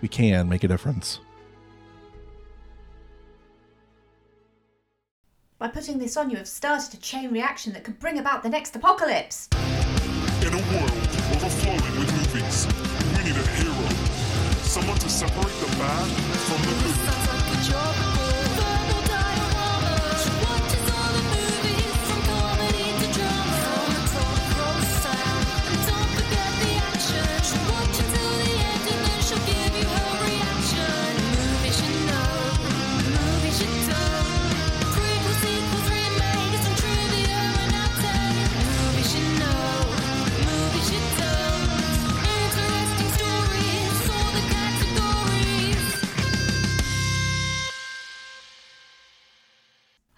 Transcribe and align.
we 0.00 0.08
can 0.08 0.48
make 0.48 0.64
a 0.64 0.68
difference. 0.68 1.20
By 5.58 5.68
putting 5.68 5.98
this 5.98 6.16
on, 6.16 6.30
you 6.30 6.36
have 6.38 6.48
started 6.48 6.94
a 6.94 6.96
chain 6.96 7.30
reaction 7.30 7.74
that 7.74 7.84
could 7.84 7.98
bring 7.98 8.18
about 8.18 8.42
the 8.42 8.48
next 8.48 8.74
apocalypse. 8.74 9.48
In 10.40 10.48
a 10.48 10.62
world 10.72 10.90
overflowing 11.36 11.98
with 11.98 12.10
movies, 12.16 12.66
we 13.16 13.24
need 13.24 13.36
a 13.36 13.46
hero. 13.58 13.88
Someone 14.62 14.96
to 14.98 15.08
separate 15.10 15.44
the 15.60 15.66
bad 15.76 16.08
from 16.46 16.62
the 16.62 18.14
good. 18.14 18.19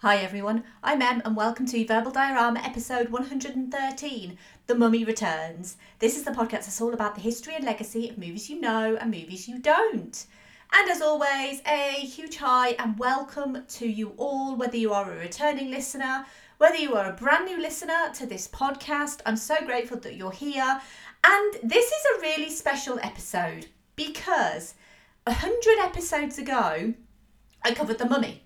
Hi 0.03 0.17
everyone, 0.17 0.65
I'm 0.83 1.01
Em 1.01 1.21
and 1.23 1.33
welcome 1.33 1.65
to 1.67 1.87
Verbal 1.87 2.11
Diorama 2.11 2.59
episode 2.59 3.07
113 3.07 4.37
The 4.67 4.75
Mummy 4.75 5.05
Returns. 5.05 5.77
This 5.99 6.17
is 6.17 6.23
the 6.23 6.31
podcast 6.31 6.65
that's 6.65 6.81
all 6.81 6.93
about 6.93 7.15
the 7.15 7.21
history 7.21 7.55
and 7.55 7.63
legacy 7.63 8.09
of 8.09 8.17
movies 8.17 8.49
you 8.49 8.59
know 8.59 8.97
and 8.99 9.09
movies 9.09 9.47
you 9.47 9.59
don't. 9.59 10.25
And 10.73 10.89
as 10.89 11.01
always, 11.01 11.61
a 11.65 11.91
huge 12.01 12.35
hi 12.35 12.71
and 12.71 12.99
welcome 12.99 13.63
to 13.65 13.87
you 13.87 14.11
all, 14.17 14.57
whether 14.57 14.75
you 14.75 14.91
are 14.91 15.09
a 15.09 15.17
returning 15.17 15.71
listener, 15.71 16.25
whether 16.57 16.75
you 16.75 16.95
are 16.95 17.09
a 17.09 17.15
brand 17.15 17.45
new 17.45 17.61
listener 17.61 18.11
to 18.15 18.25
this 18.25 18.49
podcast. 18.49 19.21
I'm 19.25 19.37
so 19.37 19.55
grateful 19.65 20.01
that 20.01 20.17
you're 20.17 20.31
here. 20.31 20.81
And 21.23 21.53
this 21.63 21.85
is 21.85 22.05
a 22.17 22.19
really 22.19 22.49
special 22.49 22.99
episode 23.01 23.67
because 23.95 24.73
100 25.27 25.79
episodes 25.79 26.37
ago, 26.37 26.93
I 27.63 27.73
covered 27.73 27.99
The 27.99 28.09
Mummy. 28.09 28.42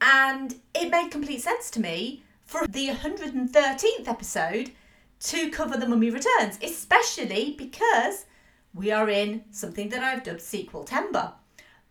And 0.00 0.56
it 0.74 0.90
made 0.90 1.10
complete 1.10 1.42
sense 1.42 1.70
to 1.72 1.80
me 1.80 2.22
for 2.44 2.66
the 2.66 2.88
113th 2.88 4.06
episode 4.06 4.70
to 5.20 5.50
cover 5.50 5.76
The 5.76 5.88
Mummy 5.88 6.10
Returns, 6.10 6.58
especially 6.62 7.54
because 7.56 8.26
we 8.74 8.90
are 8.92 9.08
in 9.08 9.44
something 9.50 9.88
that 9.88 10.02
I've 10.02 10.22
dubbed 10.22 10.42
Sequel 10.42 10.84
Timber. 10.84 11.32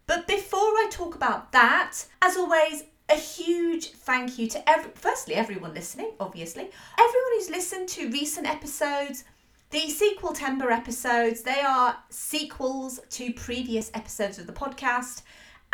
But 0.08 0.28
before 0.28 0.60
I 0.60 0.88
talk 0.92 1.16
about 1.16 1.52
that, 1.52 2.06
as 2.22 2.38
always, 2.38 2.84
a 3.10 3.16
huge 3.16 3.92
thank 3.92 4.38
you 4.40 4.48
to 4.48 4.70
every, 4.70 4.92
firstly 4.96 5.36
everyone 5.36 5.74
listening, 5.74 6.12
obviously, 6.20 6.70
everyone 6.98 7.32
who's 7.36 7.50
listened 7.50 7.88
to 7.90 8.10
recent 8.10 8.48
episodes. 8.48 9.24
The 9.72 9.90
sequel 9.90 10.32
timber 10.34 10.72
episodes, 10.72 11.42
they 11.42 11.60
are 11.60 11.98
sequels 12.10 13.00
to 13.10 13.34
previous 13.34 13.92
episodes 13.94 14.38
of 14.38 14.48
the 14.48 14.54
podcast. 14.54 15.24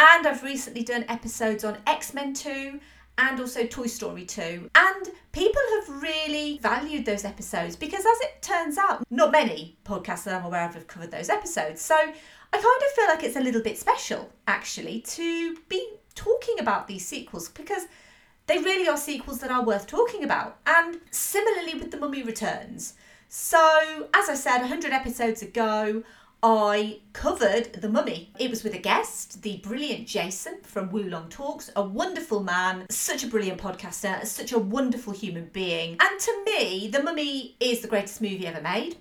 And 0.02 0.26
I've 0.26 0.42
recently 0.42 0.82
done 0.82 1.06
episodes 1.10 1.64
on 1.64 1.78
X 1.86 2.16
Men 2.16 2.34
2 2.34 2.80
and 3.20 3.40
also 3.40 3.68
Toy 3.68 3.86
Story 3.86 4.26
2. 4.26 4.72
And 4.74 5.10
people 5.32 5.62
have 5.76 6.02
really 6.02 6.58
valued 6.58 7.06
those 7.06 7.24
episodes 7.24 7.76
because, 7.76 8.00
as 8.00 8.22
it 8.22 8.42
turns 8.42 8.80
out, 8.80 9.04
not 9.12 9.32
many 9.32 9.78
podcasts 9.86 10.24
that 10.24 10.34
I'm 10.34 10.46
aware 10.46 10.68
of 10.68 10.74
have 10.74 10.88
covered 10.88 11.12
those 11.12 11.30
episodes. 11.30 11.84
So 11.84 11.94
I 11.96 12.12
kind 12.52 12.64
of 12.64 12.96
feel 12.96 13.06
like 13.10 13.24
it's 13.24 13.36
a 13.36 13.42
little 13.42 13.62
bit 13.62 13.78
special, 13.78 14.32
actually, 14.48 15.02
to 15.02 15.56
be 15.70 15.88
talking 16.16 16.60
about 16.60 16.88
these 16.88 17.06
sequels 17.06 17.50
because 17.50 17.84
they 18.48 18.58
really 18.58 18.88
are 18.88 18.98
sequels 18.98 19.40
that 19.42 19.52
are 19.52 19.64
worth 19.64 19.86
talking 19.86 20.24
about. 20.24 20.58
And 20.66 21.00
similarly 21.12 21.76
with 21.76 21.92
The 21.92 21.98
Mummy 21.98 22.24
Returns. 22.24 22.96
So, 23.30 24.10
as 24.16 24.30
I 24.30 24.34
said 24.34 24.62
100 24.62 24.92
episodes 24.92 25.44
ago, 25.44 26.02
I 26.44 27.02
covered 27.14 27.72
The 27.74 27.90
Mummy. 27.90 28.32
It 28.40 28.50
was 28.50 28.64
with 28.64 28.74
a 28.74 28.80
guest, 28.80 29.44
the 29.44 29.58
brilliant 29.58 30.08
Jason 30.08 30.58
from 30.64 30.90
Wulong 30.90 31.30
Talks, 31.30 31.70
a 31.76 31.84
wonderful 31.84 32.42
man, 32.42 32.88
such 32.90 33.24
a 33.24 33.28
brilliant 33.28 33.62
podcaster, 33.62 34.26
such 34.26 34.52
a 34.52 34.58
wonderful 34.58 35.14
human 35.14 35.52
being. 35.54 35.98
And 36.00 36.20
to 36.20 36.44
me, 36.46 36.88
The 36.88 37.04
Mummy 37.04 37.58
is 37.60 37.82
the 37.82 37.88
greatest 37.88 38.22
movie 38.22 38.48
ever 38.48 38.60
made. 38.60 38.98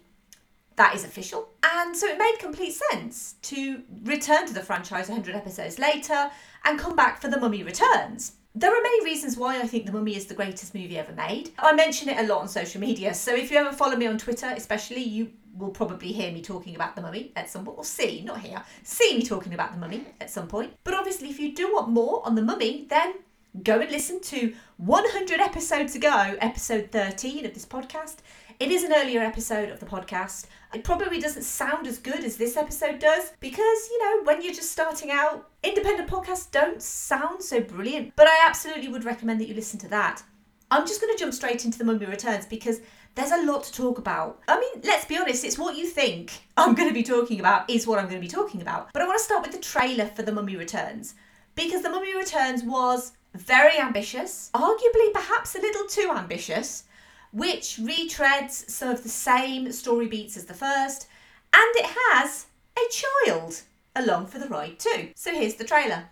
That 0.76 0.94
is 0.94 1.02
official. 1.04 1.48
And 1.62 1.96
so 1.96 2.08
it 2.08 2.18
made 2.18 2.36
complete 2.38 2.74
sense 2.74 3.36
to 3.42 3.84
return 4.04 4.46
to 4.46 4.52
the 4.52 4.60
franchise 4.60 5.08
100 5.08 5.34
episodes 5.34 5.78
later 5.78 6.30
and 6.66 6.78
come 6.78 6.94
back 6.94 7.22
for 7.22 7.28
The 7.28 7.40
Mummy 7.40 7.62
Returns. 7.62 8.32
There 8.52 8.76
are 8.76 8.82
many 8.82 9.04
reasons 9.04 9.36
why 9.36 9.60
I 9.60 9.66
think 9.68 9.86
The 9.86 9.92
Mummy 9.92 10.16
is 10.16 10.26
the 10.26 10.34
greatest 10.34 10.74
movie 10.74 10.98
ever 10.98 11.12
made. 11.12 11.50
I 11.56 11.72
mention 11.72 12.08
it 12.08 12.18
a 12.18 12.26
lot 12.26 12.40
on 12.40 12.48
social 12.48 12.80
media, 12.80 13.14
so 13.14 13.32
if 13.32 13.48
you 13.48 13.56
ever 13.56 13.70
follow 13.70 13.94
me 13.94 14.08
on 14.08 14.18
Twitter, 14.18 14.52
especially, 14.56 15.04
you 15.04 15.30
will 15.56 15.70
probably 15.70 16.10
hear 16.10 16.32
me 16.32 16.42
talking 16.42 16.74
about 16.74 16.96
the 16.96 17.02
mummy 17.02 17.30
at 17.36 17.48
some 17.48 17.64
point, 17.64 17.78
or 17.78 17.84
see, 17.84 18.22
not 18.22 18.40
hear, 18.40 18.60
see 18.82 19.18
me 19.18 19.22
talking 19.22 19.54
about 19.54 19.72
the 19.72 19.78
mummy 19.78 20.04
at 20.20 20.30
some 20.30 20.48
point. 20.48 20.72
But 20.82 20.94
obviously, 20.94 21.30
if 21.30 21.38
you 21.38 21.54
do 21.54 21.72
want 21.72 21.90
more 21.90 22.26
on 22.26 22.34
the 22.34 22.42
mummy, 22.42 22.86
then 22.90 23.14
go 23.62 23.78
and 23.78 23.90
listen 23.92 24.20
to 24.20 24.52
100 24.78 25.40
episodes 25.40 25.94
ago, 25.94 26.36
episode 26.40 26.90
13 26.90 27.46
of 27.46 27.54
this 27.54 27.66
podcast. 27.66 28.16
It 28.60 28.70
is 28.70 28.84
an 28.84 28.92
earlier 28.92 29.22
episode 29.22 29.70
of 29.70 29.80
the 29.80 29.86
podcast. 29.86 30.44
It 30.74 30.84
probably 30.84 31.18
doesn't 31.18 31.44
sound 31.44 31.86
as 31.86 31.96
good 31.96 32.22
as 32.22 32.36
this 32.36 32.58
episode 32.58 32.98
does 32.98 33.32
because, 33.40 33.88
you 33.88 33.98
know, 34.04 34.22
when 34.24 34.42
you're 34.42 34.52
just 34.52 34.70
starting 34.70 35.10
out, 35.10 35.48
independent 35.62 36.10
podcasts 36.10 36.50
don't 36.50 36.82
sound 36.82 37.42
so 37.42 37.62
brilliant. 37.62 38.12
But 38.16 38.28
I 38.28 38.36
absolutely 38.46 38.88
would 38.88 39.06
recommend 39.06 39.40
that 39.40 39.48
you 39.48 39.54
listen 39.54 39.80
to 39.80 39.88
that. 39.88 40.22
I'm 40.70 40.86
just 40.86 41.00
going 41.00 41.10
to 41.10 41.18
jump 41.18 41.32
straight 41.32 41.64
into 41.64 41.78
The 41.78 41.84
Mummy 41.84 42.04
Returns 42.04 42.44
because 42.44 42.82
there's 43.14 43.30
a 43.30 43.46
lot 43.50 43.64
to 43.64 43.72
talk 43.72 43.96
about. 43.96 44.42
I 44.46 44.60
mean, 44.60 44.82
let's 44.84 45.06
be 45.06 45.16
honest, 45.16 45.42
it's 45.42 45.58
what 45.58 45.78
you 45.78 45.86
think 45.86 46.30
I'm 46.58 46.74
going 46.74 46.88
to 46.88 46.94
be 46.94 47.02
talking 47.02 47.40
about 47.40 47.70
is 47.70 47.86
what 47.86 47.98
I'm 47.98 48.10
going 48.10 48.20
to 48.20 48.28
be 48.28 48.28
talking 48.28 48.60
about. 48.60 48.92
But 48.92 49.00
I 49.00 49.06
want 49.06 49.18
to 49.18 49.24
start 49.24 49.40
with 49.40 49.52
the 49.52 49.58
trailer 49.58 50.04
for 50.04 50.20
The 50.20 50.32
Mummy 50.32 50.56
Returns 50.56 51.14
because 51.54 51.80
The 51.80 51.88
Mummy 51.88 52.14
Returns 52.14 52.62
was 52.62 53.12
very 53.34 53.78
ambitious, 53.78 54.50
arguably 54.52 55.14
perhaps 55.14 55.54
a 55.54 55.60
little 55.62 55.86
too 55.86 56.12
ambitious, 56.14 56.84
which 57.32 57.76
retreads 57.76 58.68
some 58.68 58.88
of 58.88 59.02
the 59.02 59.08
same 59.08 59.70
story 59.72 60.06
beats 60.06 60.36
as 60.36 60.46
the 60.46 60.54
first, 60.54 61.06
and 61.52 61.76
it 61.76 61.86
has 61.86 62.46
a 62.76 63.26
child 63.26 63.62
along 63.96 64.26
for 64.26 64.38
the 64.38 64.48
ride 64.48 64.78
too. 64.78 65.10
So 65.14 65.32
here's 65.32 65.54
the 65.54 65.64
trailer. 65.64 66.04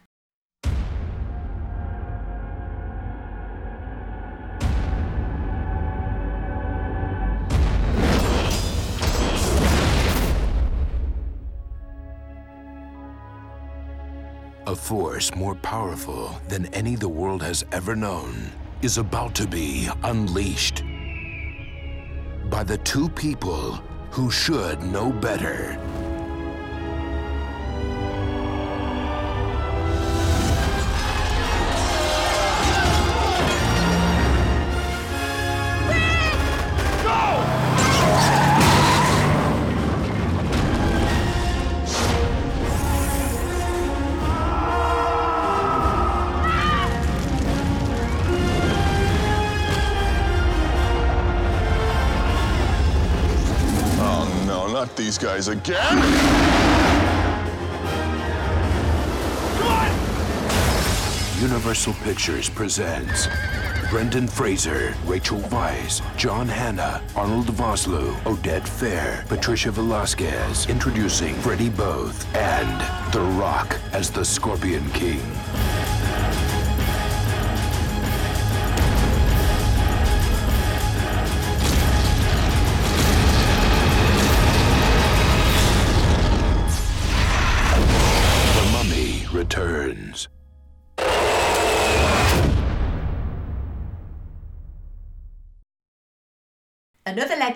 A 14.67 14.77
force 14.77 15.35
more 15.35 15.55
powerful 15.55 16.39
than 16.49 16.67
any 16.75 16.95
the 16.95 17.09
world 17.09 17.43
has 17.43 17.65
ever 17.73 17.97
known 17.97 18.53
is 18.83 18.99
about 18.99 19.35
to 19.37 19.47
be 19.47 19.89
unleashed 20.05 20.85
by 22.49 22.65
the 22.65 22.79
two 22.79 23.09
people 23.11 23.79
who 24.11 24.31
should 24.31 24.83
know 24.83 25.13
better. 25.13 25.79
These 55.19 55.25
guys 55.27 55.49
again. 55.49 55.99
Universal 61.41 61.95
Pictures 62.05 62.49
presents 62.49 63.27
Brendan 63.91 64.29
Fraser, 64.29 64.95
Rachel 65.07 65.41
Weisz, 65.51 66.03
John 66.17 66.47
Hannah, 66.47 67.03
Arnold 67.17 67.47
Vosloo, 67.47 68.13
Oded 68.25 68.63
Fehr, 68.63 69.27
Patricia 69.29 69.73
Velasquez, 69.73 70.69
introducing 70.69 71.35
Freddie 71.37 71.71
Boath 71.71 72.33
and 72.37 73.13
The 73.13 73.23
Rock 73.41 73.77
as 73.93 74.11
the 74.11 74.25
Scorpion 74.25 74.89
King. 74.91 75.23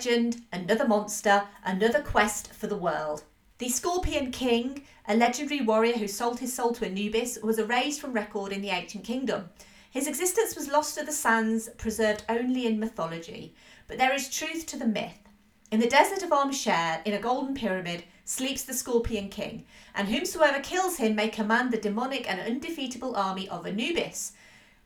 Legend, 0.04 0.42
another 0.52 0.88
monster, 0.88 1.44
another 1.64 2.02
quest 2.02 2.52
for 2.52 2.66
the 2.66 2.76
world. 2.76 3.22
The 3.58 3.68
Scorpion 3.68 4.32
King, 4.32 4.82
a 5.06 5.16
legendary 5.16 5.60
warrior 5.60 5.96
who 5.96 6.08
sold 6.08 6.40
his 6.40 6.52
soul 6.52 6.72
to 6.72 6.84
Anubis, 6.84 7.38
was 7.40 7.60
erased 7.60 8.00
from 8.00 8.12
record 8.12 8.50
in 8.50 8.62
the 8.62 8.70
ancient 8.70 9.04
kingdom. 9.04 9.50
His 9.92 10.08
existence 10.08 10.56
was 10.56 10.66
lost 10.66 10.98
to 10.98 11.04
the 11.04 11.12
sands, 11.12 11.68
preserved 11.78 12.24
only 12.28 12.66
in 12.66 12.80
mythology. 12.80 13.54
But 13.86 13.98
there 13.98 14.12
is 14.12 14.28
truth 14.28 14.66
to 14.66 14.76
the 14.76 14.88
myth. 14.88 15.20
In 15.70 15.78
the 15.78 15.86
desert 15.86 16.24
of 16.24 16.32
Ahm 16.32 16.52
Shere, 16.52 17.00
in 17.04 17.12
a 17.14 17.20
golden 17.20 17.54
pyramid, 17.54 18.02
sleeps 18.24 18.64
the 18.64 18.74
Scorpion 18.74 19.28
King, 19.28 19.66
and 19.94 20.08
whomsoever 20.08 20.58
kills 20.58 20.96
him 20.96 21.14
may 21.14 21.28
command 21.28 21.70
the 21.70 21.76
demonic 21.76 22.28
and 22.28 22.40
undefeatable 22.40 23.14
army 23.14 23.48
of 23.48 23.68
Anubis. 23.68 24.32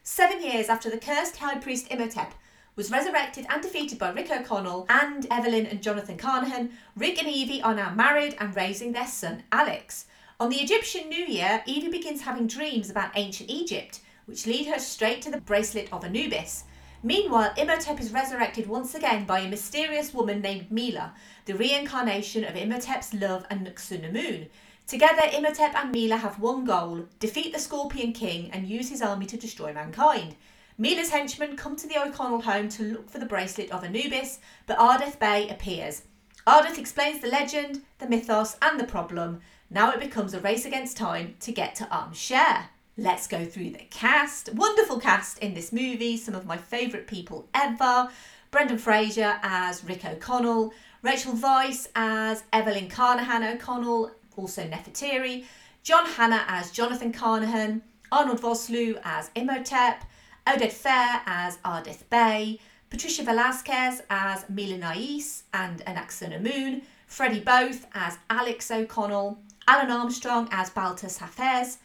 Seven 0.03 0.43
years 0.43 0.69
after 0.69 0.91
the 0.91 0.99
cursed 0.99 1.39
high 1.39 1.57
priest 1.57 1.91
Imhotep 1.91 2.35
was 2.77 2.91
resurrected 2.91 3.47
and 3.49 3.63
defeated 3.63 3.99
by 3.99 4.11
Rick 4.11 4.31
O'Connell 4.31 4.85
and 4.91 5.27
Evelyn 5.31 5.65
and 5.65 5.83
Jonathan 5.83 6.19
Carnahan, 6.19 6.71
Rick 6.95 7.19
and 7.19 7.27
Evie 7.27 7.63
are 7.63 7.75
now 7.75 7.95
married 7.95 8.37
and 8.39 8.55
raising 8.55 8.93
their 8.93 9.07
son 9.07 9.43
Alex. 9.51 10.05
On 10.39 10.51
the 10.51 10.61
Egyptian 10.61 11.09
New 11.09 11.25
Year, 11.25 11.63
Evie 11.65 11.89
begins 11.89 12.21
having 12.21 12.47
dreams 12.47 12.91
about 12.91 13.13
ancient 13.15 13.49
Egypt, 13.49 14.01
which 14.27 14.47
lead 14.47 14.67
her 14.67 14.79
straight 14.79 15.23
to 15.23 15.31
the 15.31 15.41
bracelet 15.41 15.89
of 15.91 16.05
Anubis. 16.05 16.65
Meanwhile, 17.03 17.55
Imhotep 17.57 17.99
is 17.99 18.13
resurrected 18.13 18.67
once 18.67 18.95
again 18.95 19.25
by 19.25 19.41
a 19.41 19.49
mysterious 19.49 20.13
woman 20.13 20.43
named 20.43 20.71
Mila, 20.71 21.15
the 21.47 21.55
reincarnation 21.55 22.45
of 22.45 22.57
Imhotep's 22.57 23.15
love 23.15 23.49
Anck-su-namun. 23.49 24.49
Together, 24.87 25.23
Imhotep 25.33 25.75
and 25.75 25.93
Mila 25.93 26.19
have 26.19 26.39
one 26.39 26.67
goal 26.67 27.07
defeat 27.21 27.55
the 27.55 27.59
Scorpion 27.59 28.13
King 28.13 28.51
and 28.51 28.69
use 28.69 28.91
his 28.91 29.01
army 29.01 29.25
to 29.27 29.39
destroy 29.39 29.73
mankind. 29.73 30.37
Mila's 30.79 31.11
henchmen 31.11 31.57
come 31.57 31.75
to 31.77 31.89
the 31.89 31.99
O'Connell 31.99 32.43
home 32.43 32.69
to 32.69 32.83
look 32.83 33.09
for 33.09 33.19
the 33.19 33.25
bracelet 33.25 33.71
of 33.71 33.83
Anubis, 33.83 34.41
but 34.67 34.77
Ardeth 34.77 35.19
Bay 35.19 35.49
appears. 35.49 36.03
Ardeth 36.47 36.77
explains 36.77 37.23
the 37.23 37.29
legend, 37.29 37.81
the 37.99 38.09
mythos, 38.09 38.57
and 38.61 38.79
the 38.79 38.85
problem. 38.85 39.41
Now 39.71 39.91
it 39.91 40.01
becomes 40.01 40.35
a 40.35 40.41
race 40.41 40.67
against 40.67 40.99
time 40.99 41.37
to 41.41 41.51
get 41.51 41.75
to 41.77 41.89
Ahm 41.91 42.13
Shere. 42.13 42.69
Let's 42.99 43.27
go 43.27 43.47
through 43.47 43.71
the 43.71 43.87
cast. 43.91 44.53
Wonderful 44.53 45.01
cast 45.01 45.39
in 45.39 45.55
this 45.55 45.73
movie, 45.73 46.19
some 46.19 46.35
of 46.35 46.45
my 46.45 46.59
favourite 46.59 47.07
people 47.07 47.49
ever. 47.55 48.11
Brendan 48.51 48.79
Fraser 48.79 49.39
as 49.43 49.83
Rick 49.83 50.05
O'Connell, 50.05 50.75
Rachel 51.01 51.33
Weisz 51.33 51.89
as 51.95 52.45
Evelyn 52.53 52.89
Carnahan 52.89 53.43
O'Connell, 53.43 54.13
also 54.37 54.63
Nefertiri, 54.63 55.47
John 55.83 56.05
Hannah 56.05 56.45
as 56.49 56.71
Jonathan 56.71 57.13
Carnahan, 57.13 57.81
Arnold 58.13 58.41
Vosloo 58.41 59.01
as 59.05 59.31
Imhotep, 59.35 60.05
Oded 60.47 60.73
Fehr 60.73 61.21
as 61.27 61.59
Ardeth 61.65 62.09
Bay, 62.09 62.61
Patricia 62.89 63.25
Velasquez 63.25 64.03
as 64.09 64.49
Mila 64.49 64.79
Nais 64.79 65.43
and 65.53 65.85
Anck-su-namun, 65.87 66.83
Freddie 67.09 67.41
Boath 67.41 67.87
as 67.95 68.19
Alex 68.31 68.71
O'Connell, 68.71 69.39
Alun 69.67 69.91
Armstrong 69.91 70.49
as 70.53 70.71
Baltus 70.71 71.19
Hafez, 71.19 71.79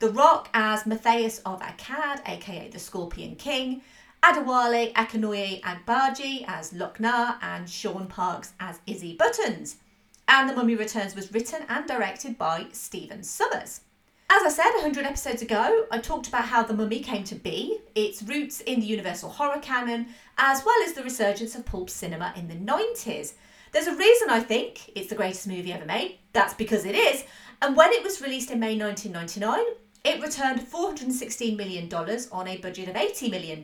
The 0.00 0.10
Rock 0.10 0.50
as 0.52 0.82
Mathayus 0.82 1.40
of 1.46 1.60
Akkad, 1.60 2.28
aka 2.28 2.68
the 2.68 2.78
Scorpion 2.80 3.36
King, 3.36 3.82
Adewale 4.24 4.92
Akinnuoye-Agbaje 4.94 6.44
as 6.48 6.72
Lock-Nah, 6.72 7.36
and 7.40 7.70
Shaun 7.70 8.08
Parkes 8.08 8.52
as 8.58 8.80
Izzy 8.84 9.14
Buttons. 9.14 9.76
And 10.26 10.48
The 10.50 10.56
Mummy 10.56 10.74
Returns 10.74 11.14
was 11.14 11.32
written 11.32 11.64
and 11.68 11.86
directed 11.86 12.36
by 12.36 12.66
Stephen 12.72 13.20
Sommers. 13.20 13.82
As 14.30 14.42
I 14.42 14.50
said 14.50 14.72
100 14.74 15.06
episodes 15.06 15.40
ago, 15.40 15.86
I 15.90 15.98
talked 15.98 16.28
about 16.28 16.44
how 16.44 16.62
The 16.62 16.74
Mummy 16.74 17.00
came 17.00 17.24
to 17.24 17.34
be, 17.34 17.78
its 17.94 18.22
roots 18.22 18.60
in 18.60 18.80
the 18.80 18.86
Universal 18.86 19.30
horror 19.30 19.58
canon, 19.58 20.08
as 20.36 20.62
well 20.66 20.76
as 20.84 20.92
the 20.92 21.02
resurgence 21.02 21.54
of 21.54 21.64
pulp 21.64 21.88
cinema 21.88 22.34
in 22.36 22.46
the 22.46 22.54
90s. 22.54 23.32
There's 23.72 23.86
a 23.86 23.96
reason 23.96 24.28
I 24.28 24.40
think 24.40 24.92
it's 24.94 25.08
the 25.08 25.14
greatest 25.14 25.48
movie 25.48 25.72
ever 25.72 25.86
made. 25.86 26.18
That's 26.34 26.52
because 26.52 26.84
it 26.84 26.94
is. 26.94 27.24
And 27.62 27.74
when 27.74 27.90
it 27.92 28.04
was 28.04 28.20
released 28.20 28.50
in 28.50 28.60
May 28.60 28.78
1999, 28.78 29.64
it 30.04 30.22
returned 30.22 30.60
$416 30.60 31.56
million 31.56 31.90
on 32.30 32.48
a 32.48 32.58
budget 32.58 32.90
of 32.90 32.96
$80 32.96 33.30
million. 33.30 33.62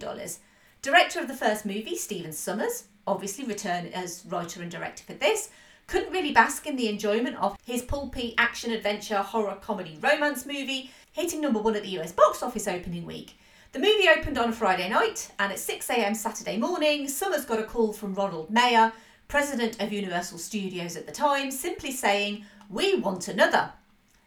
Director 0.81 1.21
of 1.21 1.29
the 1.29 1.35
first 1.35 1.67
movie, 1.67 1.95
Stephen 1.95 2.33
Sommers, 2.33 2.85
obviously 3.07 3.45
returned 3.45 3.93
as 3.93 4.25
writer 4.29 4.63
and 4.63 4.71
director 4.71 5.05
for 5.05 5.13
this, 5.13 5.51
couldn't 5.87 6.13
really 6.13 6.33
bask 6.33 6.67
in 6.67 6.77
the 6.77 6.89
enjoyment 6.89 7.37
of 7.37 7.57
his 7.65 7.83
pulpy 7.83 8.35
action 8.39 8.71
adventure 8.73 9.19
horror 9.19 9.59
comedy 9.61 9.99
romance 10.01 10.47
movie, 10.47 10.91
hitting 11.13 11.41
number 11.41 11.61
one 11.61 11.77
at 11.77 11.83
the 11.83 11.99
US 11.99 12.13
box 12.13 12.43
office 12.43 12.67
opening 12.67 13.05
week. 13.05 13.37
The 13.73 13.81
movie 13.81 14.09
opened 14.09 14.39
on 14.39 14.51
a 14.51 14.53
Friday 14.53 14.89
night, 14.89 15.33
and 15.39 15.53
at 15.53 15.59
6am 15.59 16.15
Saturday 16.15 16.57
morning, 16.57 17.09
Sommers 17.09 17.45
got 17.45 17.59
a 17.59 17.65
call 17.65 17.93
from 17.93 18.15
Ronald 18.15 18.51
Meyer, 18.51 18.93
president 19.27 19.83
of 19.83 19.93
Universal 19.93 20.39
Studios 20.39 20.97
at 20.97 21.07
the 21.07 21.13
time, 21.13 21.51
simply 21.51 21.91
saying, 21.91 22.45
We 22.71 22.95
want 22.95 23.27
another. 23.27 23.73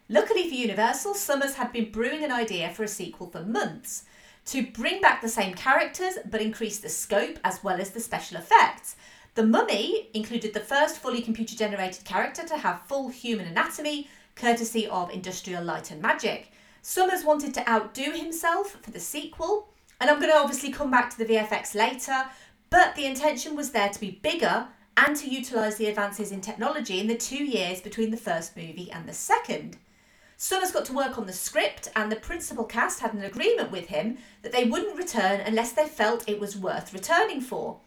Luckily 0.10 0.50
for 0.50 0.56
Universal, 0.56 1.14
Sommers 1.14 1.56
had 1.56 1.72
been 1.72 1.92
brewing 1.92 2.24
an 2.24 2.32
idea 2.32 2.70
for 2.70 2.84
a 2.84 2.88
sequel 2.88 3.30
for 3.30 3.42
months 3.42 4.04
to 4.48 4.66
bring 4.66 5.02
back 5.02 5.22
the 5.22 5.30
same 5.30 5.54
characters 5.54 6.18
but 6.30 6.42
increase 6.42 6.80
the 6.80 6.90
scope 6.90 7.38
as 7.44 7.64
well 7.64 7.80
as 7.82 7.92
the 7.92 8.00
special 8.00 8.38
effects. 8.38 8.96
The 9.38 9.46
Mummy 9.46 10.10
included 10.16 10.56
the 10.56 10.60
first 10.60 10.98
fully 10.98 11.22
computer 11.22 11.56
generated 11.56 12.04
character 12.06 12.44
to 12.48 12.58
have 12.58 12.88
full 12.88 13.10
human 13.10 13.46
anatomy, 13.46 14.08
courtesy 14.34 14.88
of 14.88 15.12
Industrial 15.12 15.64
Light 15.64 15.92
and 15.92 16.02
Magic. 16.02 16.52
Sommers 16.82 17.24
wanted 17.24 17.54
to 17.54 17.70
outdo 17.70 18.14
himself 18.14 18.78
for 18.82 18.90
the 18.90 19.00
sequel, 19.00 19.70
and 20.02 20.10
I'm 20.10 20.20
going 20.20 20.32
to 20.32 20.40
obviously 20.40 20.72
come 20.72 20.90
back 20.90 21.12
to 21.12 21.20
the 21.20 21.26
VFX 21.26 21.76
later, 21.76 22.26
but 22.72 22.96
the 22.96 23.06
intention 23.06 23.56
was 23.56 23.70
there 23.70 23.90
to 23.90 24.00
be 24.00 24.20
bigger 24.24 24.70
and 25.06 25.16
to 25.18 25.30
utilise 25.30 25.76
the 25.76 25.86
advances 25.86 26.32
in 26.32 26.42
technology 26.42 27.00
in 27.00 27.06
the 27.06 27.16
two 27.16 27.46
years 27.46 27.80
between 27.80 28.10
the 28.10 28.18
first 28.18 28.58
movie 28.58 28.90
and 28.92 29.08
the 29.08 29.14
second. 29.14 29.78
Sommers 30.36 30.72
got 30.72 30.86
to 30.86 30.94
work 30.94 31.16
on 31.20 31.28
the 31.28 31.32
script, 31.32 31.90
and 31.96 32.12
the 32.12 32.16
principal 32.16 32.64
cast 32.64 33.02
had 33.02 33.14
an 33.14 33.22
agreement 33.22 33.70
with 33.70 33.90
him 33.90 34.18
that 34.42 34.52
they 34.52 34.64
wouldn't 34.64 34.98
return 34.98 35.42
unless 35.42 35.74
they 35.74 35.88
felt 35.88 36.28
it 36.28 36.40
was 36.40 36.58
worth 36.58 36.92
returning 36.92 37.40
for. 37.40 37.78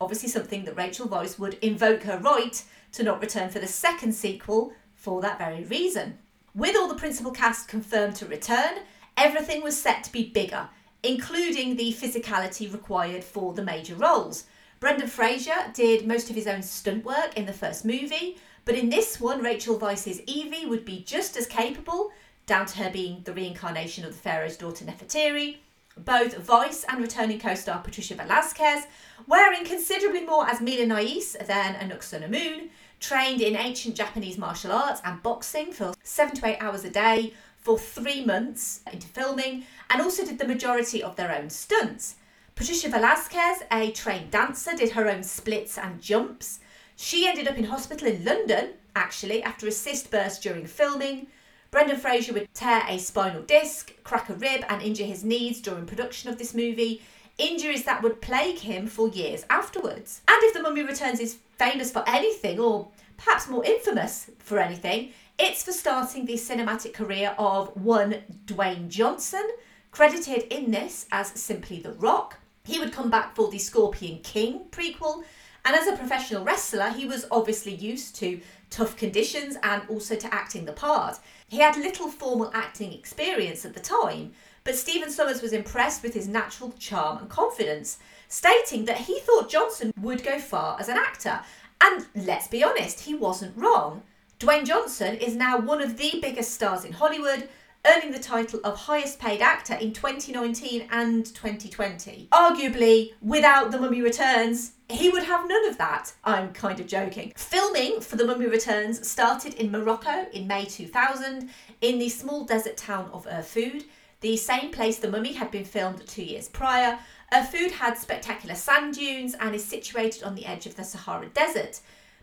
Obviously, 0.00 0.28
something 0.28 0.64
that 0.64 0.76
Rachel 0.76 1.08
Weisz 1.08 1.38
would 1.38 1.54
invoke 1.54 2.02
her 2.04 2.18
right 2.18 2.62
to 2.92 3.02
not 3.02 3.20
return 3.20 3.50
for 3.50 3.58
the 3.58 3.66
second 3.66 4.12
sequel 4.12 4.72
for 4.94 5.20
that 5.20 5.38
very 5.38 5.64
reason. 5.64 6.18
With 6.54 6.76
all 6.76 6.88
the 6.88 6.94
principal 6.94 7.32
cast 7.32 7.68
confirmed 7.68 8.16
to 8.16 8.26
return, 8.26 8.80
everything 9.16 9.62
was 9.62 9.80
set 9.80 10.04
to 10.04 10.12
be 10.12 10.30
bigger, 10.30 10.68
including 11.02 11.76
the 11.76 11.92
physicality 11.92 12.72
required 12.72 13.24
for 13.24 13.52
the 13.52 13.64
major 13.64 13.94
roles. 13.94 14.44
Brendan 14.80 15.08
Fraser 15.08 15.72
did 15.74 16.06
most 16.06 16.30
of 16.30 16.36
his 16.36 16.46
own 16.46 16.62
stunt 16.62 17.04
work 17.04 17.36
in 17.36 17.46
the 17.46 17.52
first 17.52 17.84
movie, 17.84 18.38
but 18.64 18.76
in 18.76 18.90
this 18.90 19.20
one, 19.20 19.42
Rachel 19.42 19.78
Weisz's 19.78 20.20
Evie 20.26 20.66
would 20.66 20.84
be 20.84 21.02
just 21.02 21.36
as 21.36 21.46
capable, 21.46 22.12
down 22.46 22.66
to 22.66 22.78
her 22.78 22.90
being 22.90 23.22
the 23.24 23.32
reincarnation 23.32 24.04
of 24.04 24.12
the 24.12 24.18
Pharaoh's 24.18 24.56
daughter 24.56 24.84
Nefertiri. 24.84 25.56
Both 26.04 26.46
Weisz 26.46 26.84
and 26.88 27.00
returning 27.00 27.40
co-star 27.40 27.80
Patricia 27.80 28.14
Velasquez, 28.14 28.84
wearing 29.26 29.64
considerably 29.64 30.24
more 30.24 30.48
as 30.48 30.60
Mila 30.60 30.86
Nais 30.86 31.36
than 31.46 31.74
Anck-su-namun, 31.74 32.68
trained 33.00 33.40
in 33.40 33.56
ancient 33.56 33.96
Japanese 33.96 34.38
martial 34.38 34.72
arts 34.72 35.00
and 35.04 35.22
boxing 35.22 35.72
for 35.72 35.94
seven 36.02 36.34
to 36.36 36.46
eight 36.46 36.58
hours 36.60 36.84
a 36.84 36.90
day 36.90 37.32
for 37.56 37.78
three 37.78 38.24
months 38.24 38.80
into 38.92 39.08
filming, 39.08 39.64
and 39.90 40.00
also 40.00 40.24
did 40.24 40.38
the 40.38 40.46
majority 40.46 41.02
of 41.02 41.16
their 41.16 41.34
own 41.34 41.50
stunts. 41.50 42.14
Patricia 42.54 42.88
Velasquez, 42.88 43.62
a 43.70 43.90
trained 43.90 44.30
dancer, 44.30 44.74
did 44.74 44.92
her 44.92 45.08
own 45.08 45.22
splits 45.22 45.76
and 45.76 46.00
jumps. 46.00 46.60
She 46.96 47.28
ended 47.28 47.46
up 47.46 47.58
in 47.58 47.64
hospital 47.64 48.08
in 48.08 48.24
London, 48.24 48.70
actually, 48.96 49.42
after 49.42 49.66
a 49.66 49.72
cyst 49.72 50.10
burst 50.10 50.42
during 50.42 50.66
filming. 50.66 51.26
Brendan 51.70 51.98
Fraser 51.98 52.32
would 52.32 52.52
tear 52.54 52.82
a 52.88 52.98
spinal 52.98 53.42
disc, 53.42 53.92
crack 54.02 54.30
a 54.30 54.34
rib, 54.34 54.64
and 54.68 54.80
injure 54.80 55.04
his 55.04 55.22
knees 55.22 55.60
during 55.60 55.86
production 55.86 56.30
of 56.30 56.38
this 56.38 56.54
movie. 56.54 57.02
injuries 57.38 57.84
that 57.84 58.02
would 58.02 58.20
plague 58.20 58.58
him 58.58 58.86
for 58.86 59.08
years 59.08 59.46
afterwards. 59.48 60.20
And 60.28 60.42
if 60.42 60.52
The 60.52 60.62
Mummy 60.62 60.82
Returns 60.82 61.20
is 61.20 61.38
famous 61.56 61.90
for 61.90 62.04
anything, 62.06 62.58
or 62.58 62.88
perhaps 63.16 63.48
more 63.48 63.64
infamous 63.64 64.30
for 64.38 64.58
anything, 64.58 65.12
it's 65.38 65.62
for 65.62 65.72
starting 65.72 66.26
the 66.26 66.34
cinematic 66.34 66.92
career 66.92 67.34
of 67.38 67.68
one 67.76 68.16
Dwayne 68.44 68.88
Johnson, 68.88 69.48
credited 69.92 70.52
in 70.52 70.70
this 70.72 71.06
as 71.12 71.28
simply 71.28 71.80
The 71.80 71.92
Rock. 71.92 72.38
He 72.64 72.78
would 72.78 72.92
come 72.92 73.08
back 73.08 73.34
for 73.34 73.50
the 73.50 73.58
Scorpion 73.58 74.18
King 74.22 74.62
prequel, 74.70 75.22
and 75.64 75.76
as 75.76 75.86
a 75.86 75.96
professional 75.96 76.44
wrestler, 76.44 76.90
he 76.90 77.06
was 77.06 77.26
obviously 77.30 77.74
used 77.74 78.16
to 78.16 78.40
tough 78.70 78.96
conditions 78.96 79.56
and 79.62 79.82
also 79.88 80.16
to 80.16 80.32
acting 80.32 80.64
the 80.64 80.72
part. 80.72 81.18
He 81.48 81.58
had 81.58 81.76
little 81.76 82.08
formal 82.08 82.50
acting 82.54 82.92
experience 82.92 83.64
at 83.64 83.74
the 83.74 83.80
time, 83.80 84.32
but 84.64 84.76
Stephen 84.76 85.10
Sommers 85.10 85.42
was 85.42 85.52
impressed 85.52 86.02
with 86.02 86.14
his 86.14 86.28
natural 86.28 86.72
charm 86.78 87.18
and 87.18 87.28
confidence, 87.28 87.98
stating 88.28 88.84
that 88.84 88.98
he 88.98 89.20
thought 89.20 89.48
Johnson 89.48 89.92
would 90.00 90.22
go 90.22 90.38
far 90.38 90.78
as 90.78 90.88
an 90.88 90.96
actor. 90.96 91.40
And 91.80 92.06
let's 92.14 92.48
be 92.48 92.62
honest, 92.62 93.00
he 93.00 93.14
wasn't 93.14 93.56
wrong. 93.56 94.02
Dwayne 94.38 94.66
Johnson 94.66 95.16
is 95.16 95.34
now 95.34 95.58
one 95.58 95.80
of 95.80 95.96
the 95.96 96.18
biggest 96.20 96.52
stars 96.52 96.84
in 96.84 96.92
Hollywood, 96.92 97.48
earning 97.88 98.12
the 98.12 98.18
title 98.18 98.60
of 98.64 98.76
highest 98.76 99.18
paid 99.18 99.40
actor 99.40 99.74
in 99.74 99.92
2019 99.92 100.88
and 100.90 101.24
2020. 101.26 102.28
Arguably, 102.32 103.12
without 103.22 103.70
The 103.70 103.78
Mummy 103.78 104.02
Returns, 104.02 104.72
he 104.88 105.08
would 105.08 105.24
have 105.24 105.48
none 105.48 105.66
of 105.68 105.78
that. 105.78 106.12
I'm 106.24 106.52
kind 106.52 106.80
of 106.80 106.86
joking. 106.86 107.32
Filming 107.36 108.00
for 108.00 108.16
The 108.16 108.26
Mummy 108.26 108.46
Returns 108.46 109.08
started 109.08 109.54
in 109.54 109.70
Morocco 109.70 110.26
in 110.32 110.46
May 110.46 110.64
2000 110.64 111.48
in 111.80 111.98
the 111.98 112.08
small 112.08 112.44
desert 112.44 112.76
town 112.76 113.10
of 113.12 113.26
Erfoud, 113.26 113.84
the 114.20 114.36
same 114.36 114.70
place 114.70 114.98
The 114.98 115.10
Mummy 115.10 115.32
had 115.32 115.50
been 115.50 115.64
filmed 115.64 116.06
two 116.06 116.24
years 116.24 116.48
prior. 116.48 116.98
Erfoud 117.32 117.70
had 117.70 117.96
spectacular 117.96 118.54
sand 118.54 118.94
dunes 118.94 119.34
and 119.38 119.54
is 119.54 119.64
situated 119.64 120.24
on 120.24 120.34
the 120.34 120.46
edge 120.46 120.66
of 120.66 120.74
the 120.74 120.84
Sahara 120.84 121.28
Desert. 121.28 121.80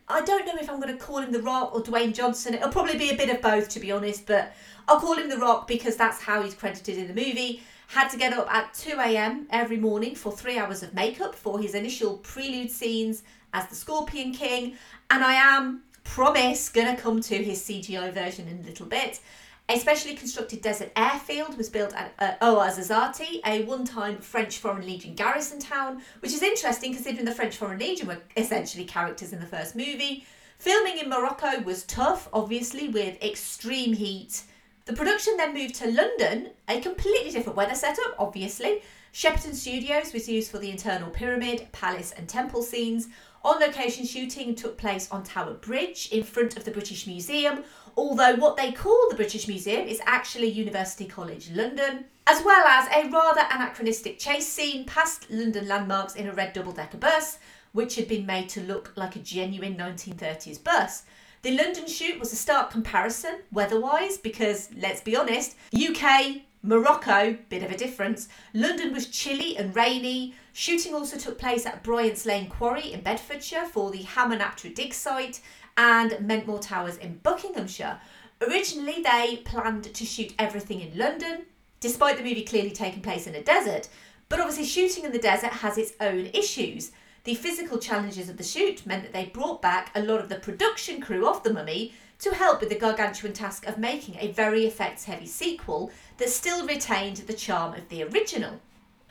I 0.07 0.21
don't 0.21 0.45
know 0.45 0.53
if 0.59 0.69
I'm 0.69 0.79
going 0.79 0.95
to 0.95 1.03
call 1.03 1.17
him 1.17 1.31
The 1.31 1.41
Rock 1.41 1.73
or 1.73 1.81
Dwayne 1.81 2.13
Johnson. 2.13 2.53
It'll 2.53 2.69
probably 2.69 2.97
be 2.97 3.09
a 3.09 3.17
bit 3.17 3.29
of 3.29 3.41
both, 3.41 3.69
to 3.69 3.79
be 3.79 3.91
honest, 3.91 4.27
but 4.27 4.53
I'll 4.87 4.99
call 4.99 5.15
him 5.15 5.29
The 5.29 5.37
Rock 5.37 5.67
because 5.67 5.95
that's 5.95 6.21
how 6.21 6.43
he's 6.43 6.53
credited 6.53 6.97
in 6.97 7.07
the 7.07 7.13
movie. 7.13 7.63
Had 7.87 8.09
to 8.09 8.17
get 8.17 8.33
up 8.33 8.51
at 8.51 8.73
2 8.75 8.99
a.m. 8.99 9.47
every 9.49 9.77
morning 9.77 10.13
for 10.15 10.31
three 10.31 10.59
hours 10.59 10.83
of 10.83 10.93
makeup 10.93 11.33
for 11.33 11.59
his 11.59 11.73
initial 11.73 12.17
prelude 12.17 12.69
scenes 12.69 13.23
as 13.53 13.67
the 13.67 13.75
Scorpion 13.75 14.31
King, 14.31 14.75
and 15.09 15.23
I 15.23 15.33
am, 15.33 15.83
promise, 16.03 16.69
gonna 16.69 16.97
come 16.97 17.21
to 17.21 17.35
his 17.43 17.61
CGI 17.63 18.13
version 18.13 18.47
in 18.47 18.59
a 18.59 18.67
little 18.67 18.85
bit. 18.85 19.19
A 19.67 19.79
specially 19.79 20.13
constructed 20.13 20.61
desert 20.61 20.91
airfield 20.95 21.57
was 21.57 21.69
built 21.69 21.91
at 21.95 22.13
uh, 22.19 22.33
Ouarzazate, 22.39 23.41
a 23.47 23.63
one-time 23.63 24.19
French 24.19 24.59
Foreign 24.59 24.85
Legion 24.85 25.15
garrison 25.15 25.59
town, 25.59 26.03
which 26.19 26.33
is 26.33 26.43
interesting 26.43 26.93
considering 26.93 27.25
the 27.25 27.33
French 27.33 27.57
Foreign 27.57 27.79
Legion 27.79 28.07
were 28.07 28.21
essentially 28.37 28.85
characters 28.85 29.33
in 29.33 29.39
the 29.39 29.45
first 29.47 29.75
movie. 29.75 30.23
Filming 30.59 30.99
in 30.99 31.09
Morocco 31.09 31.61
was 31.61 31.83
tough, 31.83 32.29
obviously, 32.31 32.89
with 32.89 33.21
extreme 33.23 33.93
heat. 33.93 34.43
The 34.85 34.93
production 34.93 35.35
then 35.35 35.55
moved 35.55 35.73
to 35.75 35.91
London, 35.91 36.51
a 36.69 36.79
completely 36.79 37.31
different 37.31 37.57
weather 37.57 37.73
setup, 37.73 38.13
obviously. 38.19 38.83
Shepperton 39.13 39.55
Studios 39.55 40.13
was 40.13 40.29
used 40.29 40.51
for 40.51 40.59
the 40.59 40.69
internal 40.69 41.09
pyramid, 41.09 41.69
palace, 41.71 42.11
and 42.11 42.29
temple 42.29 42.61
scenes. 42.61 43.07
On 43.43 43.59
location 43.59 44.05
shooting 44.05 44.53
took 44.53 44.77
place 44.77 45.09
on 45.09 45.23
Tower 45.23 45.53
Bridge 45.53 46.09
in 46.11 46.23
front 46.23 46.57
of 46.57 46.65
the 46.65 46.71
British 46.71 47.07
Museum, 47.07 47.63
although 47.97 48.35
what 48.35 48.57
they 48.57 48.71
call 48.71 49.07
the 49.09 49.15
British 49.15 49.47
Museum 49.47 49.87
is 49.87 50.01
actually 50.05 50.47
University 50.47 51.05
College 51.05 51.49
London, 51.51 52.05
as 52.27 52.43
well 52.43 52.65
as 52.67 52.87
a 52.89 53.09
rather 53.09 53.41
anachronistic 53.51 54.19
chase 54.19 54.47
scene 54.47 54.85
past 54.85 55.29
London 55.29 55.67
landmarks 55.67 56.15
in 56.15 56.27
a 56.27 56.33
red 56.33 56.53
double 56.53 56.71
decker 56.71 56.97
bus, 56.97 57.37
which 57.71 57.95
had 57.95 58.07
been 58.07 58.25
made 58.25 58.49
to 58.49 58.61
look 58.61 58.91
like 58.95 59.15
a 59.15 59.19
genuine 59.19 59.75
1930s 59.75 60.63
bus. 60.63 61.03
The 61.41 61.55
London 61.55 61.87
shoot 61.87 62.19
was 62.19 62.33
a 62.33 62.37
stark 62.37 62.71
comparison 62.71 63.41
weather 63.51 63.79
wise 63.79 64.17
because, 64.17 64.69
let's 64.75 65.01
be 65.01 65.15
honest, 65.15 65.55
UK, 65.75 66.41
Morocco, 66.63 67.37
bit 67.49 67.61
of 67.61 67.69
a 67.69 67.77
difference. 67.77 68.27
London 68.55 68.91
was 68.91 69.05
chilly 69.05 69.55
and 69.55 69.75
rainy. 69.75 70.33
Shooting 70.53 70.95
also 70.95 71.17
took 71.17 71.37
place 71.37 71.67
at 71.67 71.83
Bryant's 71.83 72.25
Lane 72.25 72.49
Quarry 72.49 72.91
in 72.91 73.01
Bedfordshire 73.01 73.65
for 73.65 73.91
the 73.91 74.01
Hamunaptra 74.03 74.73
dig 74.73 74.91
site 74.95 75.41
and 75.77 76.11
Mentmore 76.11 76.61
Towers 76.61 76.97
in 76.97 77.19
Buckinghamshire. 77.23 77.99
Originally, 78.41 79.01
they 79.01 79.41
planned 79.45 79.85
to 79.93 80.05
shoot 80.05 80.33
everything 80.37 80.81
in 80.81 80.97
London, 80.97 81.45
despite 81.79 82.17
the 82.17 82.23
movie 82.23 82.43
clearly 82.43 82.71
taking 82.71 83.01
place 83.01 83.27
in 83.27 83.35
a 83.35 83.43
desert. 83.43 83.87
But 84.29 84.39
obviously, 84.39 84.65
shooting 84.65 85.05
in 85.05 85.11
the 85.11 85.19
desert 85.19 85.51
has 85.51 85.77
its 85.77 85.93
own 85.99 86.27
issues. 86.33 86.91
The 87.23 87.35
physical 87.35 87.79
challenges 87.79 88.29
of 88.29 88.37
the 88.37 88.43
shoot 88.43 88.85
meant 88.85 89.03
that 89.03 89.13
they 89.13 89.25
brought 89.25 89.61
back 89.61 89.91
a 89.95 90.01
lot 90.01 90.19
of 90.19 90.29
the 90.29 90.35
production 90.35 91.01
crew 91.01 91.27
of 91.27 91.43
The 91.43 91.53
Mummy 91.53 91.93
to 92.19 92.33
help 92.33 92.59
with 92.59 92.69
the 92.69 92.75
gargantuan 92.77 93.33
task 93.33 93.67
of 93.67 93.77
making 93.77 94.15
a 94.19 94.31
very 94.31 94.65
effects 94.65 95.05
heavy 95.05 95.25
sequel 95.25 95.91
that 96.17 96.29
still 96.29 96.65
retained 96.65 97.17
the 97.17 97.33
charm 97.33 97.73
of 97.73 97.89
the 97.89 98.03
original. 98.03 98.59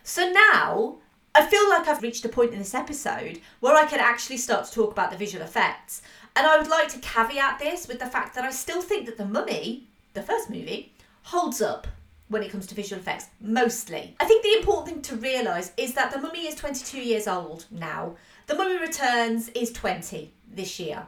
So 0.03 0.31
now, 0.31 0.97
I 1.35 1.45
feel 1.45 1.69
like 1.69 1.89
I've 1.89 2.03
reached 2.03 2.25
a 2.25 2.29
point 2.29 2.53
in 2.53 2.61
this 2.61 2.75
episode 2.75 3.41
where 3.61 3.75
I 3.75 3.87
can 3.87 3.99
actually 3.99 4.37
start 4.37 4.67
to 4.67 4.73
talk 4.73 4.93
about 4.93 5.11
the 5.11 5.17
visual 5.17 5.45
effects. 5.45 6.01
And 6.37 6.47
I 6.47 6.59
would 6.59 6.69
like 6.69 6.89
to 6.89 6.99
caveat 6.99 7.61
this 7.61 7.87
with 7.87 8.01
the 8.01 8.07
fact 8.07 8.35
that 8.35 8.45
I 8.45 8.51
still 8.51 8.83
think 8.83 9.07
that 9.07 9.17
The 9.17 9.25
Mummy, 9.25 9.87
the 10.15 10.23
first 10.23 10.51
movie, 10.51 10.93
holds 11.23 11.63
up 11.63 11.87
when 12.29 12.43
it 12.43 12.51
comes 12.51 12.67
to 12.67 12.75
visual 12.75 13.01
effects, 13.01 13.27
mostly. 13.41 14.17
I 14.19 14.25
think 14.25 14.43
the 14.43 14.59
important 14.59 14.89
thing 14.89 15.03
to 15.03 15.23
realise 15.23 15.73
is 15.77 15.95
that 15.95 16.13
The 16.13 16.21
Mummy 16.21 16.47
is 16.47 16.57
22 16.57 17.01
years 17.01 17.29
old 17.29 17.67
now. 17.71 18.17
The 18.47 18.57
Mummy 18.57 18.79
Returns 18.79 19.49
is 19.51 19.73
20 19.73 20.33
this 20.53 20.81
year. 20.81 21.07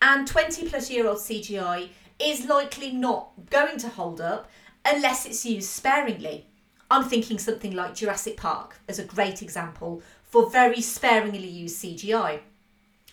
And 0.00 0.28
20 0.28 0.68
plus 0.68 0.90
year 0.90 1.08
old 1.08 1.18
CGI 1.18 1.88
is 2.20 2.46
likely 2.46 2.92
not 2.92 3.30
going 3.50 3.78
to 3.78 3.88
hold 3.88 4.20
up 4.20 4.48
unless 4.84 5.26
it's 5.26 5.44
used 5.44 5.70
sparingly. 5.70 6.46
I'm 6.90 7.04
thinking 7.04 7.38
something 7.38 7.74
like 7.74 7.96
Jurassic 7.96 8.36
Park 8.36 8.76
as 8.88 8.98
a 8.98 9.04
great 9.04 9.42
example 9.42 10.02
for 10.22 10.48
very 10.48 10.80
sparingly 10.80 11.48
used 11.48 11.82
CGI 11.82 12.40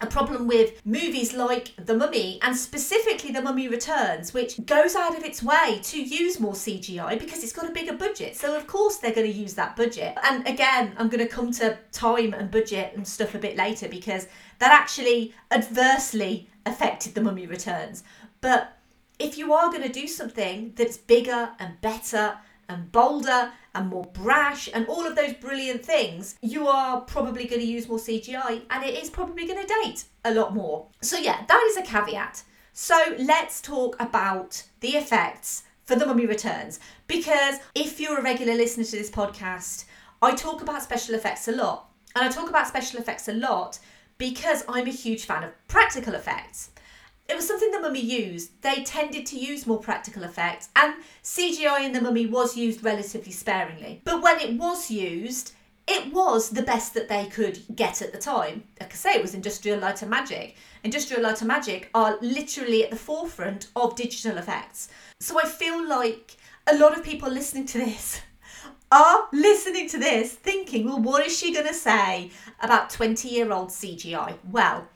a 0.01 0.07
problem 0.07 0.45
with 0.45 0.85
movies 0.85 1.33
like 1.33 1.71
The 1.77 1.95
Mummy 1.95 2.39
and 2.41 2.55
specifically 2.55 3.31
The 3.31 3.41
Mummy 3.41 3.69
Returns, 3.69 4.33
which 4.33 4.65
goes 4.65 4.93
out 4.93 5.17
of 5.17 5.23
its 5.23 5.41
way 5.41 5.79
to 5.83 6.01
use 6.01 6.39
more 6.39 6.53
CGI 6.53 7.17
because 7.17 7.43
it's 7.43 7.53
got 7.53 7.69
a 7.69 7.73
bigger 7.73 7.95
budget. 7.95 8.35
So, 8.35 8.57
of 8.57 8.67
course, 8.67 8.97
they're 8.97 9.13
going 9.13 9.31
to 9.31 9.37
use 9.37 9.53
that 9.53 9.75
budget. 9.77 10.17
And 10.23 10.45
again, 10.47 10.93
I'm 10.97 11.07
going 11.07 11.25
to 11.25 11.33
come 11.33 11.51
to 11.53 11.77
time 11.93 12.33
and 12.33 12.51
budget 12.51 12.93
and 12.95 13.07
stuff 13.07 13.35
a 13.35 13.39
bit 13.39 13.55
later 13.55 13.87
because 13.87 14.27
that 14.59 14.71
actually 14.71 15.33
adversely 15.49 16.49
affected 16.65 17.15
The 17.15 17.21
Mummy 17.21 17.47
Returns. 17.47 18.03
But 18.41 18.77
if 19.17 19.37
you 19.37 19.53
are 19.53 19.71
going 19.71 19.83
to 19.83 19.89
do 19.89 20.07
something 20.07 20.73
that's 20.75 20.97
bigger 20.97 21.51
and 21.57 21.79
better 21.79 22.37
and 22.69 22.91
bolder 22.91 23.51
and 23.73 23.89
more 23.89 24.05
brash 24.05 24.69
and 24.73 24.87
all 24.87 25.05
of 25.05 25.15
those 25.15 25.33
brilliant 25.33 25.85
things, 25.85 26.35
you 26.41 26.67
are 26.67 27.01
probably 27.01 27.45
going 27.45 27.61
to 27.61 27.67
use 27.67 27.87
more 27.87 27.97
CGI 27.97 28.61
and 28.69 28.83
it 28.83 29.01
is 29.01 29.09
probably 29.09 29.45
going 29.47 29.61
to 29.61 29.73
date 29.83 30.05
a 30.23 30.33
lot 30.33 30.53
more. 30.53 30.87
So, 31.01 31.17
yeah, 31.17 31.45
that 31.47 31.63
is 31.69 31.77
a 31.77 31.81
caveat. 31.81 32.43
So, 32.73 33.15
let's 33.19 33.61
talk 33.61 33.95
about 33.99 34.63
the 34.79 34.89
effects 34.89 35.63
for 35.83 35.95
The 35.95 36.05
Mummy 36.05 36.25
Returns 36.25 36.79
because 37.07 37.59
if 37.75 37.99
you're 37.99 38.19
a 38.19 38.23
regular 38.23 38.55
listener 38.55 38.83
to 38.83 38.97
this 38.97 39.11
podcast, 39.11 39.85
I 40.21 40.33
talk 40.33 40.61
about 40.61 40.81
special 40.81 41.15
effects 41.15 41.47
a 41.47 41.51
lot. 41.51 41.91
And 42.15 42.23
I 42.23 42.29
talk 42.29 42.49
about 42.49 42.67
special 42.67 42.99
effects 42.99 43.27
a 43.27 43.33
lot 43.33 43.79
because 44.17 44.63
I'm 44.69 44.87
a 44.87 44.91
huge 44.91 45.25
fan 45.25 45.43
of 45.43 45.51
practical 45.67 46.15
effects 46.15 46.71
it 47.27 47.35
was 47.35 47.47
something 47.47 47.71
the 47.71 47.79
mummy 47.79 48.01
used. 48.01 48.61
They 48.61 48.83
tended 48.83 49.25
to 49.27 49.39
use 49.39 49.65
more 49.65 49.79
practical 49.79 50.23
effects, 50.23 50.69
and 50.75 50.95
CGI 51.23 51.83
in 51.83 51.91
the 51.91 52.01
mummy 52.01 52.27
was 52.27 52.55
used 52.55 52.83
relatively 52.83 53.31
sparingly. 53.31 54.01
But 54.03 54.21
when 54.21 54.39
it 54.39 54.57
was 54.57 54.91
used, 54.91 55.53
it 55.87 56.11
was 56.13 56.49
the 56.49 56.63
best 56.63 56.93
that 56.93 57.09
they 57.09 57.25
could 57.25 57.59
get 57.75 58.01
at 58.01 58.11
the 58.11 58.17
time. 58.17 58.63
Like 58.79 58.93
I 58.93 58.95
say, 58.95 59.15
it 59.15 59.21
was 59.21 59.33
Industrial 59.33 59.79
Light 59.79 60.01
and 60.01 60.09
Magic. 60.09 60.55
Industrial 60.83 61.21
Light 61.21 61.41
and 61.41 61.47
Magic 61.47 61.89
are 61.93 62.17
literally 62.21 62.83
at 62.83 62.89
the 62.89 62.95
forefront 62.95 63.67
of 63.75 63.95
digital 63.95 64.37
effects. 64.37 64.89
So 65.19 65.39
I 65.39 65.47
feel 65.47 65.87
like 65.87 66.37
a 66.67 66.77
lot 66.77 66.97
of 66.97 67.03
people 67.03 67.29
listening 67.29 67.65
to 67.67 67.77
this 67.77 68.21
are 68.91 69.27
listening 69.31 69.89
to 69.89 69.99
this 69.99 70.33
thinking, 70.33 70.85
well, 70.85 70.99
what 70.99 71.25
is 71.25 71.37
she 71.37 71.53
going 71.53 71.67
to 71.67 71.73
say 71.73 72.31
about 72.61 72.89
20 72.89 73.29
year 73.29 73.51
old 73.51 73.69
CGI? 73.69 74.37
Well, 74.49 74.87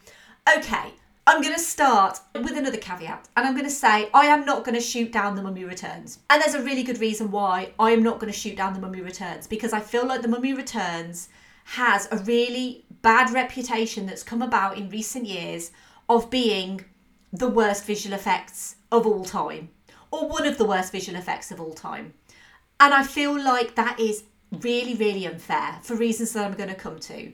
okay, 0.58 0.94
I'm 1.30 1.44
going 1.44 1.54
to 1.54 1.60
start 1.60 2.20
with 2.34 2.58
another 2.58 2.80
caveat, 2.80 3.30
and 3.38 3.46
I'm 3.46 3.54
going 3.54 3.68
to 3.68 3.70
say 3.70 4.10
I 4.16 4.26
am 4.26 4.46
not 4.46 4.66
going 4.66 4.74
to 4.74 4.82
shoot 4.82 5.12
down 5.12 5.36
The 5.36 5.44
Mummy 5.44 5.64
Returns. 5.64 6.18
And 6.28 6.42
there's 6.42 6.56
a 6.56 6.64
really 6.64 6.82
good 6.82 6.98
reason 7.00 7.30
why 7.30 7.72
I 7.78 7.92
am 7.92 8.02
not 8.02 8.18
going 8.18 8.34
to 8.34 8.38
shoot 8.38 8.58
down 8.58 8.74
The 8.74 8.80
Mummy 8.80 9.02
Returns 9.02 9.46
because 9.46 9.72
I 9.72 9.80
feel 9.80 10.08
like 10.08 10.24
The 10.24 10.28
Mummy 10.28 10.54
Returns 10.54 11.30
has 11.66 12.08
a 12.12 12.18
really 12.18 12.84
bad 13.04 13.32
reputation 13.32 14.08
that's 14.08 14.24
come 14.24 14.42
about 14.42 14.80
in 14.80 14.90
recent 14.90 15.28
years 15.28 15.70
of 16.10 16.32
being 16.32 16.84
the 17.32 17.48
worst 17.48 17.86
visual 17.86 18.16
effects 18.16 18.78
of 18.92 19.06
all 19.06 19.24
time, 19.24 19.70
or 20.10 20.28
one 20.28 20.48
of 20.48 20.58
the 20.58 20.66
worst 20.66 20.92
visual 20.92 21.20
effects 21.20 21.52
of 21.52 21.62
all 21.62 21.74
time. 21.74 22.12
And 22.80 22.92
I 22.92 23.04
feel 23.04 23.40
like 23.40 23.76
that 23.76 24.00
is 24.00 24.24
really, 24.64 24.96
really 24.96 25.28
unfair 25.28 25.78
for 25.84 25.94
reasons 25.94 26.34
that 26.34 26.44
I'm 26.44 26.58
going 26.58 26.70
to 26.70 26.76
come 26.76 26.98
to. 26.98 27.32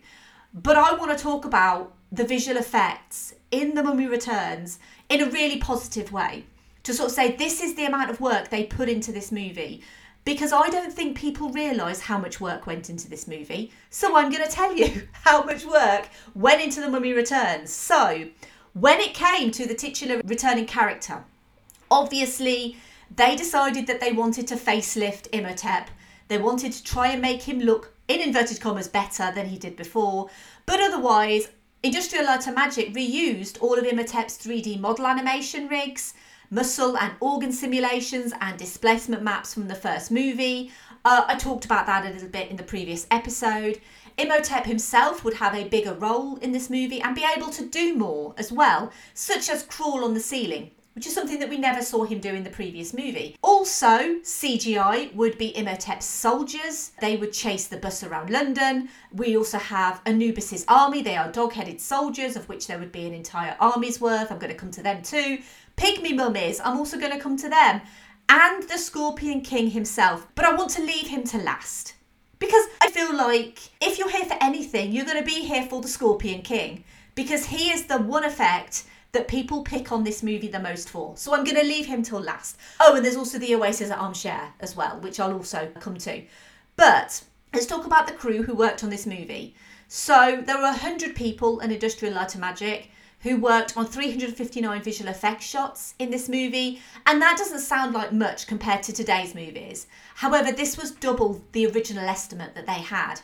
But 0.53 0.75
I 0.75 0.95
want 0.95 1.17
to 1.17 1.23
talk 1.23 1.45
about 1.45 1.93
the 2.11 2.25
visual 2.25 2.57
effects 2.57 3.33
in 3.61 3.73
The 3.73 3.83
Mummy 3.83 4.07
Returns 4.07 4.79
in 5.09 5.21
a 5.21 5.29
really 5.29 5.57
positive 5.57 6.11
way. 6.11 6.45
To 6.83 6.93
sort 6.93 7.09
of 7.09 7.15
say, 7.15 7.35
this 7.35 7.61
is 7.61 7.75
the 7.75 7.85
amount 7.85 8.09
of 8.09 8.21
work 8.21 8.49
they 8.49 8.65
put 8.65 8.89
into 8.89 9.11
this 9.11 9.31
movie. 9.31 9.81
Because 10.25 10.51
I 10.51 10.69
don't 10.69 10.91
think 10.91 11.17
people 11.17 11.49
realise 11.49 12.01
how 12.01 12.17
much 12.17 12.41
work 12.41 12.67
went 12.67 12.89
into 12.89 13.09
this 13.09 13.27
movie. 13.27 13.71
So 13.89 14.17
I'm 14.17 14.31
going 14.31 14.43
to 14.43 14.51
tell 14.51 14.75
you 14.75 15.07
how 15.11 15.43
much 15.43 15.65
work 15.65 16.09
went 16.33 16.61
into 16.61 16.81
The 16.81 16.89
Mummy 16.89 17.13
Returns. 17.13 17.71
So, 17.71 18.27
when 18.73 18.99
it 18.99 19.13
came 19.13 19.51
to 19.51 19.65
the 19.65 19.73
titular 19.73 20.21
returning 20.25 20.65
character, 20.65 21.23
obviously 21.89 22.75
they 23.15 23.35
decided 23.35 23.87
that 23.87 24.01
they 24.01 24.11
wanted 24.11 24.47
to 24.47 24.55
facelift 24.55 25.29
Imhotep. 25.31 25.89
They 26.27 26.39
wanted 26.39 26.73
to 26.73 26.83
try 26.83 27.07
and 27.07 27.21
make 27.21 27.43
him 27.43 27.59
look, 27.59 27.93
in 28.07 28.19
inverted 28.19 28.59
commas, 28.59 28.87
better 28.87 29.31
than 29.33 29.47
he 29.47 29.57
did 29.57 29.77
before. 29.77 30.29
But 30.65 30.81
otherwise, 30.81 31.47
Industrial 31.85 32.25
Light 32.25 32.47
and 32.47 32.55
Magic 32.55 32.95
reused 32.95 33.61
all 33.61 33.77
of 33.77 33.85
Imhotep's 33.85 34.39
3D 34.39 34.79
model 34.79 35.05
animation 35.05 35.67
rigs, 35.67 36.15
muscle 36.49 36.97
and 36.97 37.13
organ 37.19 37.51
simulations, 37.51 38.33
and 38.41 38.57
displacement 38.57 39.21
maps 39.21 39.53
from 39.53 39.67
the 39.67 39.75
first 39.75 40.09
movie. 40.09 40.71
Uh, 41.05 41.25
I 41.27 41.35
talked 41.35 41.63
about 41.63 41.85
that 41.85 42.03
a 42.03 42.09
little 42.09 42.29
bit 42.29 42.49
in 42.49 42.57
the 42.57 42.63
previous 42.63 43.05
episode. 43.11 43.79
Imhotep 44.17 44.65
himself 44.65 45.23
would 45.23 45.35
have 45.35 45.53
a 45.53 45.67
bigger 45.67 45.93
role 45.93 46.37
in 46.37 46.53
this 46.53 46.71
movie 46.71 47.01
and 47.03 47.15
be 47.15 47.23
able 47.37 47.51
to 47.51 47.67
do 47.67 47.93
more 47.95 48.33
as 48.35 48.51
well, 48.51 48.91
such 49.13 49.47
as 49.47 49.61
crawl 49.61 50.03
on 50.03 50.15
the 50.15 50.19
ceiling, 50.19 50.71
which 50.95 51.05
is 51.05 51.13
something 51.13 51.39
that 51.39 51.49
we 51.49 51.57
never 51.57 51.81
saw 51.81 52.05
him 52.05 52.19
do 52.19 52.29
in 52.29 52.45
the 52.45 52.49
previous 52.49 52.93
movie. 52.93 53.35
Also, 53.41 54.19
CGI 54.21 55.13
would 55.13 55.37
be 55.37 55.51
Imhotep's 55.51 56.05
soldiers. 56.05 56.91
They 57.01 57.17
would 57.17 57.33
chase 57.33 57.67
the 57.67 57.75
bus 57.75 58.01
around 58.01 58.29
London. 58.29 58.87
We 59.11 59.35
also 59.35 59.57
have 59.57 60.01
Anubis's 60.05 60.63
army. 60.69 61.01
They 61.01 61.17
are 61.17 61.29
dog-headed 61.31 61.81
soldiers, 61.81 62.37
of 62.37 62.47
which 62.47 62.67
there 62.67 62.79
would 62.79 62.93
be 62.93 63.05
an 63.05 63.13
entire 63.13 63.57
army's 63.59 63.99
worth. 63.99 64.31
I'm 64.31 64.39
going 64.39 64.53
to 64.53 64.57
come 64.57 64.71
to 64.71 64.81
them 64.81 65.01
too. 65.01 65.39
Pygmy 65.75 66.15
mummies. 66.15 66.61
I'm 66.63 66.77
also 66.77 66.97
going 66.97 67.11
to 67.11 67.19
come 67.19 67.35
to 67.37 67.49
them. 67.49 67.81
And 68.29 68.63
the 68.63 68.77
Scorpion 68.77 69.41
King 69.41 69.71
himself. 69.71 70.25
But 70.33 70.45
I 70.45 70.55
want 70.55 70.71
to 70.71 70.81
leave 70.81 71.07
him 71.07 71.25
to 71.25 71.37
last. 71.39 71.95
Because 72.39 72.65
I 72.81 72.89
feel 72.89 73.13
like 73.13 73.59
if 73.81 73.99
you're 73.99 74.09
here 74.09 74.25
for 74.25 74.37
anything, 74.41 74.93
you're 74.93 75.05
going 75.05 75.19
to 75.19 75.25
be 75.25 75.43
here 75.43 75.63
for 75.63 75.81
the 75.81 75.89
Scorpion 75.89 76.41
King. 76.41 76.85
Because 77.15 77.47
he 77.47 77.71
is 77.71 77.85
the 77.85 77.97
one 77.97 78.23
effect 78.23 78.85
that 79.15 79.29
people 79.29 79.63
pick 79.63 79.93
on 79.93 80.03
this 80.03 80.21
movie 80.21 80.49
the 80.49 80.59
most 80.59 80.89
for. 80.89 81.15
So 81.15 81.33
I'm 81.33 81.45
going 81.45 81.55
to 81.55 81.63
leave 81.63 81.85
him 81.85 82.03
till 82.03 82.19
last. 82.19 82.57
Oh, 82.81 82.95
and 82.95 83.03
there's 83.03 83.15
also 83.15 83.39
the 83.39 83.55
Oasis 83.55 83.89
at 83.89 83.97
Ahm 83.97 84.13
Shere 84.13 84.53
as 84.59 84.75
well, 84.75 84.99
which 84.99 85.19
I'll 85.21 85.33
also 85.33 85.71
come 85.79 85.97
to. 85.99 86.21
But 86.75 87.23
let's 87.53 87.65
talk 87.65 87.85
about 87.85 88.07
the 88.07 88.13
crew 88.13 88.43
who 88.43 88.53
worked 88.53 88.83
on 88.83 88.89
this 88.89 89.07
movie. 89.07 89.55
So 89.87 90.43
there 90.45 90.57
were 90.57 90.63
100 90.63 91.15
people 91.15 91.61
in 91.61 91.71
Industrial 91.71 92.13
Light 92.13 92.35
and 92.35 92.41
Magic 92.41 92.89
who 93.21 93.37
worked 93.37 93.77
on 93.77 93.85
359 93.85 94.83
visual 94.83 95.09
effects 95.09 95.45
shots 95.45 95.95
in 95.97 96.11
this 96.11 96.27
movie, 96.27 96.81
and 97.07 97.21
that 97.21 97.37
doesn't 97.37 97.59
sound 97.59 97.93
like 97.93 98.11
much 98.11 98.45
compared 98.45 98.83
to 98.83 98.93
today's 98.93 99.33
movies. 99.33 99.87
However, 100.15 100.51
this 100.51 100.77
was 100.77 100.91
double 100.91 101.41
the 101.53 101.65
original 101.67 102.07
estimate 102.07 102.53
that 102.53 102.67
they 102.67 102.73
had. 102.73 103.21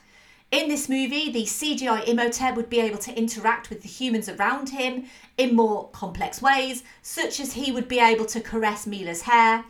In 0.52 0.68
this 0.68 0.90
movie, 0.90 1.32
the 1.32 1.46
CGI 1.46 2.06
Imhotep 2.10 2.58
would 2.58 2.70
be 2.70 2.82
able 2.82 2.98
to 2.98 3.18
interact 3.18 3.70
with 3.70 3.84
the 3.84 3.88
humans 3.88 4.28
around 4.28 4.68
him 4.68 5.06
in 5.38 5.56
more 5.56 5.88
complex 5.92 6.42
ways, 6.42 6.84
such 7.02 7.40
as 7.40 7.54
he 7.54 7.72
would 7.72 7.88
be 7.88 8.00
able 8.00 8.26
to 8.26 8.42
caress 8.42 8.86
Mila's 8.86 9.22
hair. 9.22 9.64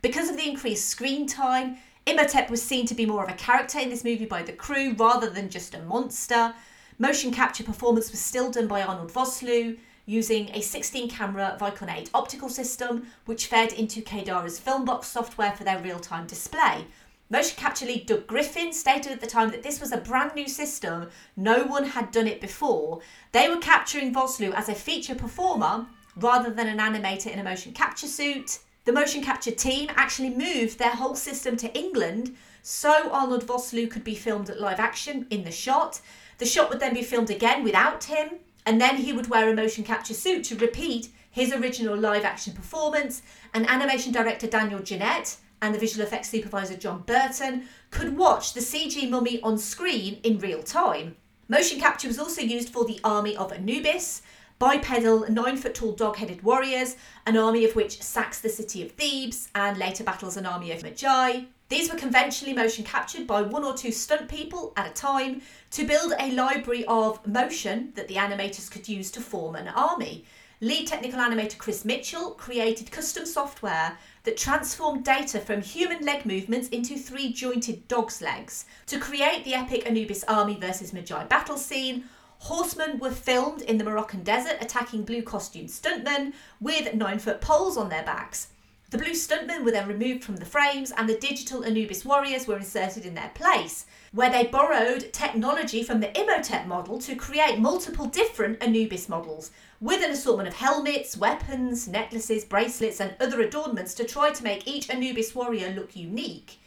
Because 0.00 0.30
of 0.30 0.36
the 0.36 0.48
increased 0.48 0.88
screen 0.88 1.26
time, 1.26 1.78
Imhotep 2.06 2.50
was 2.50 2.62
seen 2.62 2.86
to 2.86 2.94
be 2.94 3.04
more 3.04 3.24
of 3.24 3.30
a 3.30 3.34
character 3.34 3.80
in 3.80 3.90
this 3.90 4.04
movie 4.04 4.26
by 4.26 4.44
the 4.44 4.52
crew 4.52 4.94
rather 4.96 5.28
than 5.28 5.50
just 5.50 5.74
a 5.74 5.82
monster. 5.82 6.54
Motion 7.00 7.32
capture 7.32 7.64
performance 7.64 8.12
was 8.12 8.20
still 8.20 8.48
done 8.48 8.68
by 8.68 8.82
Arnold 8.82 9.12
Vosloo 9.12 9.76
using 10.06 10.50
a 10.54 10.60
16 10.60 11.10
camera 11.10 11.58
Vicon 11.60 11.92
8 11.92 12.10
optical 12.14 12.48
system, 12.48 13.08
which 13.26 13.46
fed 13.46 13.72
into 13.72 14.02
Kaydara's 14.02 14.60
FiLMBOX 14.60 15.04
software 15.04 15.52
for 15.52 15.64
their 15.64 15.82
real 15.82 15.98
time 15.98 16.28
display. 16.28 16.86
Motion 17.30 17.56
capture 17.58 17.84
lead 17.84 18.06
Doug 18.06 18.26
Griffin 18.26 18.72
stated 18.72 19.12
at 19.12 19.20
the 19.20 19.26
time 19.26 19.50
that 19.50 19.62
this 19.62 19.80
was 19.80 19.92
a 19.92 19.98
brand 19.98 20.34
new 20.34 20.48
system, 20.48 21.10
no 21.36 21.64
one 21.64 21.84
had 21.84 22.10
done 22.10 22.26
it 22.26 22.40
before. 22.40 23.00
They 23.32 23.50
were 23.50 23.58
capturing 23.58 24.14
Vosloo 24.14 24.54
as 24.54 24.70
a 24.70 24.74
feature 24.74 25.14
performer 25.14 25.86
rather 26.16 26.50
than 26.50 26.66
an 26.66 26.78
animator 26.78 27.26
in 27.26 27.38
a 27.38 27.44
motion 27.44 27.72
capture 27.72 28.06
suit. 28.06 28.60
The 28.86 28.94
motion 28.94 29.22
capture 29.22 29.50
team 29.50 29.90
actually 29.94 30.30
moved 30.30 30.78
their 30.78 30.92
whole 30.96 31.14
system 31.14 31.58
to 31.58 31.78
England 31.78 32.34
so 32.62 33.10
Arnold 33.12 33.46
Vosloo 33.46 33.90
could 33.90 34.04
be 34.04 34.14
filmed 34.14 34.48
at 34.48 34.58
live 34.58 34.80
action 34.80 35.26
in 35.28 35.44
the 35.44 35.50
shot. 35.50 36.00
The 36.38 36.46
shot 36.46 36.70
would 36.70 36.80
then 36.80 36.94
be 36.94 37.02
filmed 37.02 37.28
again 37.28 37.62
without 37.62 38.04
him, 38.04 38.30
and 38.64 38.80
then 38.80 38.96
he 38.96 39.12
would 39.12 39.28
wear 39.28 39.50
a 39.50 39.54
motion 39.54 39.84
capture 39.84 40.14
suit 40.14 40.44
to 40.44 40.56
repeat 40.56 41.10
his 41.30 41.52
original 41.52 41.96
live 41.96 42.24
action 42.24 42.54
performance. 42.54 43.20
And 43.52 43.68
animation 43.68 44.12
director 44.12 44.46
Daniel 44.46 44.80
Jeannette 44.80 45.36
and 45.62 45.74
the 45.74 45.78
visual 45.78 46.06
effects 46.06 46.30
supervisor 46.30 46.76
John 46.76 47.02
Berton 47.06 47.68
could 47.90 48.16
watch 48.16 48.52
the 48.52 48.60
CG 48.60 49.08
mummy 49.08 49.40
on 49.42 49.58
screen 49.58 50.20
in 50.22 50.38
real 50.38 50.62
time. 50.62 51.16
Motion 51.48 51.80
capture 51.80 52.08
was 52.08 52.18
also 52.18 52.42
used 52.42 52.68
for 52.68 52.84
the 52.84 53.00
army 53.02 53.36
of 53.36 53.52
Anubis, 53.52 54.22
bipedal, 54.58 55.30
nine 55.30 55.56
foot 55.56 55.74
tall 55.74 55.92
dog 55.92 56.16
headed 56.16 56.42
warriors, 56.42 56.96
an 57.26 57.36
army 57.36 57.64
of 57.64 57.74
which 57.74 58.02
sacks 58.02 58.40
the 58.40 58.48
city 58.48 58.82
of 58.82 58.92
Thebes 58.92 59.48
and 59.54 59.78
later 59.78 60.04
battles 60.04 60.36
an 60.36 60.46
army 60.46 60.72
of 60.72 60.82
Magi. 60.82 61.42
These 61.68 61.90
were 61.90 61.98
conventionally 61.98 62.54
motion 62.54 62.84
captured 62.84 63.26
by 63.26 63.42
one 63.42 63.62
or 63.62 63.74
two 63.74 63.92
stunt 63.92 64.28
people 64.28 64.72
at 64.76 64.90
a 64.90 64.94
time 64.94 65.42
to 65.72 65.84
build 65.84 66.14
a 66.18 66.32
library 66.32 66.84
of 66.86 67.26
motion 67.26 67.92
that 67.94 68.08
the 68.08 68.14
animators 68.14 68.70
could 68.70 68.88
use 68.88 69.10
to 69.12 69.20
form 69.20 69.54
an 69.54 69.68
army. 69.68 70.24
Lead 70.60 70.88
technical 70.88 71.20
animator 71.20 71.56
Chris 71.56 71.84
Mitchell 71.84 72.32
created 72.32 72.90
custom 72.90 73.24
software 73.24 73.96
that 74.24 74.36
transformed 74.36 75.04
data 75.04 75.38
from 75.38 75.62
human 75.62 76.04
leg 76.04 76.26
movements 76.26 76.68
into 76.70 76.96
three 76.96 77.32
jointed 77.32 77.86
dog's 77.86 78.20
legs. 78.20 78.64
To 78.86 78.98
create 78.98 79.44
the 79.44 79.54
epic 79.54 79.88
Anubis 79.88 80.24
army 80.24 80.58
versus 80.60 80.92
Magi 80.92 81.22
battle 81.26 81.58
scene, 81.58 82.06
horsemen 82.40 82.98
were 82.98 83.12
filmed 83.12 83.62
in 83.62 83.78
the 83.78 83.84
Moroccan 83.84 84.24
desert 84.24 84.56
attacking 84.60 85.04
blue 85.04 85.22
costumed 85.22 85.68
stuntmen 85.68 86.32
with 86.60 86.92
nine 86.92 87.20
foot 87.20 87.40
poles 87.40 87.76
on 87.76 87.88
their 87.88 88.02
backs. 88.02 88.48
The 88.90 88.98
blue 88.98 89.12
stuntmen 89.12 89.64
were 89.64 89.70
then 89.70 89.86
removed 89.86 90.24
from 90.24 90.36
the 90.38 90.46
frames 90.46 90.90
and 90.96 91.08
the 91.08 91.18
digital 91.18 91.62
Anubis 91.62 92.04
warriors 92.04 92.48
were 92.48 92.56
inserted 92.56 93.04
in 93.04 93.14
their 93.14 93.30
place, 93.34 93.86
where 94.12 94.30
they 94.30 94.46
borrowed 94.46 95.12
technology 95.12 95.84
from 95.84 96.00
the 96.00 96.18
Imhotep 96.18 96.66
model 96.66 96.98
to 97.02 97.14
create 97.14 97.60
multiple 97.60 98.06
different 98.06 98.60
Anubis 98.62 99.08
models, 99.08 99.50
with 99.80 100.02
an 100.02 100.10
assortment 100.10 100.48
of 100.48 100.54
helmets, 100.56 101.16
weapons, 101.16 101.86
necklaces, 101.86 102.44
bracelets, 102.44 103.00
and 103.00 103.14
other 103.20 103.40
adornments 103.40 103.94
to 103.94 104.04
try 104.04 104.30
to 104.30 104.42
make 104.42 104.66
each 104.66 104.90
Anubis 104.90 105.34
warrior 105.34 105.70
look 105.70 105.94
unique. 105.94 106.58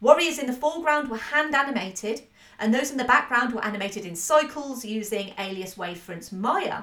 Warriors 0.00 0.38
in 0.38 0.46
the 0.46 0.52
foreground 0.52 1.10
were 1.10 1.16
hand 1.16 1.54
animated, 1.54 2.22
and 2.58 2.72
those 2.72 2.90
in 2.90 2.96
the 2.96 3.04
background 3.04 3.52
were 3.52 3.64
animated 3.64 4.04
in 4.04 4.14
cycles 4.14 4.84
using 4.84 5.32
Alias 5.38 5.74
Wavefront's 5.74 6.30
Maya. 6.30 6.82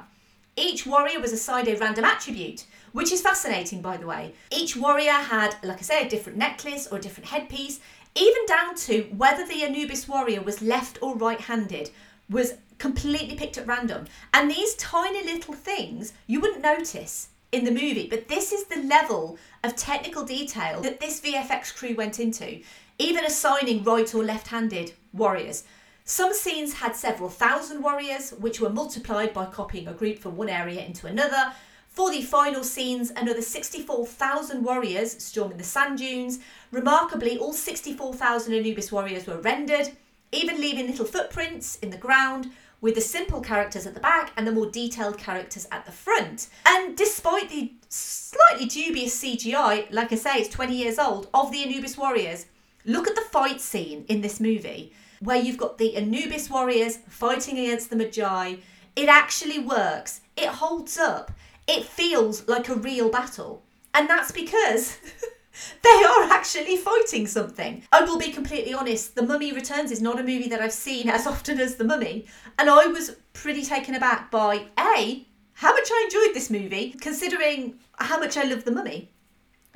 Each 0.56 0.86
warrior 0.86 1.20
was 1.20 1.32
assigned 1.32 1.68
a 1.68 1.78
random 1.78 2.04
attribute, 2.04 2.66
which 2.92 3.12
is 3.12 3.22
fascinating, 3.22 3.82
by 3.82 3.96
the 3.96 4.08
way. 4.08 4.34
Each 4.52 4.76
warrior 4.76 5.12
had, 5.12 5.56
like 5.64 5.78
I 5.78 5.82
say, 5.82 6.06
a 6.06 6.10
different 6.10 6.38
necklace 6.38 6.88
or 6.88 6.98
a 6.98 7.02
different 7.02 7.30
headpiece, 7.30 7.80
even 8.16 8.46
down 8.48 8.76
to 8.76 9.04
whether 9.16 9.46
the 9.46 9.64
Anubis 9.64 10.08
warrior 10.08 10.42
was 10.42 10.62
left 10.62 10.98
or 11.02 11.16
right 11.16 11.40
handed 11.40 11.92
was 12.30 12.56
completely 12.78 13.36
picked 13.36 13.58
at 13.58 13.68
random. 13.68 14.06
And 14.34 14.50
these 14.50 14.76
tiny 14.76 15.24
little 15.24 15.54
things 15.54 16.14
you 16.28 16.40
wouldn't 16.40 16.62
notice 16.62 17.30
in 17.52 17.64
the 17.64 17.72
movie, 17.72 18.08
but 18.10 18.28
this 18.28 18.52
is 18.52 18.66
the 18.66 18.84
level 18.84 19.38
of 19.64 19.76
technical 19.76 20.24
detail 20.24 20.82
that 20.82 21.00
this 21.00 21.22
VFX 21.22 21.76
crew 21.76 21.96
went 21.96 22.20
into, 22.20 22.60
even 23.00 23.24
assigning 23.24 23.84
right 23.84 24.14
or 24.14 24.24
left 24.24 24.48
handed 24.48 24.94
warriors. 25.14 25.64
Some 26.04 26.34
scenes 26.34 26.74
had 26.74 26.96
several 26.96 27.30
thousand 27.30 27.82
warriors, 27.82 28.32
which 28.32 28.60
were 28.60 28.70
multiplied 28.70 29.34
by 29.34 29.46
copying 29.46 29.88
a 29.88 29.94
group 29.94 30.20
from 30.20 30.38
one 30.38 30.50
area 30.50 30.86
into 30.86 31.08
another. 31.08 31.54
For 31.90 32.12
the 32.12 32.22
final 32.22 32.64
scenes, 32.64 33.12
another 33.16 33.42
64,000 33.42 34.64
warriors 34.64 35.22
storming 35.24 35.58
the 35.58 35.64
sand 35.64 35.98
dunes. 35.98 36.40
Remarkably, 36.72 37.38
all 37.38 37.54
64,000 37.54 38.54
Anubis 38.54 38.92
warriors 38.92 39.26
were 39.26 39.42
rendered, 39.42 39.90
even 40.32 40.60
leaving 40.62 40.88
little 40.88 41.06
footprints 41.06 41.78
in 41.80 41.90
the 41.90 41.98
ground, 41.98 42.52
with 42.80 42.96
the 42.96 43.02
simple 43.02 43.42
characters 43.42 43.88
at 43.88 43.94
the 43.94 44.00
back 44.00 44.32
and 44.38 44.46
the 44.46 44.52
more 44.52 44.70
detailed 44.70 45.18
characters 45.18 45.68
at 45.72 45.86
the 45.86 45.92
front. 45.92 46.48
And 46.66 46.96
despite 46.96 47.50
the 47.50 47.74
slightly 47.90 48.68
dubious 48.68 49.20
CGI, 49.22 49.92
like 49.92 50.12
I 50.12 50.16
say, 50.16 50.36
it's 50.36 50.50
20 50.50 50.76
years 50.76 51.00
old, 51.00 51.28
of 51.34 51.52
the 51.52 51.64
Anubis 51.64 51.98
warriors, 51.98 52.46
look 52.86 53.08
at 53.08 53.16
the 53.16 53.22
fight 53.22 53.62
scene 53.62 54.06
in 54.08 54.22
this 54.22 54.40
movie 54.40 54.94
where 55.20 55.38
you've 55.38 55.58
got 55.58 55.78
the 55.78 55.96
Anubis 55.98 56.50
warriors 56.50 56.98
fighting 57.10 57.58
against 57.58 57.90
the 57.90 57.96
Magi. 57.96 58.56
It 58.96 59.10
actually 59.10 59.60
works. 59.60 60.22
It 60.36 60.48
holds 60.48 60.98
up. 60.98 61.32
It 61.68 61.86
feels 61.86 62.48
like 62.48 62.70
a 62.70 62.76
real 62.76 63.10
battle. 63.10 63.64
And 63.94 64.08
that's 64.08 64.32
because 64.32 64.98
they 65.84 65.90
are 65.90 66.24
actually 66.24 66.78
fighting 66.78 67.28
something. 67.28 67.84
I 67.92 68.02
will 68.04 68.18
be 68.18 68.32
completely 68.32 68.74
honest, 68.74 69.16
The 69.16 69.24
Mummy 69.24 69.52
Returns 69.52 69.92
is 69.92 70.02
not 70.02 70.20
a 70.20 70.24
movie 70.24 70.50
that 70.50 70.62
I've 70.62 70.74
seen 70.74 71.10
as 71.10 71.28
often 71.28 71.60
as 71.60 71.76
The 71.76 71.84
Mummy, 71.84 72.26
and 72.58 72.70
I 72.70 72.88
was 72.88 73.18
pretty 73.34 73.64
taken 73.64 73.96
aback 73.96 74.32
by 74.32 74.66
A, 74.80 75.26
how 75.54 75.74
much 75.74 75.90
I 75.92 76.04
enjoyed 76.06 76.36
this 76.36 76.50
movie, 76.50 76.92
considering 77.02 77.80
how 77.98 78.20
much 78.20 78.38
I 78.38 78.44
love 78.44 78.64
The 78.64 78.72
Mummy, 78.72 79.12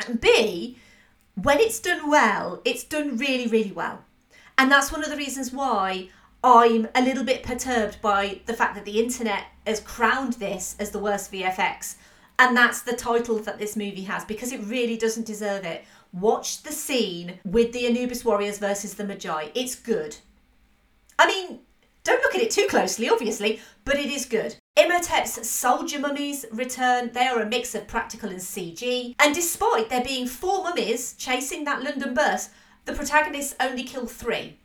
and 0.08 0.20
B, 0.20 0.78
when 1.36 1.60
it's 1.60 1.80
done 1.80 2.10
well, 2.10 2.62
it's 2.66 2.84
done 2.84 3.18
really, 3.18 3.48
really 3.48 3.72
well. 3.72 4.04
And 4.58 4.72
that's 4.72 4.92
one 4.92 5.04
of 5.04 5.10
the 5.10 5.18
reasons 5.18 5.52
why 5.52 6.10
I'm 6.44 6.88
a 6.96 7.02
little 7.02 7.24
bit 7.24 7.44
perturbed 7.44 8.02
by 8.02 8.42
the 8.46 8.54
fact 8.54 8.76
that 8.76 8.86
the 8.86 9.00
internet 9.00 9.46
has 9.66 9.80
crowned 9.80 10.34
this 10.34 10.76
as 10.80 10.92
the 10.92 11.00
worst 11.00 11.32
VFX. 11.32 11.96
And 12.42 12.58
that's 12.58 12.82
the 12.82 12.94
title 12.94 13.38
that 13.38 13.60
this 13.60 13.76
movie 13.76 14.02
has 14.02 14.26
because 14.26 14.52
it 14.52 14.64
really 14.64 14.98
doesn't 14.98 15.28
deserve 15.28 15.64
it. 15.64 15.86
Watch 16.12 16.64
the 16.64 16.72
scene 16.72 17.40
with 17.46 17.72
the 17.72 17.86
Anubis 17.86 18.26
warriors 18.26 18.58
versus 18.58 18.96
the 18.96 19.04
Magi. 19.04 19.50
It's 19.54 19.76
good. 19.76 20.18
I 21.20 21.28
mean, 21.28 21.60
don't 22.04 22.24
look 22.24 22.34
at 22.34 22.42
it 22.42 22.50
too 22.50 22.66
closely, 22.68 23.08
obviously, 23.08 23.60
but 23.86 24.00
it 24.00 24.10
is 24.10 24.26
good. 24.26 24.56
Imhotep's 24.76 25.48
soldier 25.48 26.00
mummies 26.00 26.48
return. 26.52 27.12
They 27.14 27.28
are 27.28 27.44
a 27.44 27.46
mix 27.46 27.76
of 27.76 27.86
practical 27.86 28.32
and 28.32 28.40
CG. 28.40 29.14
And 29.20 29.36
despite 29.36 29.90
there 29.90 30.04
being 30.04 30.26
four 30.26 30.64
mummies 30.64 31.14
chasing 31.20 31.64
that 31.66 31.84
London 31.84 32.16
bus, 32.16 32.50
the 32.86 32.94
protagonists 32.94 33.56
only 33.60 33.84
kill 33.84 34.08
three. 34.08 34.58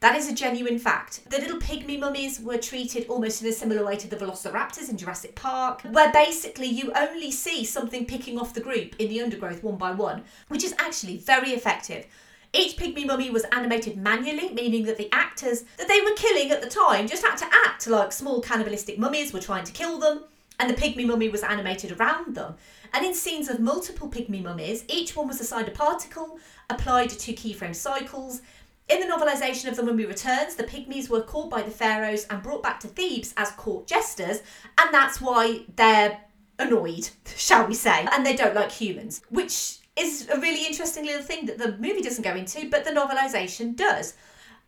That 0.00 0.16
is 0.16 0.30
a 0.30 0.34
genuine 0.34 0.78
fact. 0.78 1.28
The 1.28 1.36
little 1.36 1.58
pygmy 1.58 2.00
mummies 2.00 2.40
were 2.40 2.56
treated 2.56 3.04
almost 3.10 3.42
in 3.42 3.48
a 3.48 3.52
similar 3.52 3.84
way 3.84 3.96
to 3.96 4.08
the 4.08 4.16
velociraptors 4.16 4.88
in 4.88 4.96
Jurassic 4.96 5.34
Park, 5.34 5.82
where 5.82 6.10
basically 6.10 6.68
you 6.68 6.90
only 6.96 7.30
see 7.30 7.66
something 7.66 8.06
picking 8.06 8.38
off 8.38 8.54
the 8.54 8.62
group 8.62 8.96
in 8.98 9.10
the 9.10 9.20
undergrowth 9.20 9.62
one 9.62 9.76
by 9.76 9.90
one, 9.90 10.22
which 10.48 10.64
is 10.64 10.74
actually 10.78 11.18
very 11.18 11.50
effective. 11.50 12.06
Each 12.54 12.78
pygmy 12.78 13.06
mummy 13.06 13.30
was 13.30 13.44
animated 13.52 13.98
manually, 13.98 14.48
meaning 14.54 14.86
that 14.86 14.96
the 14.96 15.12
actors 15.12 15.64
that 15.76 15.86
they 15.86 16.00
were 16.00 16.16
killing 16.16 16.50
at 16.50 16.62
the 16.62 16.70
time 16.70 17.06
just 17.06 17.22
had 17.22 17.36
to 17.36 17.50
act 17.66 17.86
like 17.86 18.10
small 18.10 18.40
cannibalistic 18.40 18.98
mummies 18.98 19.34
were 19.34 19.40
trying 19.40 19.64
to 19.64 19.72
kill 19.72 19.98
them, 19.98 20.24
and 20.58 20.70
the 20.70 20.80
pygmy 20.80 21.06
mummy 21.06 21.28
was 21.28 21.42
animated 21.42 21.92
around 21.92 22.34
them. 22.34 22.54
And 22.94 23.04
in 23.04 23.14
scenes 23.14 23.48
of 23.48 23.60
multiple 23.60 24.08
pygmy 24.08 24.42
mummies, 24.42 24.84
each 24.88 25.14
one 25.14 25.28
was 25.28 25.40
assigned 25.40 25.68
a 25.68 25.72
particle, 25.72 26.38
applied 26.70 27.10
to 27.10 27.32
keyframe 27.32 27.74
cycles, 27.74 28.40
in 28.90 29.00
the 29.00 29.06
novelisation 29.06 29.68
of 29.68 29.76
The 29.76 29.84
Mummy 29.84 30.04
Returns, 30.04 30.56
the 30.56 30.64
pygmies 30.64 31.08
were 31.08 31.22
caught 31.22 31.48
by 31.48 31.62
the 31.62 31.70
pharaohs 31.70 32.26
and 32.28 32.42
brought 32.42 32.62
back 32.62 32.80
to 32.80 32.88
Thebes 32.88 33.32
as 33.36 33.50
court 33.52 33.86
jesters, 33.86 34.42
and 34.78 34.92
that's 34.92 35.20
why 35.20 35.60
they're 35.76 36.20
annoyed, 36.58 37.08
shall 37.36 37.66
we 37.66 37.74
say, 37.74 38.06
and 38.12 38.26
they 38.26 38.34
don't 38.34 38.54
like 38.54 38.72
humans, 38.72 39.22
which 39.30 39.78
is 39.96 40.28
a 40.28 40.40
really 40.40 40.66
interesting 40.66 41.06
little 41.06 41.22
thing 41.22 41.46
that 41.46 41.58
the 41.58 41.76
movie 41.78 42.02
doesn't 42.02 42.24
go 42.24 42.34
into, 42.34 42.68
but 42.68 42.84
the 42.84 42.90
novelisation 42.90 43.76
does. 43.76 44.14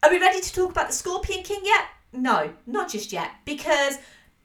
Are 0.03 0.11
we 0.11 0.21
ready 0.21 0.41
to 0.41 0.53
talk 0.53 0.71
about 0.71 0.89
the 0.89 0.95
Scorpion 0.95 1.43
King 1.43 1.61
yet? 1.65 1.85
No, 2.13 2.53
not 2.67 2.91
just 2.91 3.13
yet, 3.13 3.31
because 3.45 3.99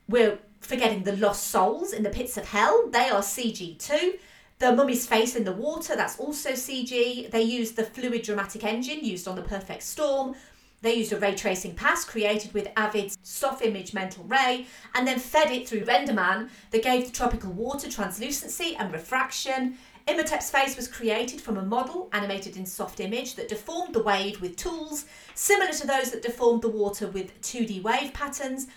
we're 0.10 0.40
forgetting 0.62 1.04
the 1.04 1.16
lost 1.18 1.48
souls 1.48 1.94
in 1.94 2.04
the 2.04 2.10
pits 2.10 2.38
of 2.38 2.46
hell. 2.46 2.90
They 2.90 3.10
are 3.10 3.22
CG 3.22 3.78
too. 3.78 4.18
The 4.60 4.76
mummy's 4.76 5.06
face 5.06 5.36
in 5.36 5.44
the 5.44 5.54
water, 5.54 5.96
that's 5.96 6.20
also 6.20 6.52
CG. 6.54 7.30
They 7.30 7.44
used 7.44 7.76
the 7.76 7.84
fluid 7.84 8.24
dramatic 8.24 8.64
engine 8.64 9.06
used 9.06 9.28
on 9.28 9.36
the 9.36 9.44
Perfect 9.44 9.84
Storm. 9.84 10.36
They 10.82 10.96
used 10.96 11.14
a 11.14 11.20
ray 11.20 11.36
tracing 11.36 11.76
pass 11.76 12.04
created 12.04 12.54
with 12.56 12.72
Avid's 12.76 13.18
Softimage 13.24 13.94
mental 13.94 14.24
ray 14.24 14.66
and 14.96 15.08
then 15.08 15.20
fed 15.20 15.52
it 15.52 15.68
through 15.68 15.86
RenderMan 15.86 16.50
that 16.72 16.84
gave 16.84 17.06
the 17.06 17.12
tropical 17.12 17.52
water 17.52 17.90
translucency 17.90 18.76
and 18.76 18.92
refraction. 18.92 19.78
Imhotep's 20.08 20.50
face 20.50 20.76
was 20.76 20.88
created 20.88 21.40
from 21.40 21.58
a 21.58 21.66
model 21.66 22.10
animated 22.12 22.58
in 22.58 22.64
Softimage 22.64 23.36
that 23.36 23.50
deformed 23.50 23.94
the 23.94 24.02
wave 24.02 24.42
with 24.42 24.56
tools 24.56 25.06
similar 25.36 25.72
to 25.72 25.86
those 25.86 26.10
that 26.10 26.24
deformed 26.24 26.64
the 26.64 26.70
water 26.70 27.08
with 27.08 27.40
2D 27.42 27.84
wave 27.84 28.12
patterns. 28.14 28.68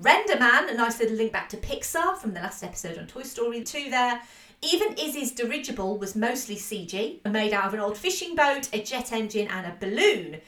RenderMan, 0.00 0.70
a 0.70 0.74
nice 0.74 0.98
little 1.00 1.16
link 1.16 1.32
back 1.32 1.48
to 1.48 1.56
Pixar 1.56 2.16
from 2.16 2.32
the 2.32 2.40
last 2.40 2.62
episode 2.62 2.98
on 2.98 3.06
Toy 3.08 3.24
Story 3.24 3.62
2 3.64 3.90
there, 3.90 4.22
even 4.62 4.94
Izzy's 4.98 5.32
dirigible 5.32 5.98
was 5.98 6.16
mostly 6.16 6.56
CG, 6.56 7.24
made 7.30 7.52
out 7.52 7.66
of 7.66 7.74
an 7.74 7.80
old 7.80 7.96
fishing 7.96 8.34
boat, 8.34 8.68
a 8.72 8.82
jet 8.82 9.12
engine, 9.12 9.48
and 9.48 9.66
a 9.66 9.76
balloon. 9.78 10.40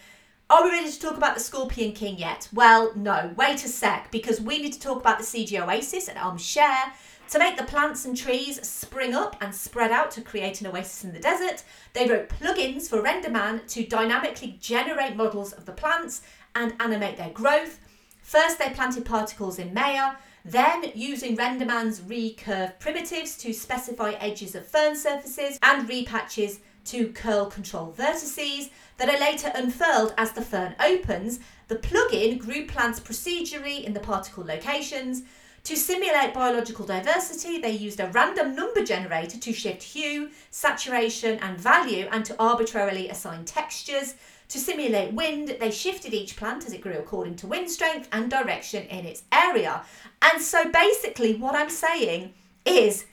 Are 0.48 0.64
we 0.64 0.70
ready 0.70 0.90
to 0.90 1.00
talk 1.00 1.16
about 1.16 1.34
the 1.34 1.40
Scorpion 1.40 1.92
King 1.92 2.18
yet? 2.18 2.48
Well, 2.52 2.92
no, 2.96 3.32
wait 3.36 3.64
a 3.64 3.68
sec, 3.68 4.10
because 4.10 4.40
we 4.40 4.60
need 4.60 4.72
to 4.72 4.80
talk 4.80 5.00
about 5.00 5.18
the 5.18 5.24
CG 5.24 5.56
Oasis 5.60 6.08
at 6.08 6.16
Ahm 6.16 6.38
Shere. 6.38 6.92
To 7.30 7.38
make 7.38 7.56
the 7.56 7.62
plants 7.62 8.04
and 8.04 8.16
trees 8.16 8.66
spring 8.66 9.14
up 9.14 9.36
and 9.40 9.54
spread 9.54 9.92
out 9.92 10.10
to 10.12 10.20
create 10.20 10.60
an 10.60 10.66
oasis 10.66 11.04
in 11.04 11.12
the 11.12 11.20
desert, 11.20 11.62
they 11.92 12.08
wrote 12.08 12.28
plugins 12.28 12.88
for 12.88 13.00
RenderMan 13.00 13.68
to 13.68 13.86
dynamically 13.86 14.58
generate 14.60 15.14
models 15.14 15.52
of 15.52 15.66
the 15.66 15.72
plants 15.72 16.22
and 16.56 16.74
animate 16.80 17.16
their 17.16 17.30
growth. 17.30 17.78
First, 18.20 18.58
they 18.58 18.70
planted 18.70 19.04
particles 19.04 19.60
in 19.60 19.72
Maya, 19.72 20.14
then, 20.44 20.92
using 20.94 21.36
RenderMan's 21.36 22.00
RiCurves 22.00 22.78
primitives 22.78 23.36
to 23.38 23.52
specify 23.52 24.12
edges 24.12 24.54
of 24.54 24.66
fern 24.66 24.96
surfaces 24.96 25.58
and 25.62 25.88
RiPatches 25.88 26.60
to 26.86 27.08
curl 27.12 27.46
control 27.46 27.94
vertices 27.96 28.70
that 28.96 29.08
are 29.08 29.20
later 29.20 29.52
unfurled 29.54 30.14
as 30.16 30.32
the 30.32 30.42
fern 30.42 30.74
opens, 30.80 31.40
the 31.68 31.76
plugin 31.76 32.38
grew 32.38 32.66
plants 32.66 32.98
procedurally 32.98 33.84
in 33.84 33.92
the 33.92 34.00
particle 34.00 34.44
locations. 34.44 35.22
To 35.64 35.76
simulate 35.76 36.32
biological 36.32 36.86
diversity, 36.86 37.60
they 37.60 37.72
used 37.72 38.00
a 38.00 38.08
random 38.08 38.56
number 38.56 38.82
generator 38.82 39.38
to 39.38 39.52
shift 39.52 39.82
hue, 39.82 40.30
saturation, 40.50 41.38
and 41.40 41.58
value 41.58 42.08
and 42.10 42.24
to 42.24 42.36
arbitrarily 42.38 43.10
assign 43.10 43.44
textures. 43.44 44.14
To 44.50 44.58
simulate 44.58 45.14
wind, 45.14 45.56
they 45.60 45.70
shifted 45.70 46.12
each 46.12 46.34
plant 46.34 46.66
as 46.66 46.72
it 46.72 46.80
grew 46.80 46.98
according 46.98 47.36
to 47.36 47.46
wind 47.46 47.70
strength 47.70 48.08
and 48.10 48.28
direction 48.28 48.84
in 48.86 49.06
its 49.06 49.22
area. 49.30 49.84
And 50.22 50.42
so 50.42 50.68
basically, 50.72 51.36
what 51.36 51.54
I'm 51.54 51.70
saying 51.70 52.34
is 52.64 53.06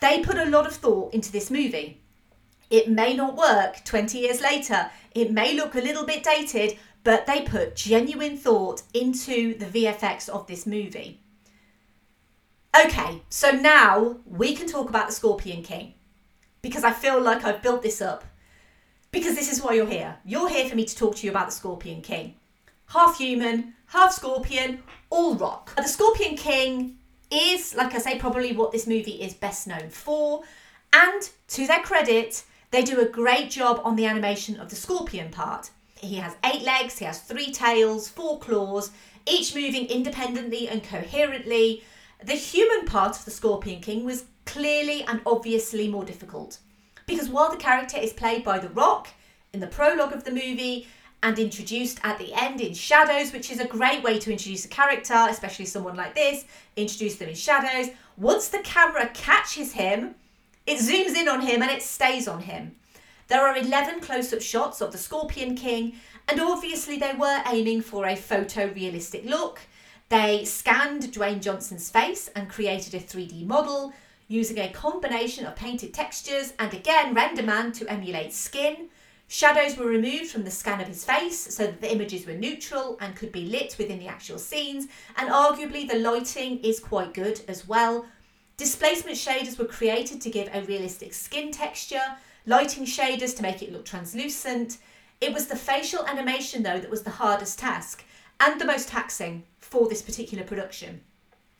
they 0.00 0.20
put 0.20 0.38
a 0.38 0.44
lot 0.44 0.68
of 0.68 0.74
thought 0.74 1.12
into 1.12 1.32
this 1.32 1.50
movie. 1.50 2.00
It 2.70 2.88
may 2.88 3.12
not 3.12 3.36
work 3.36 3.84
20 3.84 4.18
years 4.18 4.40
later, 4.40 4.88
it 5.16 5.32
may 5.32 5.54
look 5.54 5.74
a 5.74 5.80
little 5.80 6.06
bit 6.06 6.22
dated, 6.22 6.78
but 7.02 7.26
they 7.26 7.40
put 7.40 7.74
genuine 7.74 8.36
thought 8.36 8.82
into 8.94 9.58
the 9.58 9.66
VFX 9.66 10.28
of 10.28 10.46
this 10.46 10.64
movie. 10.64 11.20
Okay, 12.84 13.22
so 13.28 13.50
now 13.50 14.18
we 14.24 14.54
can 14.54 14.68
talk 14.68 14.88
about 14.88 15.08
the 15.08 15.12
Scorpion 15.12 15.64
King 15.64 15.94
because 16.62 16.84
I 16.84 16.92
feel 16.92 17.20
like 17.20 17.44
I've 17.44 17.62
built 17.62 17.82
this 17.82 18.00
up 18.00 18.24
because 19.14 19.36
this 19.36 19.50
is 19.50 19.62
why 19.62 19.72
you're 19.72 19.86
here. 19.86 20.16
You're 20.24 20.48
here 20.48 20.68
for 20.68 20.74
me 20.74 20.84
to 20.84 20.96
talk 20.96 21.14
to 21.16 21.24
you 21.24 21.30
about 21.30 21.46
the 21.46 21.52
Scorpion 21.52 22.02
King. 22.02 22.34
Half 22.86 23.16
human, 23.16 23.74
half 23.86 24.12
scorpion, 24.12 24.82
all 25.08 25.36
rock. 25.36 25.74
The 25.76 25.84
Scorpion 25.84 26.36
King 26.36 26.98
is, 27.30 27.76
like 27.76 27.94
I 27.94 27.98
say, 27.98 28.18
probably 28.18 28.52
what 28.52 28.72
this 28.72 28.88
movie 28.88 29.22
is 29.22 29.32
best 29.32 29.68
known 29.68 29.88
for. 29.88 30.42
And 30.92 31.30
to 31.48 31.66
their 31.66 31.78
credit, 31.80 32.42
they 32.72 32.82
do 32.82 33.00
a 33.00 33.08
great 33.08 33.50
job 33.50 33.80
on 33.84 33.94
the 33.94 34.04
animation 34.04 34.58
of 34.58 34.68
the 34.68 34.76
scorpion 34.76 35.30
part. 35.30 35.70
He 35.94 36.16
has 36.16 36.36
eight 36.44 36.62
legs, 36.62 36.98
he 36.98 37.04
has 37.04 37.20
three 37.20 37.52
tails, 37.52 38.08
four 38.08 38.40
claws, 38.40 38.90
each 39.26 39.54
moving 39.54 39.86
independently 39.86 40.68
and 40.68 40.82
coherently. 40.82 41.84
The 42.22 42.32
human 42.32 42.84
part 42.84 43.16
of 43.16 43.24
the 43.24 43.30
Scorpion 43.30 43.80
King 43.80 44.04
was 44.04 44.24
clearly 44.44 45.02
and 45.04 45.20
obviously 45.24 45.88
more 45.88 46.04
difficult. 46.04 46.58
Because 47.06 47.28
while 47.28 47.50
the 47.50 47.56
character 47.56 47.98
is 47.98 48.12
played 48.12 48.44
by 48.44 48.58
The 48.58 48.68
Rock 48.68 49.08
in 49.52 49.60
the 49.60 49.66
prologue 49.66 50.12
of 50.12 50.24
the 50.24 50.30
movie 50.30 50.88
and 51.22 51.38
introduced 51.38 52.00
at 52.02 52.18
the 52.18 52.32
end 52.34 52.60
in 52.60 52.74
shadows, 52.74 53.32
which 53.32 53.50
is 53.50 53.60
a 53.60 53.66
great 53.66 54.02
way 54.02 54.18
to 54.18 54.30
introduce 54.30 54.64
a 54.64 54.68
character, 54.68 55.26
especially 55.28 55.64
someone 55.64 55.96
like 55.96 56.14
this, 56.14 56.44
introduce 56.76 57.16
them 57.16 57.30
in 57.30 57.34
shadows. 57.34 57.90
Once 58.16 58.48
the 58.48 58.58
camera 58.58 59.08
catches 59.14 59.72
him, 59.72 60.14
it 60.66 60.78
zooms 60.78 61.16
in 61.16 61.28
on 61.28 61.40
him 61.40 61.62
and 61.62 61.70
it 61.70 61.82
stays 61.82 62.28
on 62.28 62.42
him. 62.42 62.76
There 63.28 63.46
are 63.46 63.56
11 63.56 64.00
close 64.00 64.32
up 64.32 64.42
shots 64.42 64.82
of 64.82 64.92
the 64.92 64.98
Scorpion 64.98 65.56
King, 65.56 65.94
and 66.28 66.40
obviously 66.40 66.98
they 66.98 67.14
were 67.14 67.42
aiming 67.46 67.80
for 67.80 68.04
a 68.06 68.16
photorealistic 68.16 69.26
look. 69.26 69.60
They 70.10 70.44
scanned 70.44 71.04
Dwayne 71.04 71.40
Johnson's 71.40 71.88
face 71.88 72.28
and 72.36 72.50
created 72.50 72.94
a 72.94 73.00
3D 73.00 73.46
model 73.46 73.94
using 74.28 74.58
a 74.58 74.72
combination 74.72 75.46
of 75.46 75.56
painted 75.56 75.92
textures 75.92 76.52
and 76.58 76.72
again 76.72 77.14
RenderMan 77.14 77.74
to 77.74 77.90
emulate 77.90 78.32
skin. 78.32 78.88
Shadows 79.26 79.76
were 79.76 79.86
removed 79.86 80.30
from 80.30 80.44
the 80.44 80.50
scan 80.50 80.80
of 80.80 80.88
his 80.88 81.04
face 81.04 81.38
so 81.38 81.66
that 81.66 81.80
the 81.80 81.92
images 81.92 82.26
were 82.26 82.34
neutral 82.34 82.98
and 83.00 83.16
could 83.16 83.32
be 83.32 83.46
lit 83.46 83.76
within 83.78 83.98
the 83.98 84.06
actual 84.06 84.38
scenes, 84.38 84.86
and 85.16 85.30
arguably 85.30 85.88
the 85.88 85.98
lighting 85.98 86.58
is 86.58 86.78
quite 86.78 87.14
good 87.14 87.40
as 87.48 87.66
well. 87.66 88.06
Displacement 88.56 89.16
shaders 89.16 89.58
were 89.58 89.64
created 89.64 90.20
to 90.20 90.30
give 90.30 90.48
a 90.52 90.62
realistic 90.62 91.12
skin 91.14 91.50
texture, 91.50 92.04
lighting 92.46 92.84
shaders 92.84 93.34
to 93.36 93.42
make 93.42 93.62
it 93.62 93.72
look 93.72 93.84
translucent. 93.84 94.78
It 95.20 95.32
was 95.32 95.46
the 95.46 95.56
facial 95.56 96.06
animation, 96.06 96.62
though, 96.62 96.78
that 96.78 96.90
was 96.90 97.02
the 97.02 97.10
hardest 97.10 97.58
task 97.58 98.04
and 98.40 98.60
the 98.60 98.66
most 98.66 98.88
taxing 98.88 99.44
for 99.58 99.88
this 99.88 100.02
particular 100.02 100.44
production. 100.44 101.00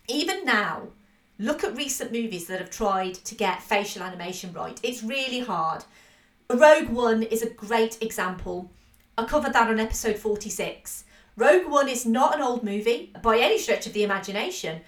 Even 0.07 0.45
now, 0.45 0.89
Look 1.39 1.65
at 1.65 1.77
recent 1.77 2.13
movies 2.13 2.47
that 2.47 2.61
have 2.61 2.71
tried 2.71 3.15
to 3.15 3.35
get 3.35 3.63
facial 3.63 4.03
animation 4.03 4.53
right. 4.53 4.79
It's 4.83 5.03
really 5.03 5.41
hard. 5.41 5.85
Rogue 6.49 6.91
One 6.91 7.23
is 7.25 7.43
a 7.43 7.51
great 7.51 8.01
example. 8.01 8.71
I 9.19 9.25
covered 9.25 9.53
that 9.53 9.69
on 9.69 9.81
episode 9.81 10.17
46. 10.17 11.05
Rogue 11.37 11.69
One 11.69 11.89
is 11.89 12.07
not 12.07 12.37
an 12.37 12.43
old 12.43 12.63
movie 12.63 13.13
by 13.21 13.39
any 13.39 13.59
stretch 13.59 13.87
of 13.87 13.93
the 13.93 14.05
imagination, 14.05 14.83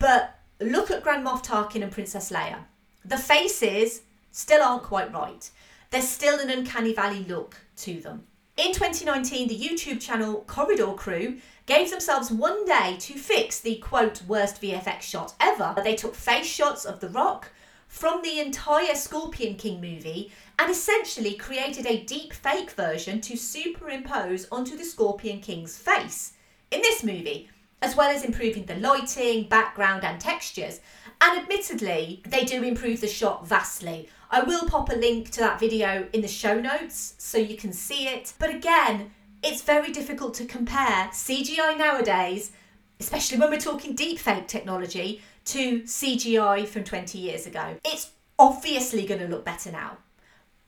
but 0.00 0.36
look 0.60 0.90
at 0.90 1.02
Grand 1.02 1.24
Moff 1.24 1.44
Tarkin 1.44 1.82
and 1.82 1.92
Princess 1.92 2.32
Leia. 2.32 2.64
The 3.04 3.18
faces 3.18 4.02
still 4.32 4.62
aren't 4.62 4.82
quite 4.82 5.12
right. 5.12 5.48
There's 5.90 6.08
still 6.08 6.40
an 6.40 6.50
uncanny 6.50 6.92
valley 6.92 7.24
look 7.28 7.56
to 7.76 8.00
them. 8.00 8.24
In 8.56 8.72
2019, 8.72 9.48
the 9.48 9.58
YouTube 9.58 10.00
channel 10.00 10.44
Corridor 10.46 10.92
Crew 10.92 11.38
gave 11.66 11.90
themselves 11.90 12.30
one 12.30 12.64
day 12.64 12.96
to 13.00 13.14
fix 13.14 13.58
the 13.58 13.76
quote 13.78 14.22
worst 14.28 14.62
VFX 14.62 15.02
shot 15.02 15.34
ever. 15.40 15.74
They 15.82 15.96
took 15.96 16.14
face 16.14 16.46
shots 16.46 16.84
of 16.84 17.00
The 17.00 17.08
Rock 17.08 17.50
from 17.88 18.22
the 18.22 18.38
entire 18.38 18.94
Scorpion 18.94 19.56
King 19.56 19.80
movie 19.80 20.30
and 20.56 20.70
essentially 20.70 21.34
created 21.34 21.84
a 21.84 22.04
deep 22.04 22.32
fake 22.32 22.70
version 22.70 23.20
to 23.22 23.36
superimpose 23.36 24.46
onto 24.52 24.76
the 24.76 24.84
Scorpion 24.84 25.40
King's 25.40 25.76
face 25.76 26.34
in 26.70 26.80
this 26.80 27.02
movie, 27.02 27.48
as 27.82 27.96
well 27.96 28.08
as 28.08 28.22
improving 28.22 28.66
the 28.66 28.76
lighting, 28.76 29.48
background, 29.48 30.04
and 30.04 30.20
textures. 30.20 30.78
And 31.20 31.40
admittedly, 31.40 32.22
they 32.24 32.44
do 32.44 32.62
improve 32.62 33.00
the 33.00 33.08
shot 33.08 33.48
vastly. 33.48 34.08
I 34.30 34.42
will 34.42 34.66
pop 34.66 34.90
a 34.90 34.94
link 34.94 35.30
to 35.32 35.40
that 35.40 35.60
video 35.60 36.08
in 36.12 36.20
the 36.20 36.28
show 36.28 36.60
notes 36.60 37.14
so 37.18 37.38
you 37.38 37.56
can 37.56 37.72
see 37.72 38.08
it. 38.08 38.32
But 38.38 38.54
again, 38.54 39.10
it's 39.42 39.62
very 39.62 39.92
difficult 39.92 40.34
to 40.34 40.46
compare 40.46 41.08
CGI 41.12 41.76
nowadays, 41.76 42.52
especially 43.00 43.38
when 43.38 43.50
we're 43.50 43.58
talking 43.58 43.94
deepfake 43.94 44.46
technology, 44.46 45.22
to 45.46 45.82
CGI 45.82 46.66
from 46.66 46.84
20 46.84 47.18
years 47.18 47.46
ago. 47.46 47.76
It's 47.84 48.10
obviously 48.38 49.06
going 49.06 49.20
to 49.20 49.28
look 49.28 49.44
better 49.44 49.70
now. 49.70 49.98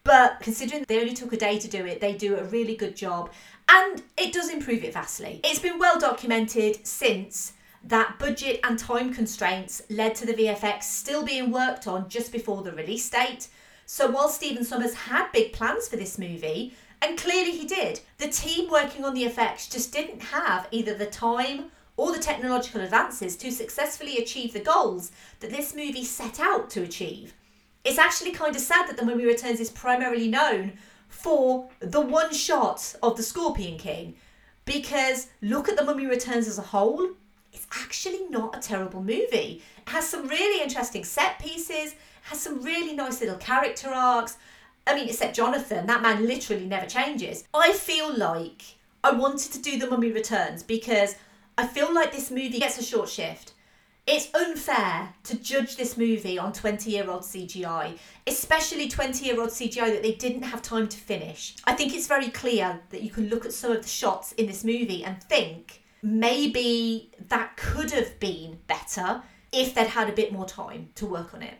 But 0.04 0.38
considering 0.40 0.84
they 0.86 1.00
only 1.00 1.14
took 1.14 1.32
a 1.32 1.36
day 1.36 1.58
to 1.58 1.66
do 1.66 1.84
it, 1.84 2.00
they 2.00 2.12
do 2.12 2.36
a 2.36 2.44
really 2.44 2.76
good 2.76 2.94
job 2.94 3.32
and 3.68 4.02
it 4.16 4.32
does 4.32 4.50
improve 4.50 4.84
it 4.84 4.92
vastly. 4.92 5.40
It's 5.42 5.58
been 5.58 5.78
well 5.80 5.98
documented 5.98 6.86
since 6.86 7.54
that 7.88 8.18
budget 8.18 8.60
and 8.64 8.78
time 8.78 9.14
constraints 9.14 9.82
led 9.88 10.14
to 10.16 10.26
the 10.26 10.34
VFX 10.34 10.84
still 10.84 11.24
being 11.24 11.52
worked 11.52 11.86
on 11.86 12.08
just 12.08 12.32
before 12.32 12.62
the 12.62 12.72
release 12.72 13.08
date. 13.08 13.48
So 13.84 14.10
while 14.10 14.28
Stephen 14.28 14.64
Sommers 14.64 14.94
had 14.94 15.30
big 15.32 15.52
plans 15.52 15.86
for 15.86 15.96
this 15.96 16.18
movie, 16.18 16.74
and 17.00 17.16
clearly 17.16 17.52
he 17.52 17.66
did, 17.66 18.00
the 18.18 18.28
team 18.28 18.68
working 18.70 19.04
on 19.04 19.14
the 19.14 19.24
effects 19.24 19.68
just 19.68 19.92
didn't 19.92 20.20
have 20.20 20.66
either 20.72 20.94
the 20.94 21.06
time 21.06 21.66
or 21.96 22.12
the 22.12 22.18
technological 22.18 22.80
advances 22.80 23.36
to 23.36 23.50
successfully 23.50 24.16
achieve 24.16 24.52
the 24.52 24.60
goals 24.60 25.12
that 25.40 25.50
this 25.50 25.74
movie 25.74 26.04
set 26.04 26.40
out 26.40 26.68
to 26.70 26.82
achieve. 26.82 27.34
It's 27.84 27.98
actually 27.98 28.32
kind 28.32 28.56
of 28.56 28.60
sad 28.60 28.88
that 28.88 28.96
The 28.96 29.04
Mummy 29.04 29.24
Returns 29.24 29.60
is 29.60 29.70
primarily 29.70 30.28
known 30.28 30.72
for 31.08 31.68
the 31.78 32.00
one 32.00 32.34
shot 32.34 32.96
of 33.02 33.16
the 33.16 33.22
Scorpion 33.22 33.78
King 33.78 34.16
because 34.64 35.28
look 35.40 35.68
at 35.68 35.76
The 35.76 35.84
Mummy 35.84 36.06
Returns 36.06 36.48
as 36.48 36.58
a 36.58 36.62
whole 36.62 37.10
it's 37.56 37.66
actually 37.72 38.28
not 38.28 38.54
a 38.54 38.60
terrible 38.60 39.02
movie. 39.02 39.62
It 39.78 39.88
has 39.88 40.06
some 40.06 40.28
really 40.28 40.62
interesting 40.62 41.04
set 41.04 41.38
pieces, 41.38 41.94
has 42.24 42.40
some 42.40 42.62
really 42.62 42.94
nice 42.94 43.20
little 43.20 43.38
character 43.38 43.88
arcs. 43.88 44.36
I 44.86 44.94
mean, 44.94 45.08
except 45.08 45.34
Jonathan, 45.34 45.86
that 45.86 46.02
man 46.02 46.26
literally 46.26 46.66
never 46.66 46.86
changes. 46.86 47.44
I 47.54 47.72
feel 47.72 48.14
like 48.14 48.62
I 49.02 49.12
wanted 49.12 49.52
to 49.52 49.62
do 49.62 49.78
The 49.78 49.88
Mummy 49.88 50.12
Returns 50.12 50.62
because 50.62 51.16
I 51.56 51.66
feel 51.66 51.92
like 51.94 52.12
this 52.12 52.30
movie 52.30 52.60
gets 52.60 52.78
a 52.78 52.82
short 52.82 53.08
shift. 53.08 53.54
It's 54.06 54.32
unfair 54.34 55.14
to 55.24 55.36
judge 55.38 55.76
this 55.76 55.96
movie 55.96 56.38
on 56.38 56.52
20 56.52 56.90
year 56.90 57.10
old 57.10 57.22
CGI, 57.22 57.98
especially 58.26 58.88
20 58.88 59.24
year 59.24 59.40
old 59.40 59.48
CGI 59.48 59.92
that 59.92 60.02
they 60.02 60.12
didn't 60.12 60.42
have 60.42 60.60
time 60.60 60.88
to 60.88 60.96
finish. 60.96 61.56
I 61.64 61.72
think 61.72 61.94
it's 61.94 62.06
very 62.06 62.28
clear 62.28 62.80
that 62.90 63.02
you 63.02 63.10
can 63.10 63.28
look 63.28 63.46
at 63.46 63.52
some 63.52 63.72
of 63.72 63.82
the 63.82 63.88
shots 63.88 64.32
in 64.32 64.46
this 64.46 64.62
movie 64.62 65.02
and 65.02 65.20
think, 65.22 65.82
maybe 66.02 67.10
that 67.28 67.56
could 67.56 67.90
have 67.92 68.18
been 68.20 68.58
better 68.66 69.22
if 69.52 69.74
they'd 69.74 69.86
had 69.86 70.08
a 70.08 70.12
bit 70.12 70.32
more 70.32 70.46
time 70.46 70.90
to 70.96 71.06
work 71.06 71.34
on 71.34 71.42
it. 71.42 71.54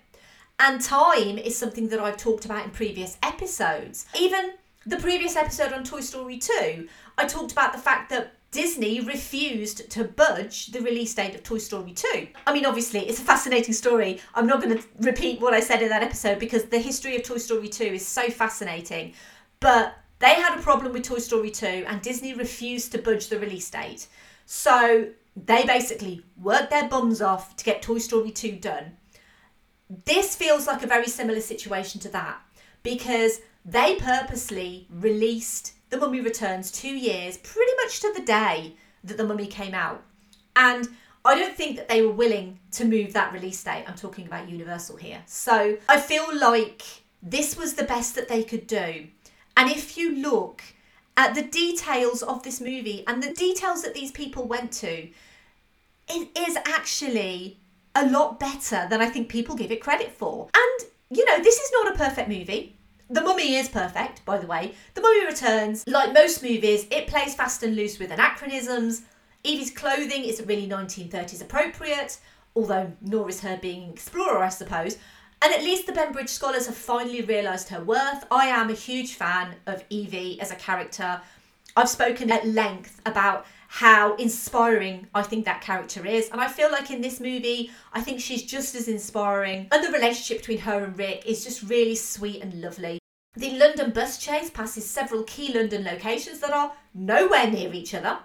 And 0.59 0.81
time 0.81 1.39
is 1.39 1.57
something 1.57 1.89
that 1.89 2.01
I've 2.01 2.17
talked 2.17 2.45
about 2.45 2.65
in 2.65 2.71
previous 2.71 3.19
episodes. 3.23 4.07
Even 4.19 4.53
the 4.87 4.97
previous 4.97 5.37
episode 5.37 5.73
on 5.73 5.85
Toy 5.85 6.01
Story 6.01 6.39
2, 6.39 6.89
I 7.19 7.27
talked 7.27 7.53
about 7.53 7.73
the 7.73 7.79
fact 7.79 8.09
that 8.11 8.33
Disney 8.53 9.01
refused 9.01 9.91
to 9.91 10.05
budge 10.05 10.69
the 10.69 10.81
release 10.81 11.15
date 11.15 11.35
of 11.35 11.43
Toy 11.43 11.59
Story 11.59 11.93
2. 11.93 12.29
I 12.47 12.55
mean, 12.55 12.65
obviously, 12.65 13.01
it's 13.01 13.19
a 13.19 13.23
fascinating 13.23 13.75
story. 13.75 14.21
I'm 14.35 14.47
not 14.47 14.63
going 14.63 14.79
to 14.79 14.85
repeat 15.01 15.41
what 15.41 15.53
I 15.53 15.61
said 15.61 15.83
in 15.83 15.91
that 15.91 16.03
episode 16.03 16.39
because 16.39 16.65
the 16.65 16.79
history 16.79 17.17
of 17.17 17.23
Toy 17.23 17.39
Story 17.39 17.69
2 17.69 17.85
is 17.85 18.07
so 18.07 18.31
fascinating. 18.31 19.13
But 19.61 19.95
they 20.21 20.35
had 20.35 20.59
a 20.59 20.63
problem 20.63 20.93
with 20.93 21.03
Toy 21.03 21.19
Story 21.19 21.51
2 21.51 21.85
and 21.87 22.01
Disney 22.01 22.33
refused 22.33 22.93
to 22.93 22.99
budge 22.99 23.29
the 23.29 23.39
release 23.39 23.69
date. 23.69 24.07
So 24.47 25.11
they 25.37 25.67
basically 25.67 26.25
worked 26.41 26.71
their 26.71 26.89
bums 26.89 27.21
off 27.21 27.57
to 27.57 27.65
get 27.65 27.83
Toy 27.83 27.99
Story 27.99 28.31
2 28.31 28.53
done. 28.53 28.97
This 30.05 30.35
feels 30.35 30.67
like 30.67 30.83
a 30.83 30.87
very 30.87 31.09
similar 31.09 31.41
situation 31.41 32.01
to 32.01 32.09
that 32.11 32.39
because 32.83 33.41
they 33.65 33.97
purposely 33.97 34.87
released 34.91 35.75
The 35.91 35.99
Mummy 35.99 36.21
Returns 36.21 36.71
two 36.71 36.97
years, 36.97 37.37
pretty 37.39 37.73
much 37.83 38.01
to 38.01 38.13
the 38.15 38.23
day 38.23 38.77
that 39.05 39.17
The 39.17 39.27
Mummy 39.27 39.47
came 39.47 39.75
out. 39.75 40.03
And 40.55 40.89
I 41.25 41.35
don't 41.35 41.57
think 41.57 41.77
that 41.77 41.89
they 41.89 42.03
were 42.03 42.13
willing 42.13 42.61
to 42.73 42.85
move 42.85 43.13
that 43.13 43.33
release 43.33 43.63
date. 43.63 43.85
I'm 43.87 43.97
talking 43.97 44.27
about 44.27 44.49
Universal 44.49 44.97
here. 44.97 45.23
So 45.27 45.77
I 45.89 46.01
feel 46.01 46.37
like 46.39 46.83
this 47.23 47.57
was 47.57 47.75
the 47.75 47.85
best 47.85 48.15
that 48.15 48.29
they 48.29 48.45
could 48.45 48.69
do. 48.69 49.09
And 49.57 49.71
if 49.71 49.99
you 49.99 50.15
look 50.17 50.63
at 51.17 51.35
the 51.35 51.43
details 51.43 52.23
of 52.23 52.43
this 52.43 52.61
movie 52.61 53.05
and 53.07 53.23
the 53.23 53.33
details 53.33 53.83
that 53.83 53.95
these 53.95 54.13
people 54.13 54.45
went 54.45 54.73
to, 54.73 55.09
it 56.09 56.29
is 56.37 56.57
actually 56.67 57.59
a 57.95 58.07
lot 58.09 58.39
better 58.39 58.87
than 58.91 59.01
I 59.01 59.09
think 59.09 59.29
people 59.29 59.57
give 59.57 59.73
it 59.73 59.81
credit 59.81 60.13
for. 60.13 60.49
And, 60.55 60.91
you 61.11 61.25
know, 61.25 61.43
this 61.43 61.57
is 61.57 61.71
not 61.73 61.95
a 61.95 61.99
perfect 61.99 62.29
movie. 62.29 62.77
The 63.09 63.23
Mummy 63.23 63.55
is 63.55 63.69
perfect, 63.69 64.25
by 64.25 64.39
the 64.39 64.47
way. 64.47 64.75
The 64.95 65.01
Mummy 65.01 65.25
Returns, 65.25 65.85
like 65.87 66.13
most 66.13 66.43
movies, 66.43 66.87
it 66.91 67.07
plays 67.07 67.35
fast 67.35 67.63
and 67.63 67.77
loose 67.77 67.99
with 67.99 68.11
anachronisms. 68.11 69.03
Evie's 69.45 69.71
clothing 69.71 70.25
isn't 70.25 70.47
really 70.47 70.69
1930s 70.69 71.41
appropriate, 71.41 72.19
although 72.57 72.93
nor 73.01 73.29
is 73.29 73.41
her 73.41 73.57
being 73.63 73.85
an 73.85 73.91
explorer, 73.91 74.43
I 74.43 74.49
suppose. 74.49 74.99
And 75.43 75.53
at 75.53 75.63
least 75.63 75.87
the 75.87 75.93
Bembridge 75.93 76.29
scholars 76.29 76.67
have 76.67 76.77
finally 76.77 77.23
realised 77.23 77.69
her 77.69 77.83
worth. 77.83 78.25
I 78.31 78.47
am 78.47 78.71
a 78.71 78.75
huge 78.75 79.15
fan 79.15 79.57
of 79.67 79.85
Evie 79.91 80.41
as 80.41 80.51
a 80.51 80.57
character. 80.57 81.21
I've 81.77 81.89
spoken 81.89 82.31
at 82.31 82.47
length 82.47 83.01
about 83.05 83.47
how 83.69 84.15
inspiring 84.17 85.07
I 85.15 85.23
think 85.23 85.45
that 85.45 85.61
character 85.61 86.07
is. 86.07 86.31
And 86.31 86.41
I 86.41 86.49
feel 86.49 86.71
like 86.71 86.91
in 86.91 87.03
this 87.03 87.21
movie, 87.21 87.71
I 87.93 88.01
think 88.01 88.21
she's 88.21 88.43
just 88.43 88.75
as 88.75 88.89
inspiring. 88.89 89.69
And 89.71 89.85
the 89.85 89.93
relationship 89.93 90.39
between 90.39 90.59
her 90.61 90.85
and 90.85 90.97
Rick 90.97 91.25
is 91.27 91.45
just 91.45 91.63
really 91.63 91.97
sweet 91.97 92.43
and 92.43 92.61
lovely. 92.61 92.99
The 93.35 93.51
London 93.51 93.91
bus 93.91 94.17
chase 94.17 94.49
passes 94.49 94.89
several 94.89 95.23
key 95.25 95.53
London 95.53 95.85
locations 95.85 96.41
that 96.41 96.53
are 96.53 96.73
nowhere 96.95 97.51
near 97.51 97.73
each 97.75 97.93
other 97.93 98.19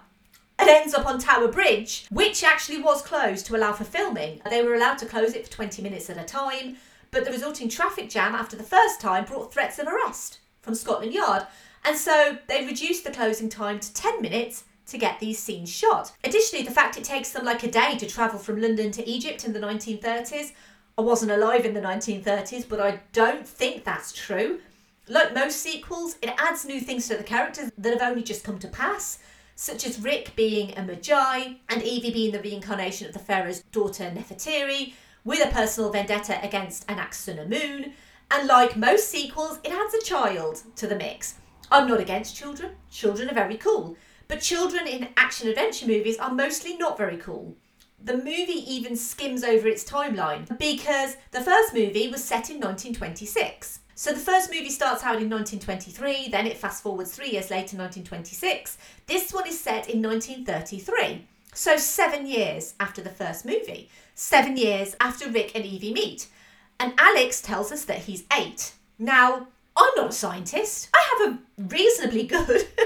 and 0.58 0.70
ends 0.70 0.94
up 0.94 1.06
on 1.06 1.18
Tower 1.18 1.48
Bridge, 1.48 2.06
which 2.10 2.42
actually 2.42 2.80
was 2.80 3.02
closed 3.02 3.44
to 3.46 3.56
allow 3.56 3.72
for 3.72 3.84
filming. 3.84 4.40
They 4.48 4.62
were 4.62 4.74
allowed 4.74 4.98
to 4.98 5.06
close 5.06 5.34
it 5.34 5.46
for 5.46 5.52
20 5.52 5.82
minutes 5.82 6.08
at 6.08 6.16
a 6.16 6.24
time 6.24 6.76
but 7.12 7.24
the 7.24 7.30
resulting 7.30 7.68
traffic 7.68 8.10
jam 8.10 8.34
after 8.34 8.56
the 8.56 8.62
first 8.64 9.00
time 9.00 9.24
brought 9.24 9.52
threats 9.52 9.78
of 9.78 9.86
arrest 9.86 10.40
from 10.62 10.74
Scotland 10.74 11.12
Yard, 11.12 11.46
and 11.84 11.96
so 11.96 12.38
they 12.48 12.64
reduced 12.66 13.04
the 13.04 13.10
closing 13.10 13.48
time 13.48 13.78
to 13.78 13.92
10 13.94 14.20
minutes 14.22 14.64
to 14.86 14.98
get 14.98 15.20
these 15.20 15.38
scenes 15.38 15.70
shot. 15.70 16.12
Additionally, 16.24 16.64
the 16.64 16.70
fact 16.70 16.96
it 16.96 17.04
takes 17.04 17.30
them 17.30 17.44
like 17.44 17.62
a 17.62 17.70
day 17.70 17.96
to 17.98 18.06
travel 18.06 18.38
from 18.38 18.60
London 18.60 18.90
to 18.90 19.08
Egypt 19.08 19.44
in 19.44 19.52
the 19.52 19.60
1930s. 19.60 20.52
I 20.98 21.02
wasn't 21.02 21.32
alive 21.32 21.64
in 21.64 21.74
the 21.74 21.80
1930s, 21.80 22.68
but 22.68 22.80
I 22.80 23.00
don't 23.12 23.46
think 23.46 23.84
that's 23.84 24.12
true. 24.12 24.60
Like 25.08 25.34
most 25.34 25.60
sequels, 25.60 26.16
it 26.22 26.34
adds 26.38 26.64
new 26.64 26.80
things 26.80 27.08
to 27.08 27.16
the 27.16 27.24
characters 27.24 27.70
that 27.76 27.92
have 27.92 28.10
only 28.10 28.22
just 28.22 28.44
come 28.44 28.58
to 28.60 28.68
pass, 28.68 29.18
such 29.54 29.86
as 29.86 30.00
Rick 30.00 30.32
being 30.36 30.76
a 30.78 30.82
Magi 30.82 31.54
and 31.68 31.82
Evie 31.82 32.12
being 32.12 32.32
the 32.32 32.40
reincarnation 32.40 33.06
of 33.06 33.12
the 33.12 33.18
Pharaoh's 33.18 33.62
daughter 33.72 34.04
Nefertiti, 34.14 34.94
with 35.24 35.44
a 35.44 35.52
personal 35.52 35.90
vendetta 35.90 36.38
against 36.44 36.86
Anck-su-namun, 36.86 37.92
and 38.30 38.48
like 38.48 38.76
most 38.76 39.08
sequels, 39.08 39.58
it 39.62 39.72
adds 39.72 39.94
a 39.94 40.04
child 40.04 40.62
to 40.76 40.86
the 40.86 40.96
mix. 40.96 41.34
I'm 41.70 41.88
not 41.88 42.00
against 42.00 42.36
children, 42.36 42.72
children 42.90 43.30
are 43.30 43.34
very 43.34 43.56
cool, 43.56 43.96
but 44.28 44.40
children 44.40 44.86
in 44.86 45.08
action 45.16 45.48
adventure 45.48 45.86
movies 45.86 46.18
are 46.18 46.34
mostly 46.34 46.76
not 46.76 46.98
very 46.98 47.16
cool. 47.16 47.56
The 48.04 48.16
movie 48.16 48.64
even 48.66 48.96
skims 48.96 49.44
over 49.44 49.68
its 49.68 49.84
timeline 49.84 50.58
because 50.58 51.16
the 51.30 51.40
first 51.40 51.72
movie 51.72 52.08
was 52.08 52.24
set 52.24 52.50
in 52.50 52.56
1926. 52.56 53.80
So 53.94 54.12
the 54.12 54.18
first 54.18 54.50
movie 54.50 54.70
starts 54.70 55.04
out 55.04 55.22
in 55.22 55.30
1923, 55.30 56.28
then 56.30 56.46
it 56.46 56.56
fast 56.56 56.82
forwards 56.82 57.12
three 57.12 57.30
years 57.30 57.50
later, 57.50 57.76
1926. 57.76 58.76
This 59.06 59.32
one 59.32 59.46
is 59.46 59.60
set 59.60 59.88
in 59.88 60.02
1933. 60.02 61.26
So, 61.54 61.76
seven 61.76 62.26
years 62.26 62.74
after 62.80 63.02
the 63.02 63.10
first 63.10 63.44
movie, 63.44 63.90
seven 64.14 64.56
years 64.56 64.96
after 65.00 65.28
Rick 65.28 65.52
and 65.54 65.64
Evie 65.64 65.92
meet. 65.92 66.28
And 66.78 66.94
Alex 66.98 67.40
tells 67.40 67.70
us 67.72 67.84
that 67.84 67.98
he's 67.98 68.24
eight. 68.36 68.74
Now, 68.98 69.48
I'm 69.76 69.92
not 69.96 70.10
a 70.10 70.12
scientist. 70.12 70.88
I 70.94 71.18
have 71.18 71.32
a 71.32 71.38
reasonably 71.74 72.24
good 72.24 72.68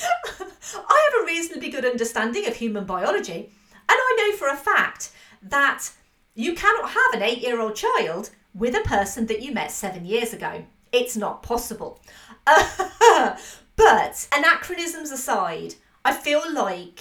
I 0.00 1.10
have 1.10 1.22
a 1.22 1.26
reasonably 1.26 1.70
good 1.70 1.84
understanding 1.84 2.46
of 2.46 2.56
human 2.56 2.84
biology, 2.84 3.50
and 3.72 3.88
I 3.88 4.16
know 4.18 4.36
for 4.36 4.48
a 4.48 4.56
fact 4.56 5.10
that 5.42 5.90
you 6.34 6.54
cannot 6.54 6.90
have 6.90 7.14
an 7.14 7.28
8-year-old 7.28 7.74
child 7.74 8.30
with 8.54 8.74
a 8.74 8.88
person 8.88 9.26
that 9.26 9.42
you 9.42 9.52
met 9.52 9.70
7 9.70 10.04
years 10.04 10.32
ago. 10.32 10.64
It's 10.92 11.16
not 11.16 11.42
possible. 11.42 12.00
but 12.46 14.28
anachronisms 14.36 15.10
aside, 15.10 15.74
I 16.04 16.14
feel 16.14 16.42
like 16.52 17.00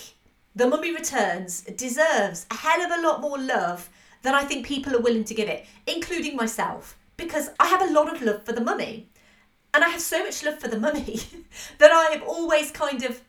The 0.57 0.67
Mummy 0.67 0.91
Returns 0.91 1.61
deserves 1.61 2.47
a 2.49 2.55
hell 2.55 2.81
of 2.81 2.89
a 2.89 2.99
lot 2.99 3.21
more 3.21 3.37
love 3.37 3.91
than 4.23 4.33
I 4.33 4.43
think 4.43 4.65
people 4.65 4.95
are 4.95 4.99
willing 4.99 5.23
to 5.25 5.35
give 5.35 5.47
it, 5.47 5.67
including 5.85 6.35
myself, 6.35 6.97
because 7.15 7.51
I 7.59 7.67
have 7.67 7.83
a 7.83 7.93
lot 7.93 8.11
of 8.11 8.23
love 8.23 8.43
for 8.43 8.53
The 8.53 8.63
Mummy. 8.63 9.07
And 9.71 9.83
I 9.83 9.89
have 9.89 10.01
so 10.01 10.23
much 10.23 10.43
love 10.43 10.57
for 10.57 10.67
The 10.67 10.79
Mummy 10.79 11.19
that 11.77 11.91
I 11.91 12.05
have 12.05 12.23
always 12.23 12.71
kind 12.71 13.03
of 13.03 13.21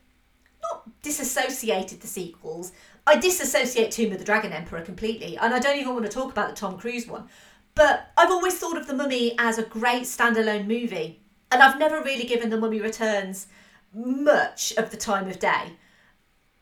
not 0.63 1.03
disassociated 1.03 2.01
the 2.01 2.07
sequels. 2.07 2.73
I 3.07 3.17
disassociate 3.17 3.91
Tomb 3.91 4.13
of 4.13 4.21
the 4.21 4.25
Dragon 4.25 4.55
Emperor 4.55 4.81
completely, 4.81 5.37
and 5.37 5.53
I 5.53 5.59
don't 5.59 5.77
even 5.77 5.93
want 5.93 6.07
to 6.07 6.11
talk 6.11 6.33
about 6.33 6.49
the 6.49 6.57
Tom 6.57 6.79
Cruise 6.79 7.07
one. 7.07 7.29
But 7.75 8.11
I've 8.17 8.31
always 8.31 8.57
thought 8.57 8.79
of 8.79 8.87
The 8.87 8.95
Mummy 8.95 9.35
as 9.39 9.59
a 9.59 9.65
great 9.65 10.05
standalone 10.05 10.67
movie, 10.67 11.21
and 11.53 11.63
I've 11.63 11.79
never 11.79 12.03
really 12.03 12.25
given 12.25 12.49
The 12.49 12.57
Mummy 12.57 12.81
Returns 12.81 13.49
much 13.93 14.73
of 14.79 14.91
the 14.91 14.97
time 14.97 15.29
of 15.29 15.39
day, 15.39 15.73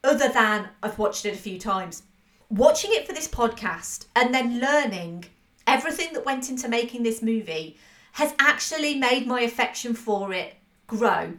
other 0.07 0.29
than 0.29 0.69
I've 0.83 0.99
watched 0.99 1.27
it 1.27 1.35
a 1.35 1.39
few 1.39 1.59
times. 1.59 2.03
Watching 2.49 2.93
it 2.93 3.07
for 3.07 3.13
this 3.13 3.29
podcast 3.29 4.07
and 4.15 4.33
then 4.33 4.61
learning 4.61 5.27
everything 5.67 6.13
that 6.13 6.25
went 6.25 6.49
into 6.49 6.69
making 6.69 7.03
this 7.03 7.23
movie 7.23 7.77
has 8.13 8.35
actually 8.39 8.95
made 8.95 9.27
my 9.27 9.41
affection 9.41 9.95
for 9.95 10.33
it 10.33 10.55
grow 10.87 11.35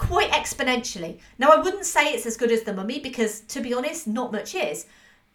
quite 0.00 0.30
exponentially. 0.30 1.18
Now, 1.38 1.50
I 1.50 1.60
wouldn't 1.60 1.84
say 1.84 2.12
it's 2.12 2.26
as 2.26 2.38
good 2.38 2.50
as 2.50 2.62
The 2.62 2.72
Mummy 2.72 3.00
because, 3.00 3.40
to 3.40 3.60
be 3.60 3.74
honest, 3.74 4.06
not 4.06 4.32
much 4.32 4.54
is. 4.54 4.86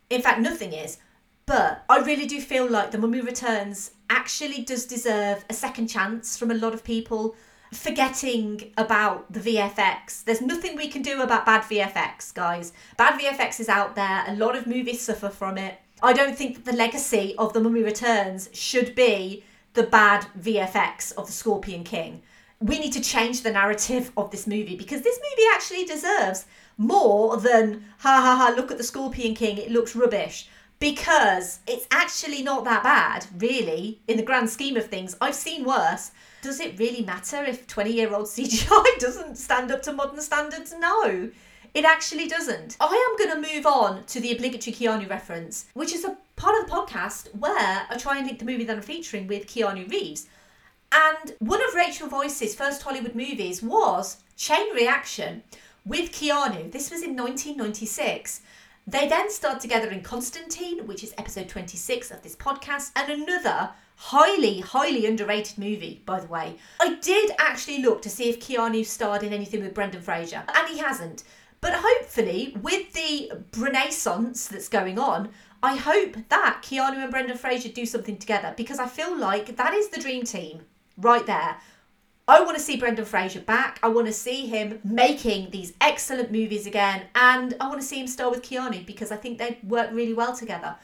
In 0.10 0.22
fact, 0.22 0.40
nothing 0.42 0.74
is. 0.74 0.98
But 1.46 1.86
I 1.88 2.00
really 2.00 2.26
do 2.26 2.42
feel 2.42 2.68
like 2.68 2.90
The 2.90 2.98
Mummy 2.98 3.22
Returns 3.22 3.92
actually 4.10 4.64
does 4.64 4.86
deserve 4.86 5.46
a 5.50 5.54
second 5.54 5.88
chance 5.88 6.36
from 6.36 6.50
a 6.50 6.56
lot 6.56 6.74
of 6.74 6.84
people. 6.84 7.36
Forgetting 7.74 8.72
about 8.78 9.32
the 9.32 9.40
VFX. 9.40 10.24
There's 10.24 10.42
nothing 10.42 10.76
we 10.76 10.88
can 10.88 11.02
do 11.02 11.22
about 11.22 11.46
bad 11.46 11.64
VFX, 11.64 12.34
guys. 12.34 12.74
Bad 12.98 13.20
VFX 13.20 13.60
is 13.60 13.70
out 13.70 13.96
there. 13.96 14.24
A 14.28 14.36
lot 14.36 14.56
of 14.56 14.68
movies 14.68 15.02
suffer 15.02 15.30
from 15.30 15.58
it. 15.58 15.80
I 16.02 16.14
don't 16.14 16.38
think 16.38 16.66
the 16.66 16.74
legacy 16.74 17.36
of 17.38 17.54
The 17.54 17.62
Mummy 17.62 17.82
Returns 17.82 18.50
should 18.54 18.96
be 18.96 19.44
the 19.74 19.84
bad 19.84 20.28
VFX 20.40 21.14
of 21.14 21.28
The 21.28 21.34
Scorpion 21.34 21.84
King. 21.84 22.22
We 22.60 22.80
need 22.80 22.94
to 22.94 23.02
change 23.02 23.42
the 23.42 23.52
narrative 23.52 24.12
of 24.16 24.32
this 24.32 24.48
movie 24.48 24.76
because 24.76 25.02
this 25.02 25.20
movie 25.20 25.50
actually 25.54 25.86
deserves 25.86 26.46
more 26.78 27.38
than 27.38 27.86
ha 28.00 28.22
ha 28.22 28.36
ha 28.36 28.54
look 28.56 28.72
at 28.72 28.78
the 28.78 28.84
Scorpion 28.84 29.36
King, 29.36 29.58
it 29.58 29.72
looks 29.72 29.96
rubbish. 29.96 30.48
Because 30.80 31.60
it's 31.68 31.88
actually 31.90 32.44
not 32.44 32.66
that 32.66 32.84
bad, 32.84 33.26
really, 33.38 34.02
in 34.08 34.18
the 34.18 34.24
grand 34.24 34.50
scheme 34.50 34.76
of 34.78 34.88
things. 34.88 35.16
I've 35.22 35.36
seen 35.36 35.64
worse. 35.64 36.12
Does 36.42 36.60
it 36.60 36.78
really 36.78 37.02
matter 37.04 37.44
if 37.44 37.66
20 37.66 37.92
year 37.92 38.14
old 38.14 38.26
CGI 38.26 38.84
doesn't 39.00 39.38
stand 39.38 39.72
up 39.72 39.82
to 39.84 39.94
modern 39.94 40.22
standards? 40.22 40.74
No. 40.78 41.30
It 41.74 41.84
actually 41.84 42.28
doesn't. 42.28 42.78
I 42.80 43.18
am 43.18 43.18
going 43.18 43.44
to 43.44 43.54
move 43.54 43.66
on 43.66 44.06
to 44.06 44.22
the 44.22 44.32
obligatory 44.32 44.74
Keanu 44.74 45.10
reference, 45.10 45.66
which 45.74 45.94
is 45.94 46.06
a 46.06 46.16
part 46.38 46.56
of 46.58 46.68
the 46.68 46.72
podcast 46.72 47.36
where 47.36 47.86
I 47.90 47.98
try 47.98 48.18
and 48.18 48.26
link 48.26 48.40
the 48.40 48.46
movie 48.46 48.64
that 48.64 48.78
I'm 48.78 48.82
featuring 48.82 49.28
with 49.28 49.48
Keanu 49.48 49.90
Reeves. 49.90 50.28
And 50.92 51.36
one 51.40 51.62
of 51.68 51.76
Rachel 51.76 52.08
Weisz's 52.08 52.56
first 52.56 52.82
Hollywood 52.82 53.16
movies 53.16 53.62
was 53.62 54.18
Chain 54.38 54.74
Reaction 54.74 55.44
with 55.86 56.12
Keanu. 56.12 56.72
This 56.72 56.92
was 56.92 57.02
in 57.04 57.16
1996. 57.16 58.42
They 58.88 59.08
then 59.08 59.32
starred 59.32 59.62
together 59.62 59.90
in 59.90 60.02
Constantine, 60.02 60.86
which 60.86 61.04
is 61.04 61.16
episode 61.18 61.50
26 61.50 62.12
of 62.12 62.22
this 62.22 62.36
podcast, 62.36 62.92
and 62.96 63.12
another 63.12 63.72
highly, 63.96 64.60
highly 64.60 65.08
underrated 65.08 65.58
movie, 65.58 66.04
by 66.06 66.20
the 66.20 66.28
way. 66.28 66.58
I 66.80 66.96
did 67.02 67.32
actually 67.40 67.82
look 67.82 68.04
to 68.04 68.12
see 68.12 68.30
if 68.30 68.40
Keanu 68.40 68.86
starred 68.86 69.24
in 69.24 69.34
anything 69.34 69.64
with 69.64 69.74
Brendan 69.74 70.02
Fraser, 70.02 70.44
and 70.54 70.68
he 70.68 70.78
hasn't. 70.78 71.24
But 71.62 71.82
hopefully, 71.82 72.56
with 72.62 72.94
the 72.94 73.32
renaissance 73.58 74.48
that's 74.48 74.70
going 74.70 75.00
on, 75.00 75.30
I 75.64 75.78
hope 75.78 76.18
that 76.30 76.62
Keanu 76.62 77.02
and 77.02 77.10
Brendan 77.10 77.38
Fraser 77.38 77.70
do 77.70 77.88
something 77.88 78.18
together 78.18 78.54
because 78.56 78.78
I 78.78 78.86
feel 78.86 79.18
like 79.18 79.56
that 79.56 79.74
is 79.74 79.90
the 79.90 80.00
dream 80.00 80.26
team 80.26 80.62
right 80.96 81.26
there. 81.26 81.58
I 82.28 82.42
want 82.42 82.58
to 82.58 82.64
see 82.64 82.78
Brendan 82.78 83.06
Fraser 83.06 83.40
back. 83.40 83.80
I 83.84 83.88
want 83.90 84.08
to 84.08 84.14
see 84.14 84.48
him 84.48 84.80
making 84.84 85.52
these 85.52 85.74
excellent 85.80 86.32
movies 86.32 86.66
again. 86.66 87.04
And 87.14 87.56
I 87.60 87.68
want 87.68 87.80
to 87.82 87.86
see 87.86 88.00
him 88.00 88.08
star 88.08 88.32
with 88.32 88.42
Keanu 88.42 88.86
because 88.86 89.12
I 89.12 89.16
think 89.16 89.38
they 89.38 89.60
work 89.64 89.90
really 89.94 90.14
well 90.14 90.36
together. 90.36 90.76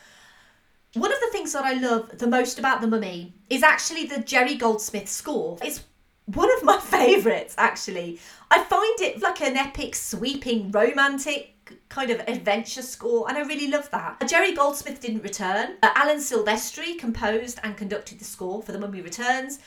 One 0.94 1.12
of 1.12 1.20
the 1.20 1.30
things 1.32 1.54
that 1.54 1.64
I 1.64 1.74
love 1.74 2.18
the 2.18 2.28
most 2.28 2.60
about 2.60 2.82
The 2.82 2.88
Mummy 2.88 3.34
is 3.50 3.64
actually 3.64 4.06
the 4.06 4.20
Jerry 4.20 4.56
Goldsmith 4.56 5.08
score. 5.08 5.58
It's 5.64 5.84
one 6.26 6.52
of 6.58 6.64
my 6.64 6.78
favourites, 6.84 7.56
actually. 7.58 8.20
I 8.52 8.64
find 8.64 9.00
it 9.00 9.22
like 9.22 9.42
an 9.42 9.58
epic, 9.58 9.96
sweeping, 9.96 10.70
romantic 10.72 11.56
kind 11.88 12.12
of 12.12 12.20
adventure 12.28 12.82
score, 12.82 13.30
and 13.30 13.38
I 13.38 13.42
really 13.42 13.70
love 13.70 13.90
that. 13.92 14.28
Jerry 14.28 14.54
Goldsmith 14.54 15.00
didn't 15.00 15.24
return. 15.24 15.78
Uh, 15.82 15.92
Alan 15.96 16.18
Silvestri 16.18 17.00
composed 17.00 17.60
and 17.64 17.78
conducted 17.78 18.20
the 18.20 18.26
score 18.26 18.62
for 18.62 18.74
The 18.74 18.80
Mummy 18.80 19.02
Returns. 19.02 19.60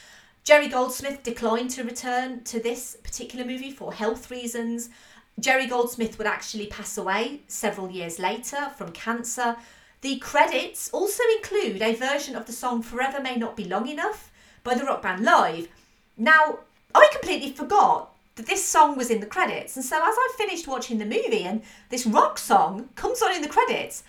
Jerry 0.45 0.69
Goldsmith 0.69 1.23
declined 1.23 1.71
to 1.71 1.85
return 1.85 2.45
to 2.45 2.61
this 2.61 2.99
particular 3.03 3.47
movie 3.47 3.71
for 3.71 3.95
health 3.95 4.31
reasons. 4.31 4.91
Jerry 5.41 5.67
Goldsmith 5.67 6.19
would 6.19 6.27
actually 6.27 6.67
pass 6.67 6.99
away 6.99 7.41
several 7.49 7.91
years 7.91 8.19
later 8.19 8.69
from 8.77 8.93
cancer. 8.93 9.57
The 10.03 10.19
credits 10.19 10.91
also 10.91 11.23
include 11.39 11.81
a 11.81 11.95
version 11.95 12.37
of 12.37 12.45
the 12.45 12.53
song 12.53 12.83
Forever 12.83 13.23
May 13.23 13.37
Not 13.37 13.57
Be 13.57 13.65
Long 13.65 13.89
Enough 13.89 14.31
by 14.63 14.75
the 14.75 14.85
rock 14.85 15.01
band 15.01 15.25
Live. 15.25 15.69
Now, 16.19 16.59
I 16.95 17.09
completely 17.11 17.53
forgot 17.53 18.15
that 18.35 18.45
this 18.45 18.63
song 18.63 18.99
was 18.99 19.09
in 19.09 19.21
the 19.21 19.27
credits, 19.27 19.77
and 19.77 19.85
so 19.85 19.97
as 19.97 20.15
I 20.15 20.35
finished 20.37 20.69
watching 20.69 20.99
the 20.99 21.07
movie 21.07 21.45
and 21.45 21.63
this 21.89 22.05
rock 22.05 22.37
song 22.37 22.91
comes 22.97 23.23
on 23.23 23.35
in 23.35 23.41
the 23.41 23.49
credits, 23.49 24.05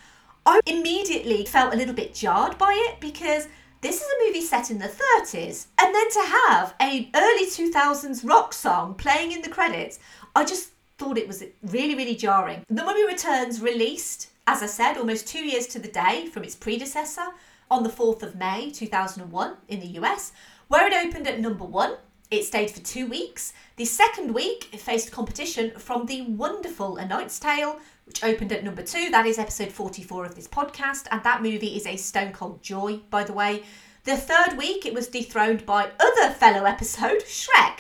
I 0.46 0.60
immediately 0.66 1.46
felt 1.46 1.74
a 1.74 1.78
little 1.78 1.96
bit 1.96 2.14
jarred 2.14 2.58
by 2.58 2.74
it 2.90 3.00
because 3.00 3.48
this 3.86 4.02
is 4.02 4.08
a 4.08 4.26
movie 4.26 4.42
set 4.42 4.72
in 4.72 4.80
the 4.80 4.92
30s 5.20 5.68
and 5.80 5.94
then 5.94 6.10
to 6.10 6.20
have 6.20 6.74
a 6.82 7.08
early 7.14 7.46
2000s 7.46 8.28
rock 8.28 8.52
song 8.52 8.96
playing 8.96 9.32
in 9.32 9.44
the 9.44 9.48
credits 9.48 10.00
i 10.36 10.44
just 10.44 10.72
thought 10.98 11.20
it 11.20 11.28
was 11.28 11.44
really 11.62 11.94
really 11.94 12.16
jarring 12.16 12.66
the 12.68 12.84
mummy 12.84 13.06
returns 13.06 13.62
released 13.62 14.30
as 14.48 14.64
i 14.64 14.66
said 14.66 14.98
almost 14.98 15.28
two 15.28 15.46
years 15.46 15.68
to 15.68 15.78
the 15.78 15.88
day 15.88 16.26
from 16.26 16.44
its 16.44 16.56
predecessor 16.56 17.28
on 17.70 17.84
the 17.84 17.90
4th 17.90 18.24
of 18.24 18.36
may 18.36 18.72
2001 18.72 19.56
in 19.68 19.80
the 19.80 20.00
us 20.00 20.32
where 20.68 20.88
it 20.88 21.06
opened 21.06 21.28
at 21.28 21.40
number 21.40 21.64
one 21.64 21.96
it 22.32 22.44
stayed 22.44 22.72
for 22.72 22.80
two 22.80 23.06
weeks. 23.06 23.54
The 23.76 23.86
second 23.86 24.34
week, 24.34 24.70
it 24.74 24.82
faced 24.82 25.12
competition 25.12 25.72
from 25.78 26.08
the 26.08 26.24
wonderful 26.24 26.98
A 26.98 27.06
Knight's 27.06 27.40
Tale, 27.40 27.80
which 28.06 28.24
opened 28.24 28.52
at 28.52 28.64
number 28.64 28.84
two. 28.84 29.10
That 29.10 29.26
is 29.26 29.40
episode 29.40 29.72
44 29.72 30.26
of 30.26 30.36
this 30.36 30.48
podcast, 30.48 31.08
and 31.12 31.24
that 31.24 31.42
movie 31.42 31.76
is 31.76 31.86
a 31.86 31.98
stone 31.98 32.32
cold 32.32 32.62
joy, 32.62 32.98
by 33.10 33.24
the 33.24 33.34
way. 33.34 33.64
The 34.04 34.16
third 34.16 34.58
week, 34.58 34.86
it 34.86 34.94
was 34.94 35.08
dethroned 35.08 35.66
by 35.66 35.90
other 36.00 36.34
fellow 36.34 36.66
episode, 36.66 37.24
Shrek. 37.26 37.80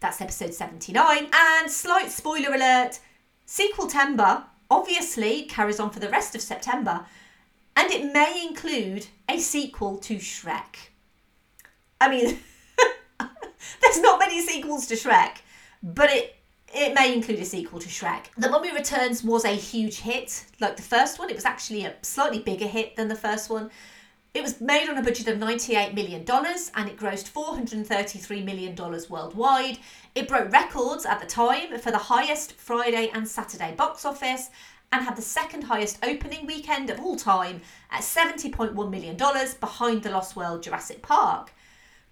That's 0.00 0.20
episode 0.20 0.54
79. 0.54 1.28
And 1.32 1.70
slight 1.70 2.10
spoiler 2.10 2.54
alert 2.54 2.98
Sequeltember 3.46 4.44
obviously 4.70 5.42
carries 5.42 5.80
on 5.80 5.90
for 5.90 6.00
the 6.00 6.08
rest 6.08 6.34
of 6.34 6.40
September, 6.40 7.04
and 7.76 7.90
it 7.90 8.12
may 8.12 8.46
include 8.48 9.06
a 9.28 9.38
sequel 9.38 9.98
to 9.98 10.16
Shrek. 10.16 10.90
I 12.00 12.08
mean, 12.08 12.38
there's 13.80 14.00
not 14.00 14.20
many 14.20 14.40
sequels 14.40 14.86
to 14.86 14.94
Shrek, 14.94 15.38
but 15.82 16.10
it 16.10 16.36
it 16.72 16.94
may 16.94 17.12
include 17.12 17.40
a 17.40 17.44
sequel 17.44 17.80
to 17.80 17.88
Shrek. 17.88 18.26
The 18.38 18.48
Mummy 18.48 18.72
Returns 18.72 19.24
was 19.24 19.44
a 19.44 19.50
huge 19.50 20.00
hit, 20.00 20.46
like 20.60 20.76
the 20.76 20.82
first 20.82 21.18
one. 21.18 21.30
It 21.30 21.36
was 21.36 21.44
actually 21.44 21.84
a 21.84 21.94
slightly 22.02 22.40
bigger 22.40 22.66
hit 22.66 22.96
than 22.96 23.08
the 23.08 23.14
first 23.14 23.50
one. 23.50 23.70
It 24.32 24.42
was 24.42 24.60
made 24.60 24.88
on 24.88 24.96
a 24.96 25.02
budget 25.02 25.26
of 25.26 25.38
$98 25.38 25.92
million 25.92 26.20
and 26.20 26.88
it 26.88 26.96
grossed 26.96 27.32
$433 27.32 28.44
million 28.44 28.76
worldwide. 29.08 29.78
It 30.14 30.28
broke 30.28 30.52
records 30.52 31.04
at 31.04 31.20
the 31.20 31.26
time 31.26 31.76
for 31.80 31.90
the 31.90 31.98
highest 31.98 32.52
Friday 32.52 33.10
and 33.12 33.26
Saturday 33.26 33.74
box 33.76 34.04
office 34.04 34.50
and 34.92 35.04
had 35.04 35.16
the 35.16 35.22
second 35.22 35.62
highest 35.62 35.98
opening 36.04 36.46
weekend 36.46 36.90
of 36.90 37.00
all 37.00 37.16
time 37.16 37.60
at 37.90 38.02
$70.1 38.02 38.90
million 38.90 39.16
behind 39.16 40.02
The 40.04 40.10
Lost 40.10 40.36
World 40.36 40.62
Jurassic 40.62 41.02
Park. 41.02 41.52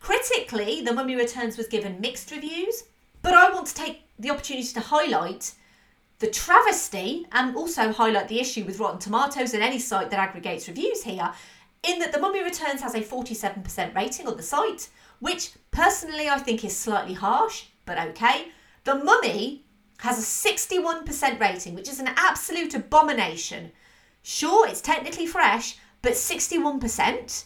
Critically, 0.00 0.82
The 0.82 0.92
Mummy 0.92 1.14
Returns 1.14 1.56
was 1.56 1.68
given 1.68 2.00
mixed 2.00 2.32
reviews, 2.32 2.84
but 3.22 3.34
I 3.34 3.50
want 3.52 3.66
to 3.68 3.74
take 3.74 4.07
the 4.18 4.30
opportunity 4.30 4.68
to 4.68 4.80
highlight 4.80 5.52
the 6.18 6.26
travesty 6.26 7.26
and 7.32 7.54
also 7.54 7.92
highlight 7.92 8.28
the 8.28 8.40
issue 8.40 8.64
with 8.64 8.80
Rotten 8.80 8.98
Tomatoes 8.98 9.54
and 9.54 9.62
any 9.62 9.78
site 9.78 10.10
that 10.10 10.18
aggregates 10.18 10.66
reviews 10.66 11.04
here, 11.04 11.32
in 11.84 12.00
that 12.00 12.12
The 12.12 12.18
Mummy 12.18 12.42
Returns 12.42 12.82
has 12.82 12.94
a 12.94 13.00
47% 13.00 13.94
rating 13.94 14.26
on 14.26 14.36
the 14.36 14.42
site, 14.42 14.88
which 15.20 15.52
personally 15.70 16.28
I 16.28 16.38
think 16.38 16.64
is 16.64 16.76
slightly 16.76 17.14
harsh, 17.14 17.66
but 17.84 17.98
okay. 17.98 18.48
The 18.84 18.96
Mummy 18.96 19.64
has 19.98 20.18
a 20.18 20.50
61% 20.52 21.40
rating, 21.40 21.74
which 21.74 21.88
is 21.88 22.00
an 22.00 22.10
absolute 22.16 22.74
abomination. 22.74 23.70
Sure, 24.22 24.66
it's 24.68 24.80
technically 24.80 25.26
fresh, 25.26 25.76
but 26.02 26.12
61%? 26.12 27.44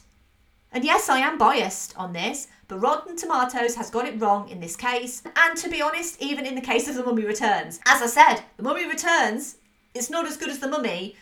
And 0.73 0.85
yes, 0.85 1.09
I 1.09 1.19
am 1.19 1.37
biased 1.37 1.97
on 1.99 2.13
this, 2.13 2.49
but 2.69 2.79
Rotten 2.79 3.17
Tomatoes 3.17 3.75
has 3.75 3.91
got 3.91 4.07
it 4.07 4.21
wrong 4.21 4.49
in 4.49 4.61
this 4.61 4.77
case. 4.77 5.23
And 5.37 5.57
to 5.59 5.69
be 5.69 5.83
honest, 5.83 6.21
even 6.23 6.47
in 6.47 6.55
the 6.55 6.61
case 6.61 6.89
of 6.89 6.95
The 6.95 7.05
Mummy 7.05 7.25
Returns. 7.25 7.81
As 7.87 8.03
I 8.03 8.07
said, 8.07 8.45
The 8.57 8.63
Mummy 8.63 8.87
Returns 8.87 9.57
is 9.95 10.11
not 10.11 10.27
as 10.27 10.37
good 10.37 10.49
as 10.49 10.59
The 10.59 10.69
Mummy, 10.69 11.17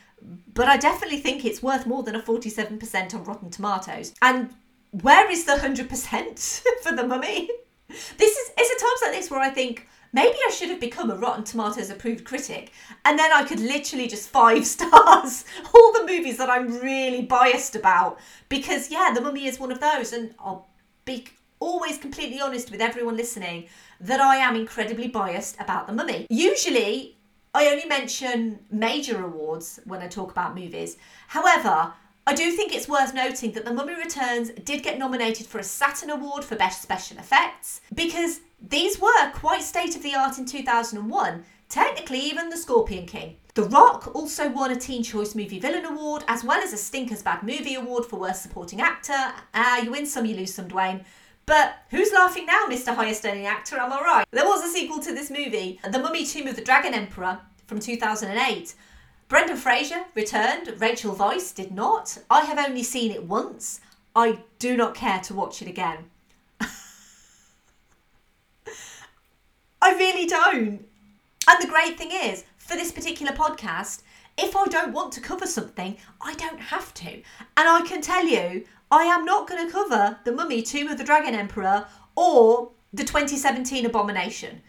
but 0.54 0.68
I 0.68 0.76
definitely 0.76 1.18
think 1.18 1.44
it's 1.44 1.62
worth 1.62 1.86
more 1.86 2.02
than 2.02 2.14
a 2.14 2.22
47% 2.22 3.14
on 3.14 3.24
Rotten 3.24 3.50
Tomatoes. 3.50 4.14
And 4.22 4.54
where 4.90 5.30
is 5.30 5.44
the 5.44 5.52
100% 5.52 6.62
for 6.82 6.94
The 6.94 7.06
Mummy? 7.06 7.48
This 7.88 8.36
is, 8.36 8.50
it's 8.56 8.70
at 8.70 8.86
times 8.86 9.00
like 9.02 9.12
this 9.12 9.30
where 9.30 9.40
I 9.40 9.50
think, 9.50 9.88
maybe 10.12 10.36
I 10.46 10.50
should 10.50 10.70
have 10.70 10.80
become 10.80 11.10
a 11.10 11.16
Rotten 11.16 11.44
Tomatoes 11.44 11.90
approved 11.90 12.24
critic, 12.24 12.72
and 13.04 13.18
then 13.18 13.32
I 13.32 13.44
could 13.44 13.60
literally 13.60 14.06
just 14.06 14.28
five 14.28 14.66
stars 14.74 15.44
all 15.74 15.92
the 15.92 16.06
movies 16.06 16.36
that 16.36 16.50
I'm 16.50 16.78
really 16.78 17.22
biased 17.22 17.76
about. 17.76 18.18
Because 18.48 18.90
yeah, 18.90 19.10
The 19.14 19.20
Mummy 19.20 19.46
is 19.46 19.58
one 19.58 19.72
of 19.72 19.80
those, 19.80 20.12
and 20.12 20.34
I'll 20.38 20.69
be 21.10 21.24
always 21.58 21.98
completely 21.98 22.40
honest 22.40 22.70
with 22.70 22.80
everyone 22.80 23.16
listening 23.16 23.66
that 24.00 24.20
I 24.20 24.36
am 24.36 24.56
incredibly 24.56 25.08
biased 25.08 25.60
about 25.60 25.86
The 25.86 25.92
Mummy. 25.92 26.26
Usually, 26.30 27.16
I 27.52 27.66
only 27.66 27.86
mention 27.86 28.60
major 28.70 29.22
awards 29.22 29.80
when 29.84 30.00
I 30.00 30.06
talk 30.06 30.30
about 30.30 30.54
movies. 30.54 30.96
However, 31.28 31.92
I 32.26 32.34
do 32.34 32.52
think 32.52 32.72
it's 32.72 32.88
worth 32.88 33.12
noting 33.12 33.52
that 33.52 33.64
The 33.64 33.74
Mummy 33.74 33.94
Returns 33.94 34.50
did 34.64 34.84
get 34.84 34.98
nominated 34.98 35.46
for 35.46 35.58
a 35.58 35.64
Saturn 35.64 36.10
Award 36.10 36.44
for 36.44 36.54
Best 36.54 36.80
Special 36.80 37.18
Effects 37.18 37.80
because 37.92 38.40
these 38.60 39.00
were 39.00 39.30
quite 39.34 39.62
state 39.62 39.96
of 39.96 40.02
the 40.02 40.14
art 40.14 40.38
in 40.38 40.46
2001, 40.46 41.44
technically, 41.68 42.20
even 42.20 42.50
The 42.50 42.56
Scorpion 42.56 43.06
King. 43.06 43.36
The 43.54 43.64
Rock 43.64 44.14
also 44.14 44.48
won 44.48 44.70
a 44.70 44.76
Teen 44.76 45.02
Choice 45.02 45.34
Movie 45.34 45.58
Villain 45.58 45.84
Award 45.84 46.22
as 46.28 46.44
well 46.44 46.62
as 46.62 46.72
a 46.72 46.76
Stinkers 46.76 47.22
Bad 47.22 47.42
Movie 47.42 47.74
Award 47.74 48.06
for 48.06 48.20
Worst 48.20 48.42
Supporting 48.42 48.80
Actor. 48.80 49.34
Ah, 49.54 49.80
you 49.80 49.90
win 49.90 50.06
some, 50.06 50.24
you 50.24 50.36
lose 50.36 50.54
some, 50.54 50.68
Dwayne. 50.68 51.04
But 51.46 51.74
who's 51.90 52.12
laughing 52.12 52.46
now, 52.46 52.66
Mr. 52.68 52.94
Highest 52.94 53.26
Earning 53.26 53.46
Actor? 53.46 53.76
Am 53.76 53.92
I 53.92 54.00
right? 54.00 54.26
There 54.30 54.44
was 54.44 54.62
a 54.62 54.68
sequel 54.68 55.00
to 55.00 55.12
this 55.12 55.30
movie, 55.30 55.80
The 55.82 55.98
Mummy 55.98 56.24
Tomb 56.24 56.46
of 56.46 56.54
the 56.54 56.62
Dragon 56.62 56.94
Emperor 56.94 57.40
from 57.66 57.80
2008. 57.80 58.74
Brendan 59.28 59.56
Fraser 59.56 60.04
returned, 60.14 60.80
Rachel 60.80 61.16
Weisz 61.16 61.52
did 61.52 61.72
not. 61.72 62.18
I 62.30 62.44
have 62.44 62.58
only 62.58 62.84
seen 62.84 63.10
it 63.10 63.24
once. 63.24 63.80
I 64.14 64.38
do 64.60 64.76
not 64.76 64.94
care 64.94 65.18
to 65.20 65.34
watch 65.34 65.60
it 65.60 65.66
again. 65.66 66.10
I 69.82 69.94
really 69.94 70.26
don't. 70.26 70.86
And 71.48 71.60
the 71.60 71.66
great 71.68 71.98
thing 71.98 72.10
is, 72.12 72.44
for 72.70 72.76
this 72.76 72.92
particular 72.92 73.32
podcast, 73.32 74.02
if 74.38 74.54
I 74.54 74.64
don't 74.66 74.92
want 74.92 75.12
to 75.14 75.20
cover 75.20 75.44
something, 75.44 75.96
I 76.20 76.34
don't 76.34 76.60
have 76.60 76.94
to. 76.94 77.10
And 77.10 77.24
I 77.56 77.80
can 77.84 78.00
tell 78.00 78.24
you, 78.24 78.64
I 78.92 79.02
am 79.02 79.24
not 79.24 79.48
going 79.48 79.66
to 79.66 79.72
cover 79.72 80.16
The 80.22 80.30
Mummy, 80.30 80.62
Tomb 80.62 80.86
of 80.86 80.96
the 80.96 81.02
Dragon 81.02 81.34
Emperor, 81.34 81.88
or 82.14 82.70
the 82.92 83.02
2017 83.02 83.86
Abomination. 83.86 84.62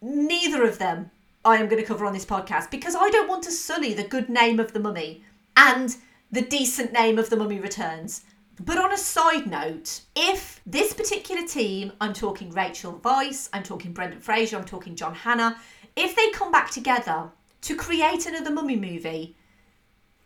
Neither 0.00 0.62
of 0.62 0.78
them 0.78 1.10
I 1.44 1.56
am 1.56 1.66
going 1.66 1.82
to 1.82 1.88
cover 1.88 2.06
on 2.06 2.12
this 2.12 2.24
podcast 2.24 2.70
because 2.70 2.94
I 2.94 3.10
don't 3.10 3.28
want 3.28 3.42
to 3.44 3.50
sully 3.50 3.92
the 3.92 4.04
good 4.04 4.28
name 4.28 4.60
of 4.60 4.72
The 4.72 4.78
Mummy 4.78 5.24
and 5.56 5.96
the 6.30 6.42
decent 6.42 6.92
name 6.92 7.18
of 7.18 7.28
The 7.28 7.36
Mummy 7.36 7.58
Returns. 7.58 8.22
But 8.64 8.78
on 8.78 8.92
a 8.92 8.98
side 8.98 9.48
note, 9.48 10.02
if 10.14 10.60
this 10.64 10.92
particular 10.92 11.44
team, 11.44 11.92
I'm 12.00 12.12
talking 12.12 12.50
Rachel 12.50 13.00
Weisz, 13.02 13.48
I'm 13.52 13.64
talking 13.64 13.92
Brendan 13.92 14.20
Fraser, 14.20 14.56
I'm 14.58 14.64
talking 14.64 14.94
John 14.94 15.14
Hannah, 15.14 15.56
if 15.96 16.16
they 16.16 16.30
come 16.30 16.50
back 16.50 16.70
together 16.70 17.30
to 17.62 17.76
create 17.76 18.26
another 18.26 18.50
Mummy 18.50 18.76
movie, 18.76 19.36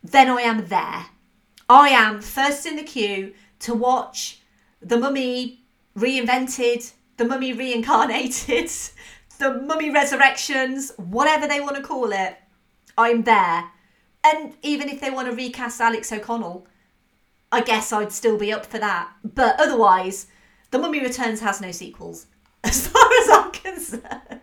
then 0.02 0.28
I 0.28 0.42
am 0.42 0.68
there. 0.68 1.06
I 1.68 1.88
am 1.88 2.20
first 2.20 2.66
in 2.66 2.76
the 2.76 2.82
queue 2.82 3.34
to 3.60 3.74
watch 3.74 4.40
The 4.80 4.96
Mummy 4.96 5.64
reinvented, 5.96 6.92
The 7.16 7.24
Mummy 7.24 7.52
reincarnated, 7.52 8.70
The 9.38 9.62
Mummy 9.66 9.90
Resurrections, 9.90 10.92
whatever 10.96 11.46
they 11.46 11.60
want 11.60 11.76
to 11.76 11.82
call 11.82 12.12
it. 12.12 12.36
I'm 12.96 13.24
there. 13.24 13.70
And 14.24 14.54
even 14.62 14.88
if 14.88 15.00
they 15.00 15.10
want 15.10 15.28
to 15.28 15.34
recast 15.36 15.80
Alex 15.80 16.12
O'Connell, 16.12 16.66
I 17.52 17.60
guess 17.60 17.92
I'd 17.92 18.12
still 18.12 18.38
be 18.38 18.52
up 18.52 18.66
for 18.66 18.78
that. 18.78 19.10
But 19.24 19.60
otherwise, 19.60 20.26
The 20.70 20.78
Mummy 20.78 21.00
Returns 21.00 21.40
has 21.40 21.60
no 21.60 21.70
sequels, 21.72 22.26
as 22.64 22.86
far 22.86 23.08
as 23.22 23.28
I'm 23.30 23.50
concerned. 23.52 24.35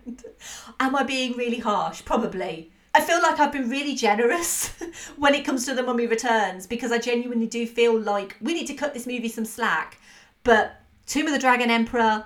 Am 0.79 0.95
I 0.95 1.03
being 1.03 1.33
really 1.33 1.59
harsh? 1.59 2.03
Probably. 2.05 2.71
I 2.95 3.01
feel 3.01 3.21
like 3.21 3.39
I've 3.39 3.51
been 3.51 3.69
really 3.69 3.95
generous 3.95 4.71
when 5.17 5.33
it 5.33 5.45
comes 5.45 5.65
to 5.65 5.73
The 5.73 5.81
Mummy 5.81 6.05
Returns 6.05 6.67
because 6.67 6.91
I 6.91 6.99
genuinely 6.99 7.47
do 7.47 7.65
feel 7.65 7.99
like 7.99 8.37
we 8.39 8.53
need 8.53 8.67
to 8.67 8.75
cut 8.75 8.93
this 8.93 9.07
movie 9.07 9.29
some 9.29 9.45
slack. 9.45 9.99
But 10.43 10.79
Tomb 11.07 11.27
of 11.27 11.33
the 11.33 11.39
Dragon 11.39 11.71
Emperor, 11.71 12.25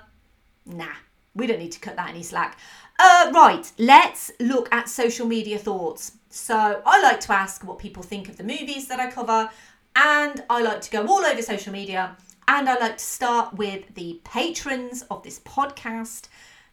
nah, 0.66 0.92
we 1.34 1.46
don't 1.46 1.58
need 1.58 1.72
to 1.72 1.80
cut 1.80 1.96
that 1.96 2.10
any 2.10 2.22
slack. 2.22 2.58
Uh, 2.98 3.30
right, 3.32 3.70
let's 3.78 4.30
look 4.40 4.68
at 4.72 4.88
social 4.88 5.26
media 5.26 5.56
thoughts. 5.56 6.12
So 6.30 6.82
I 6.84 7.02
like 7.02 7.20
to 7.20 7.32
ask 7.32 7.64
what 7.64 7.78
people 7.78 8.02
think 8.02 8.28
of 8.28 8.36
the 8.36 8.44
movies 8.44 8.88
that 8.88 9.00
I 9.00 9.10
cover, 9.10 9.48
and 9.96 10.44
I 10.50 10.62
like 10.62 10.80
to 10.82 10.90
go 10.90 11.06
all 11.06 11.24
over 11.24 11.40
social 11.40 11.72
media, 11.72 12.16
and 12.46 12.68
I 12.68 12.78
like 12.78 12.98
to 12.98 13.04
start 13.04 13.54
with 13.54 13.94
the 13.94 14.20
patrons 14.24 15.02
of 15.10 15.22
this 15.22 15.38
podcast. 15.40 16.28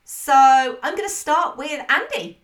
So 0.08 0.78
I'm 0.84 0.96
going 0.96 1.10
to 1.10 1.16
start 1.16 1.58
with 1.58 1.84
Andy. 1.90 2.40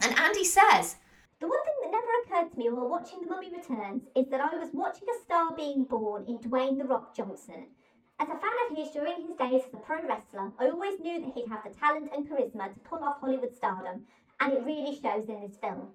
And 0.00 0.16
Andy 0.16 0.44
says, 0.44 0.94
The 1.40 1.48
one 1.48 1.58
thing 1.64 1.74
that 1.82 1.90
never 1.90 2.06
occurred 2.22 2.52
to 2.52 2.56
me 2.56 2.70
while 2.70 2.88
watching 2.88 3.20
The 3.20 3.26
Mummy 3.26 3.50
Returns 3.50 4.04
is 4.14 4.28
that 4.30 4.40
I 4.40 4.56
was 4.56 4.68
watching 4.72 5.08
a 5.08 5.24
star 5.24 5.56
being 5.56 5.82
born 5.82 6.24
in 6.28 6.38
Dwayne 6.38 6.78
The 6.78 6.84
Rock 6.84 7.12
Johnson. 7.12 7.66
As 8.20 8.28
a 8.28 8.38
fan 8.38 8.52
of 8.70 8.76
his 8.76 8.92
during 8.92 9.26
his 9.26 9.34
days 9.36 9.62
as 9.66 9.74
a 9.74 9.78
pro 9.78 10.06
wrestler, 10.06 10.52
I 10.60 10.68
always 10.68 11.00
knew 11.00 11.20
that 11.20 11.34
he'd 11.34 11.48
have 11.48 11.64
the 11.64 11.76
talent 11.76 12.12
and 12.14 12.28
charisma 12.28 12.72
to 12.72 12.78
pull 12.88 13.02
off 13.02 13.18
Hollywood 13.20 13.56
stardom, 13.56 14.06
and 14.38 14.52
it 14.52 14.62
really 14.64 14.94
shows 14.94 15.28
in 15.28 15.40
this 15.40 15.56
film. 15.56 15.88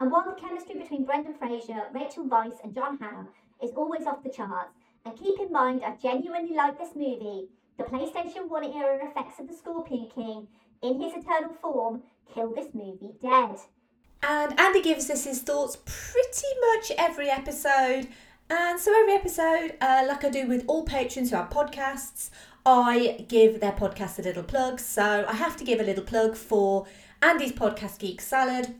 And 0.00 0.10
while 0.10 0.24
the 0.24 0.32
chemistry 0.32 0.74
between 0.76 1.04
Brendan 1.04 1.34
Fraser, 1.34 1.84
Rachel 1.94 2.24
Weisz, 2.24 2.58
and 2.64 2.74
John 2.74 2.98
Hannah 2.98 3.28
is 3.62 3.70
always 3.76 4.08
off 4.08 4.24
the 4.24 4.28
charts, 4.28 4.74
and 5.04 5.16
keep 5.16 5.38
in 5.38 5.52
mind 5.52 5.84
I 5.84 5.94
genuinely 6.02 6.56
like 6.56 6.80
this 6.80 6.96
movie, 6.96 7.46
the 7.78 7.84
PlayStation 7.84 8.48
1 8.48 8.64
era 8.64 8.98
effects 9.08 9.40
of 9.40 9.48
the 9.48 9.54
Scorpion 9.54 10.08
King, 10.14 10.46
in 10.82 11.00
his 11.00 11.12
eternal 11.14 11.54
form, 11.60 12.02
kill 12.34 12.52
this 12.54 12.74
movie 12.74 13.14
dead. 13.22 13.56
And 14.22 14.58
Andy 14.58 14.82
gives 14.82 15.10
us 15.10 15.24
his 15.24 15.40
thoughts 15.40 15.78
pretty 15.84 16.46
much 16.60 16.92
every 16.98 17.28
episode. 17.28 18.08
And 18.50 18.78
so 18.78 18.92
every 19.00 19.14
episode, 19.14 19.76
uh, 19.80 20.04
like 20.06 20.24
I 20.24 20.28
do 20.28 20.46
with 20.46 20.64
all 20.66 20.84
patrons 20.84 21.30
who 21.30 21.36
have 21.36 21.50
podcasts, 21.50 22.30
I 22.64 23.24
give 23.28 23.60
their 23.60 23.72
podcast 23.72 24.18
a 24.18 24.22
little 24.22 24.42
plug. 24.42 24.78
So 24.78 25.24
I 25.28 25.34
have 25.34 25.56
to 25.56 25.64
give 25.64 25.80
a 25.80 25.84
little 25.84 26.04
plug 26.04 26.36
for 26.36 26.86
Andy's 27.20 27.52
podcast, 27.52 27.98
Geek 27.98 28.20
Salad. 28.20 28.74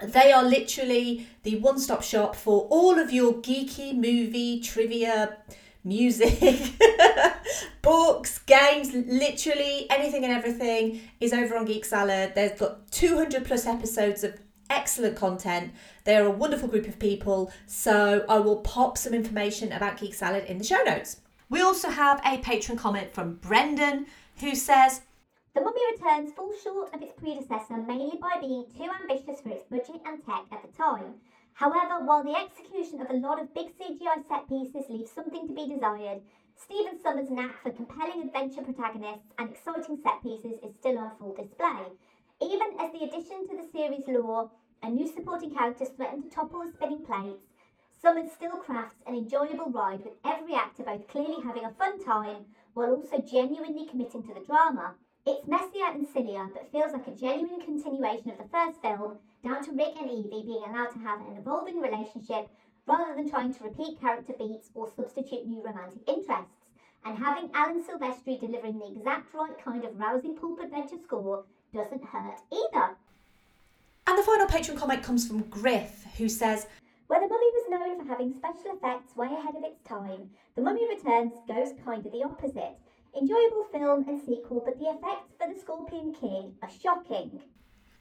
They 0.00 0.30
are 0.30 0.44
literally 0.44 1.26
the 1.42 1.56
one 1.56 1.78
stop 1.78 2.02
shop 2.02 2.36
for 2.36 2.68
all 2.70 2.98
of 2.98 3.12
your 3.12 3.34
geeky 3.34 3.94
movie 3.94 4.60
trivia, 4.60 5.38
music, 5.84 6.74
books, 7.82 8.38
games, 8.40 8.92
literally 8.92 9.86
anything 9.90 10.24
and 10.24 10.32
everything 10.32 11.00
is 11.20 11.32
over 11.32 11.56
on 11.56 11.64
Geek 11.64 11.84
Salad. 11.84 12.32
They've 12.34 12.56
got 12.58 12.90
200 12.90 13.44
plus 13.44 13.66
episodes 13.66 14.24
of 14.24 14.38
excellent 14.70 15.16
content. 15.16 15.72
They're 16.04 16.26
a 16.26 16.30
wonderful 16.30 16.68
group 16.68 16.88
of 16.88 16.98
people, 16.98 17.52
so 17.66 18.24
I 18.28 18.38
will 18.38 18.60
pop 18.60 18.98
some 18.98 19.14
information 19.14 19.72
about 19.72 19.98
Geek 19.98 20.14
Salad 20.14 20.44
in 20.44 20.58
the 20.58 20.64
show 20.64 20.82
notes. 20.82 21.20
We 21.50 21.62
also 21.62 21.88
have 21.88 22.20
a 22.24 22.38
patron 22.38 22.76
comment 22.76 23.12
from 23.12 23.36
Brendan 23.36 24.06
who 24.40 24.54
says, 24.54 25.02
The 25.54 25.62
Mummy 25.62 25.80
Returns 25.92 26.32
falls 26.32 26.60
short 26.62 26.94
of 26.94 27.02
its 27.02 27.14
predecessor 27.14 27.78
mainly 27.86 28.18
by 28.20 28.36
being 28.40 28.66
too 28.76 28.88
ambitious 29.00 29.40
for 29.40 29.50
its 29.50 29.64
budget 29.70 30.02
and 30.04 30.24
tech 30.24 30.44
at 30.52 30.62
the 30.62 30.76
time. 30.76 31.14
However, 31.58 32.04
while 32.04 32.22
the 32.22 32.36
execution 32.36 33.00
of 33.00 33.10
a 33.10 33.14
lot 33.14 33.40
of 33.40 33.52
big 33.52 33.76
CGI 33.76 34.22
set 34.28 34.48
pieces 34.48 34.88
leaves 34.88 35.10
something 35.10 35.48
to 35.48 35.52
be 35.52 35.66
desired, 35.66 36.22
Stephen 36.54 37.00
Sommers' 37.02 37.32
knack 37.32 37.60
for 37.64 37.72
compelling 37.72 38.22
adventure 38.22 38.62
protagonists 38.62 39.32
and 39.38 39.50
exciting 39.50 39.98
set 40.00 40.22
pieces 40.22 40.62
is 40.62 40.76
still 40.76 40.96
on 40.98 41.16
full 41.18 41.34
display. 41.34 41.98
Even 42.40 42.78
as 42.78 42.92
the 42.92 43.02
addition 43.02 43.48
to 43.48 43.56
the 43.56 43.68
series 43.72 44.06
lore 44.06 44.52
and 44.84 44.94
new 44.94 45.08
supporting 45.08 45.52
characters 45.52 45.88
threaten 45.88 46.22
to 46.22 46.30
topple 46.30 46.62
the 46.64 46.70
spinning 46.70 47.04
plates, 47.04 47.42
Sommers 47.90 48.30
still 48.30 48.58
crafts 48.58 49.02
an 49.08 49.16
enjoyable 49.16 49.72
ride 49.72 50.04
with 50.04 50.14
every 50.24 50.54
actor 50.54 50.84
both 50.84 51.08
clearly 51.08 51.42
having 51.42 51.64
a 51.64 51.72
fun 51.72 51.98
time 52.04 52.46
while 52.74 52.94
also 52.94 53.18
genuinely 53.18 53.84
committing 53.84 54.22
to 54.22 54.32
the 54.32 54.46
drama. 54.46 54.94
It's 55.26 55.48
messier 55.48 55.86
and 55.86 56.06
sillier, 56.06 56.48
but 56.54 56.70
feels 56.70 56.92
like 56.92 57.08
a 57.08 57.16
genuine 57.16 57.60
continuation 57.60 58.30
of 58.30 58.38
the 58.38 58.48
first 58.48 58.80
film, 58.80 59.18
down 59.44 59.64
to 59.64 59.72
Rick 59.72 59.94
and 60.00 60.10
Evie 60.10 60.42
being 60.44 60.62
allowed 60.66 60.90
to 60.92 60.98
have 60.98 61.20
an 61.20 61.36
evolving 61.36 61.80
relationship 61.80 62.48
rather 62.86 63.14
than 63.14 63.28
trying 63.30 63.54
to 63.54 63.64
repeat 63.64 64.00
character 64.00 64.34
beats 64.38 64.70
or 64.74 64.90
substitute 64.96 65.46
new 65.46 65.62
romantic 65.62 66.00
interests. 66.08 66.54
and 67.04 67.16
having 67.16 67.48
Alan 67.54 67.82
Silvestri 67.82 68.40
delivering 68.40 68.78
the 68.78 68.92
exact 68.96 69.32
right 69.32 69.56
kind 69.64 69.84
of 69.84 69.98
rousing 69.98 70.34
pulp 70.36 70.60
adventure 70.60 70.98
score 71.04 71.44
doesn't 71.72 72.02
hurt 72.04 72.40
either. 72.52 72.96
And 74.06 74.18
the 74.18 74.22
final 74.22 74.46
patron 74.46 74.76
comment 74.76 75.02
comes 75.02 75.26
from 75.26 75.42
Griff, 75.42 76.04
who 76.16 76.28
says, 76.28 76.66
Where 77.06 77.20
The 77.20 77.28
Mummy 77.28 77.50
was 77.54 77.70
known 77.70 77.98
for 78.00 78.08
having 78.08 78.34
special 78.34 78.76
effects 78.76 79.14
way 79.16 79.28
ahead 79.28 79.54
of 79.54 79.62
its 79.62 79.80
time, 79.86 80.30
The 80.56 80.62
Mummy 80.62 80.88
Returns 80.88 81.34
goes 81.46 81.72
kind 81.84 82.04
of 82.04 82.12
the 82.12 82.24
opposite. 82.24 82.76
Enjoyable 83.16 83.64
film 83.70 84.04
and 84.08 84.20
sequel, 84.20 84.62
but 84.64 84.78
the 84.78 84.86
effects 84.86 85.34
for 85.38 85.52
The 85.52 85.60
Scorpion 85.60 86.14
King 86.14 86.54
are 86.62 86.70
shocking. 86.82 87.40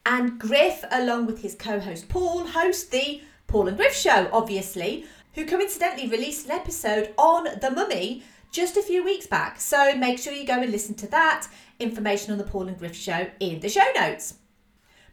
And 0.10 0.40
Griff, 0.40 0.86
along 0.90 1.26
with 1.26 1.42
his 1.42 1.54
co 1.54 1.82
host 1.82 2.08
Paul, 2.08 2.48
host 2.48 2.92
the 2.92 3.22
Paul 3.46 3.68
and 3.68 3.76
Griff 3.76 3.94
Show, 3.94 4.30
obviously, 4.32 5.06
who 5.34 5.46
coincidentally 5.46 6.08
released 6.08 6.46
an 6.46 6.54
episode 6.54 7.14
on 7.18 7.44
The 7.60 7.70
Mummy 7.70 8.24
just 8.50 8.78
a 8.78 8.82
few 8.82 9.04
weeks 9.04 9.28
back. 9.28 9.60
So 9.60 9.96
make 9.98 10.18
sure 10.18 10.32
you 10.32 10.48
go 10.48 10.62
and 10.62 10.72
listen 10.72 10.96
to 10.96 11.08
that. 11.08 11.48
Information 11.82 12.32
on 12.32 12.38
the 12.38 12.46
Paul 12.46 12.70
and 12.70 12.80
Griff 12.80 12.96
Show 12.96 13.30
in 13.42 13.60
the 13.60 13.68
show 13.68 13.84
notes. 14.00 14.36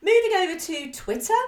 Moving 0.00 0.32
over 0.38 0.60
to 0.60 0.92
Twitter, 0.92 1.42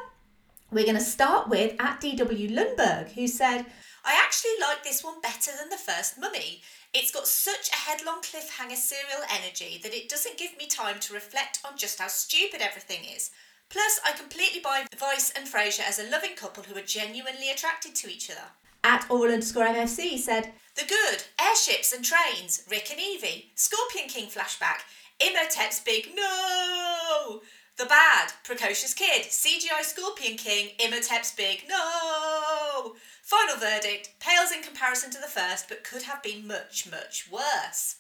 we're 0.73 0.83
going 0.83 0.97
to 0.97 1.01
start 1.01 1.49
with 1.49 1.77
at 1.79 2.01
DW 2.01 2.51
Lundberg, 2.51 3.13
who 3.13 3.29
said, 3.29 3.65
I 4.07 4.15
actually 4.23 4.53
like 4.61 4.85
this 4.85 5.03
one 5.03 5.21
better 5.21 5.51
than 5.59 5.69
the 5.69 5.77
first 5.77 6.17
Mummy. 6.17 6.63
It's 6.95 7.11
got 7.11 7.27
such 7.27 7.69
a 7.71 7.75
headlong 7.75 8.21
cliffhanger 8.23 8.77
serial 8.77 9.27
energy 9.29 9.81
that 9.83 9.93
it 9.93 10.09
doesn't 10.09 10.39
give 10.39 10.57
me 10.57 10.69
time 10.69 11.01
to 11.01 11.13
reflect 11.13 11.59
on 11.65 11.77
just 11.77 11.99
how 11.99 12.07
stupid 12.07 12.61
everything 12.63 13.01
is. 13.05 13.33
Plus, 13.69 13.99
I 14.07 14.13
completely 14.13 14.61
buy 14.61 14.87
Weisz 14.97 15.37
and 15.37 15.49
Fraser 15.49 15.83
as 15.83 15.99
a 15.99 16.09
loving 16.09 16.37
couple 16.37 16.63
who 16.63 16.79
are 16.79 16.87
genuinely 16.87 17.51
attracted 17.51 17.97
to 17.97 18.09
each 18.09 18.31
other. 18.31 18.47
At 18.85 19.11
Oral 19.11 19.33
underscore 19.33 19.65
MFC 19.65 20.17
said, 20.19 20.53
The 20.77 20.87
good, 20.87 21.25
airships 21.43 21.93
and 21.93 22.05
trains, 22.05 22.63
Rick 22.71 22.93
and 22.93 23.01
Evie, 23.01 23.51
Scorpion 23.57 24.09
King 24.09 24.29
flashback, 24.29 24.87
Imhotep's 25.19 25.81
big 25.81 26.11
no! 26.15 27.41
The 27.77 27.87
bad, 27.87 28.33
precocious 28.45 28.95
kid, 28.95 29.23
CGI 29.25 29.83
Scorpion 29.83 30.37
King, 30.37 30.71
Imhotep's 30.79 31.35
big 31.35 31.65
no! 31.69 32.95
Final 33.27 33.57
verdict, 33.57 34.11
pales 34.21 34.53
in 34.53 34.63
comparison 34.63 35.11
to 35.11 35.19
the 35.19 35.27
first, 35.27 35.69
but 35.69 35.83
could 35.83 36.03
have 36.03 36.23
been 36.23 36.47
much, 36.47 36.89
much 36.89 37.29
worse. 37.29 37.97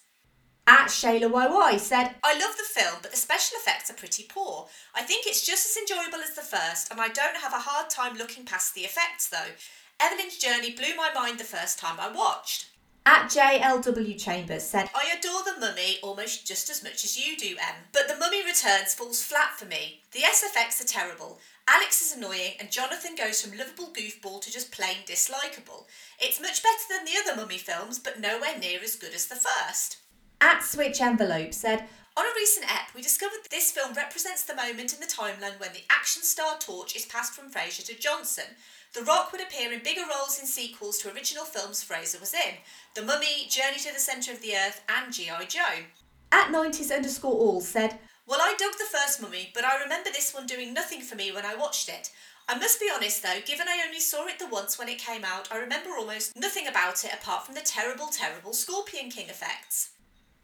At 0.68 0.86
Shayla 0.86 1.28
YY 1.28 1.80
said, 1.80 2.14
I 2.22 2.38
love 2.38 2.56
the 2.56 2.80
film, 2.80 2.98
but 3.02 3.10
the 3.10 3.16
special 3.16 3.56
effects 3.56 3.90
are 3.90 3.94
pretty 3.94 4.24
poor. 4.28 4.68
I 4.94 5.02
think 5.02 5.26
it's 5.26 5.44
just 5.44 5.66
as 5.66 5.82
enjoyable 5.82 6.22
as 6.22 6.36
the 6.36 6.42
first, 6.42 6.92
and 6.92 7.00
I 7.00 7.08
don't 7.08 7.38
have 7.38 7.52
a 7.52 7.58
hard 7.58 7.90
time 7.90 8.16
looking 8.16 8.44
past 8.44 8.76
the 8.76 8.82
effects 8.82 9.28
though. 9.28 9.50
Evelyn's 9.98 10.38
journey 10.38 10.70
blew 10.70 10.94
my 10.96 11.10
mind 11.12 11.40
the 11.40 11.44
first 11.44 11.80
time 11.80 11.98
I 11.98 12.08
watched. 12.08 12.70
At 13.06 13.30
JLW 13.30 14.20
Chambers 14.20 14.64
said, 14.64 14.90
I 14.92 15.16
adore 15.16 15.44
The 15.44 15.60
Mummy 15.60 15.98
almost 16.02 16.44
just 16.44 16.68
as 16.68 16.82
much 16.82 17.04
as 17.04 17.16
you 17.16 17.36
do, 17.36 17.50
Em, 17.50 17.76
but 17.92 18.08
The 18.08 18.16
Mummy 18.16 18.44
Returns 18.44 18.94
falls 18.94 19.22
flat 19.22 19.52
for 19.56 19.64
me. 19.64 20.00
The 20.10 20.22
SFX 20.22 20.82
are 20.82 20.88
terrible. 20.88 21.38
Alex 21.68 22.02
is 22.02 22.16
annoying, 22.16 22.54
and 22.58 22.68
Jonathan 22.68 23.14
goes 23.14 23.40
from 23.40 23.56
lovable 23.56 23.92
goofball 23.96 24.40
to 24.40 24.52
just 24.52 24.72
plain 24.72 25.06
dislikable. 25.06 25.84
It's 26.18 26.40
much 26.40 26.64
better 26.64 26.82
than 26.90 27.04
the 27.04 27.16
other 27.16 27.40
Mummy 27.40 27.58
films, 27.58 28.00
but 28.00 28.18
nowhere 28.18 28.58
near 28.58 28.80
as 28.82 28.96
good 28.96 29.14
as 29.14 29.26
the 29.26 29.36
first. 29.36 29.98
At 30.40 30.64
Switch 30.64 31.00
Envelope 31.00 31.54
said, 31.54 31.84
on 32.16 32.24
a 32.24 32.34
recent 32.34 32.66
ep, 32.68 32.92
we 32.92 33.02
discovered 33.02 33.44
that 33.44 33.50
this 33.50 33.70
film 33.70 33.92
represents 33.92 34.42
the 34.42 34.56
moment 34.56 34.94
in 34.94 35.00
the 35.00 35.06
timeline 35.06 35.60
when 35.60 35.72
the 35.74 35.84
action 35.90 36.22
star 36.22 36.58
torch 36.58 36.96
is 36.96 37.04
passed 37.04 37.34
from 37.34 37.50
Fraser 37.50 37.82
to 37.82 37.94
Johnson. 38.00 38.56
The 38.96 39.02
Rock 39.02 39.30
would 39.30 39.42
appear 39.42 39.70
in 39.74 39.82
bigger 39.82 40.04
roles 40.08 40.40
in 40.40 40.46
sequels 40.46 40.96
to 40.98 41.12
original 41.12 41.44
films 41.44 41.82
Fraser 41.82 42.18
was 42.18 42.32
in 42.32 42.54
The 42.94 43.02
Mummy, 43.02 43.46
Journey 43.46 43.76
to 43.80 43.92
the 43.92 44.00
Centre 44.00 44.32
of 44.32 44.40
the 44.40 44.56
Earth, 44.56 44.80
and 44.88 45.12
G.I. 45.12 45.44
Joe. 45.44 45.84
At 46.32 46.50
90s 46.50 46.90
underscore 46.90 47.34
all 47.34 47.60
said, 47.60 47.98
Well, 48.26 48.40
I 48.40 48.54
dug 48.58 48.72
the 48.78 48.86
first 48.90 49.20
Mummy, 49.20 49.50
but 49.52 49.66
I 49.66 49.82
remember 49.82 50.08
this 50.08 50.32
one 50.32 50.46
doing 50.46 50.72
nothing 50.72 51.02
for 51.02 51.14
me 51.14 51.30
when 51.30 51.44
I 51.44 51.54
watched 51.54 51.90
it. 51.90 52.10
I 52.48 52.56
must 52.56 52.80
be 52.80 52.90
honest 52.90 53.22
though, 53.22 53.40
given 53.44 53.68
I 53.68 53.84
only 53.86 54.00
saw 54.00 54.24
it 54.28 54.38
the 54.38 54.46
once 54.46 54.78
when 54.78 54.88
it 54.88 54.98
came 54.98 55.26
out, 55.26 55.52
I 55.52 55.58
remember 55.58 55.90
almost 55.90 56.34
nothing 56.34 56.66
about 56.66 57.04
it 57.04 57.12
apart 57.12 57.44
from 57.44 57.54
the 57.54 57.60
terrible, 57.60 58.06
terrible 58.06 58.54
Scorpion 58.54 59.10
King 59.10 59.28
effects. 59.28 59.90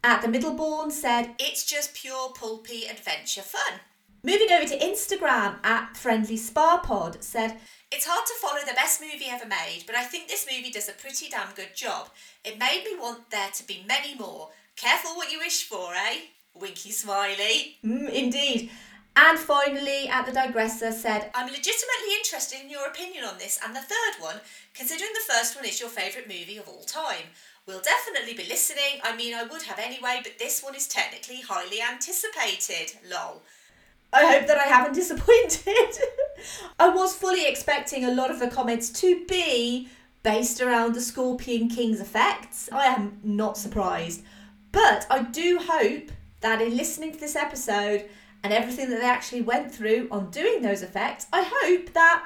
At 0.04 0.20
the 0.20 0.28
Middleborn 0.28 0.92
said, 0.92 1.36
It's 1.38 1.64
just 1.64 1.94
pure 1.94 2.32
pulpy 2.34 2.84
adventure 2.84 3.40
fun. 3.40 3.80
Moving 4.24 4.52
over 4.52 4.64
to 4.66 4.78
Instagram, 4.78 5.56
at 5.64 5.96
Friendly 5.96 6.36
Spa 6.36 6.78
Pod 6.78 7.24
said, 7.24 7.56
It's 7.90 8.06
hard 8.06 8.24
to 8.24 8.34
follow 8.40 8.60
the 8.64 8.72
best 8.72 9.00
movie 9.00 9.26
ever 9.28 9.46
made, 9.46 9.82
but 9.84 9.96
I 9.96 10.04
think 10.04 10.28
this 10.28 10.46
movie 10.48 10.70
does 10.70 10.88
a 10.88 10.92
pretty 10.92 11.28
damn 11.28 11.52
good 11.56 11.74
job. 11.74 12.08
It 12.44 12.56
made 12.56 12.84
me 12.84 12.96
want 12.96 13.30
there 13.32 13.50
to 13.52 13.66
be 13.66 13.84
many 13.86 14.14
more. 14.14 14.50
Careful 14.76 15.16
what 15.16 15.32
you 15.32 15.40
wish 15.40 15.64
for, 15.64 15.92
eh? 15.94 16.18
Winky 16.54 16.92
smiley. 16.92 17.78
Mm, 17.84 18.10
indeed. 18.10 18.70
And 19.16 19.40
finally, 19.40 20.06
at 20.08 20.24
the 20.24 20.32
digressor 20.32 20.92
said, 20.92 21.32
I'm 21.34 21.48
legitimately 21.48 22.14
interested 22.16 22.60
in 22.60 22.70
your 22.70 22.86
opinion 22.86 23.24
on 23.24 23.38
this 23.38 23.58
and 23.64 23.74
the 23.74 23.80
third 23.80 24.20
one, 24.20 24.36
considering 24.72 25.10
the 25.14 25.34
first 25.34 25.56
one 25.56 25.64
is 25.64 25.80
your 25.80 25.88
favourite 25.88 26.28
movie 26.28 26.58
of 26.58 26.68
all 26.68 26.84
time. 26.84 27.34
We'll 27.66 27.82
definitely 27.82 28.34
be 28.34 28.48
listening. 28.48 29.00
I 29.02 29.16
mean, 29.16 29.34
I 29.34 29.42
would 29.42 29.62
have 29.62 29.80
anyway, 29.80 30.20
but 30.22 30.38
this 30.38 30.62
one 30.62 30.76
is 30.76 30.86
technically 30.86 31.40
highly 31.40 31.82
anticipated. 31.82 32.92
Lol. 33.10 33.42
I 34.12 34.26
hope 34.26 34.46
that 34.46 34.58
I 34.58 34.64
haven't 34.64 34.94
disappointed. 35.02 35.98
I 36.78 36.88
was 36.88 37.14
fully 37.14 37.46
expecting 37.46 38.04
a 38.04 38.14
lot 38.14 38.30
of 38.30 38.40
the 38.40 38.48
comments 38.48 38.90
to 39.00 39.24
be 39.26 39.88
based 40.22 40.60
around 40.60 40.94
the 40.94 41.00
Scorpion 41.00 41.68
King's 41.68 42.00
effects. 42.00 42.68
I 42.72 42.86
am 42.86 43.18
not 43.22 43.56
surprised. 43.56 44.22
But 44.70 45.06
I 45.10 45.22
do 45.22 45.58
hope 45.62 46.10
that 46.40 46.60
in 46.60 46.76
listening 46.76 47.12
to 47.12 47.18
this 47.18 47.36
episode 47.36 48.08
and 48.42 48.52
everything 48.52 48.90
that 48.90 49.00
they 49.00 49.06
actually 49.06 49.42
went 49.42 49.72
through 49.72 50.08
on 50.10 50.30
doing 50.30 50.62
those 50.62 50.82
effects, 50.82 51.26
I 51.32 51.44
hope 51.46 51.92
that 51.92 52.24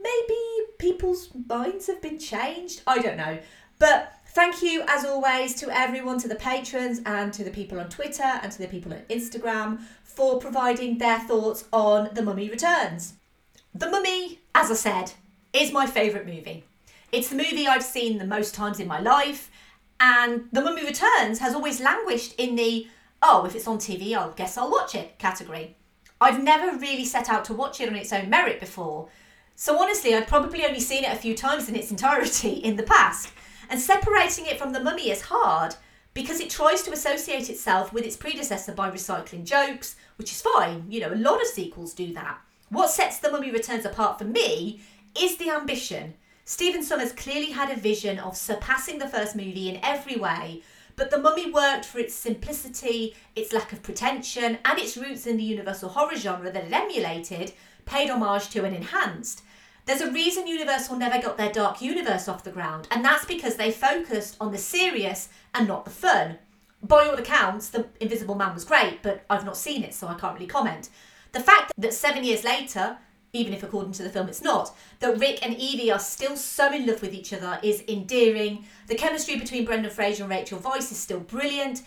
maybe 0.00 0.40
people's 0.78 1.30
minds 1.48 1.86
have 1.86 2.02
been 2.02 2.18
changed. 2.18 2.82
I 2.86 2.98
don't 2.98 3.16
know. 3.16 3.38
But 3.78 4.12
Thank 4.36 4.62
you, 4.62 4.84
as 4.86 5.02
always, 5.06 5.54
to 5.60 5.70
everyone, 5.70 6.18
to 6.18 6.28
the 6.28 6.34
patrons 6.34 7.00
and 7.06 7.32
to 7.32 7.42
the 7.42 7.50
people 7.50 7.80
on 7.80 7.88
Twitter 7.88 8.22
and 8.22 8.52
to 8.52 8.58
the 8.58 8.68
people 8.68 8.92
on 8.92 9.00
Instagram 9.08 9.80
for 10.16 10.38
providing 10.38 10.96
their 10.96 11.20
thoughts 11.20 11.66
on 11.72 12.08
The 12.14 12.22
Mummy 12.22 12.48
Returns. 12.48 13.14
The 13.74 13.90
Mummy, 13.90 14.40
as 14.54 14.70
I 14.70 14.74
said, 14.74 15.12
is 15.52 15.72
my 15.72 15.86
favourite 15.86 16.26
movie. 16.26 16.64
It's 17.12 17.28
the 17.28 17.36
movie 17.36 17.66
I've 17.66 17.82
seen 17.82 18.16
the 18.16 18.26
most 18.26 18.54
times 18.54 18.80
in 18.80 18.88
my 18.88 18.98
life, 18.98 19.50
and 20.00 20.48
The 20.52 20.62
Mummy 20.62 20.84
Returns 20.84 21.40
has 21.40 21.54
always 21.54 21.82
languished 21.82 22.34
in 22.38 22.56
the 22.56 22.88
oh, 23.22 23.44
if 23.44 23.54
it's 23.54 23.68
on 23.68 23.78
TV, 23.78 24.14
I'll 24.14 24.32
guess 24.32 24.56
I'll 24.56 24.70
watch 24.70 24.94
it 24.94 25.18
category. 25.18 25.76
I've 26.18 26.42
never 26.42 26.78
really 26.78 27.04
set 27.04 27.28
out 27.28 27.44
to 27.46 27.54
watch 27.54 27.80
it 27.80 27.88
on 27.88 27.96
its 27.96 28.12
own 28.12 28.30
merit 28.30 28.58
before. 28.58 29.08
So 29.54 29.78
honestly, 29.78 30.14
I've 30.14 30.26
probably 30.26 30.64
only 30.64 30.80
seen 30.80 31.04
it 31.04 31.12
a 31.12 31.16
few 31.16 31.34
times 31.34 31.68
in 31.68 31.76
its 31.76 31.90
entirety 31.90 32.52
in 32.52 32.76
the 32.76 32.82
past. 32.82 33.30
And 33.68 33.80
separating 33.80 34.46
it 34.46 34.58
from 34.58 34.72
the 34.72 34.80
mummy 34.80 35.10
is 35.10 35.22
hard 35.22 35.74
because 36.16 36.40
it 36.40 36.48
tries 36.48 36.82
to 36.82 36.92
associate 36.92 37.50
itself 37.50 37.92
with 37.92 38.06
its 38.06 38.16
predecessor 38.16 38.72
by 38.72 38.90
recycling 38.90 39.44
jokes, 39.44 39.96
which 40.16 40.32
is 40.32 40.40
fine. 40.40 40.86
You 40.88 41.00
know, 41.00 41.12
a 41.12 41.14
lot 41.14 41.42
of 41.42 41.46
sequels 41.46 41.92
do 41.92 42.14
that. 42.14 42.38
What 42.70 42.88
sets 42.88 43.18
The 43.18 43.30
Mummy 43.30 43.50
Returns 43.50 43.84
apart 43.84 44.18
for 44.18 44.24
me 44.24 44.80
is 45.14 45.36
the 45.36 45.50
ambition. 45.50 46.14
Stephen 46.46 46.82
Sommers 46.82 47.12
clearly 47.12 47.50
had 47.50 47.70
a 47.70 47.78
vision 47.78 48.18
of 48.18 48.34
surpassing 48.34 48.98
the 48.98 49.06
first 49.06 49.36
movie 49.36 49.68
in 49.68 49.78
every 49.82 50.16
way, 50.16 50.62
but 50.96 51.10
The 51.10 51.18
Mummy 51.18 51.50
worked 51.50 51.84
for 51.84 51.98
its 51.98 52.14
simplicity, 52.14 53.14
its 53.34 53.52
lack 53.52 53.74
of 53.74 53.82
pretension, 53.82 54.56
and 54.64 54.78
its 54.78 54.96
roots 54.96 55.26
in 55.26 55.36
the 55.36 55.42
universal 55.42 55.90
horror 55.90 56.16
genre 56.16 56.50
that 56.50 56.64
it 56.64 56.72
emulated, 56.72 57.52
paid 57.84 58.08
homage 58.08 58.48
to, 58.48 58.64
and 58.64 58.74
enhanced. 58.74 59.42
There's 59.86 60.00
a 60.00 60.10
reason 60.10 60.48
Universal 60.48 60.96
never 60.96 61.22
got 61.22 61.36
their 61.36 61.52
Dark 61.52 61.80
Universe 61.80 62.26
off 62.26 62.42
the 62.42 62.50
ground, 62.50 62.88
and 62.90 63.04
that's 63.04 63.24
because 63.24 63.54
they 63.54 63.70
focused 63.70 64.36
on 64.40 64.50
the 64.50 64.58
serious 64.58 65.28
and 65.54 65.68
not 65.68 65.84
the 65.84 65.92
fun. 65.92 66.38
By 66.82 67.06
all 67.06 67.14
accounts, 67.14 67.68
The 67.68 67.86
Invisible 68.00 68.34
Man 68.34 68.52
was 68.52 68.64
great, 68.64 69.00
but 69.04 69.24
I've 69.30 69.44
not 69.44 69.56
seen 69.56 69.84
it, 69.84 69.94
so 69.94 70.08
I 70.08 70.14
can't 70.14 70.34
really 70.34 70.48
comment. 70.48 70.90
The 71.30 71.40
fact 71.40 71.72
that 71.78 71.94
seven 71.94 72.24
years 72.24 72.42
later, 72.42 72.98
even 73.32 73.54
if 73.54 73.62
according 73.62 73.92
to 73.92 74.02
the 74.02 74.10
film 74.10 74.28
it's 74.28 74.42
not, 74.42 74.74
that 74.98 75.20
Rick 75.20 75.46
and 75.46 75.56
Evie 75.56 75.92
are 75.92 76.00
still 76.00 76.36
so 76.36 76.72
in 76.72 76.84
love 76.84 77.00
with 77.00 77.14
each 77.14 77.32
other 77.32 77.60
is 77.62 77.84
endearing. 77.86 78.64
The 78.88 78.96
chemistry 78.96 79.38
between 79.38 79.64
Brendan 79.64 79.92
Fraser 79.92 80.24
and 80.24 80.30
Rachel 80.32 80.58
Weisz 80.58 80.90
is 80.90 80.98
still 80.98 81.20
brilliant. 81.20 81.82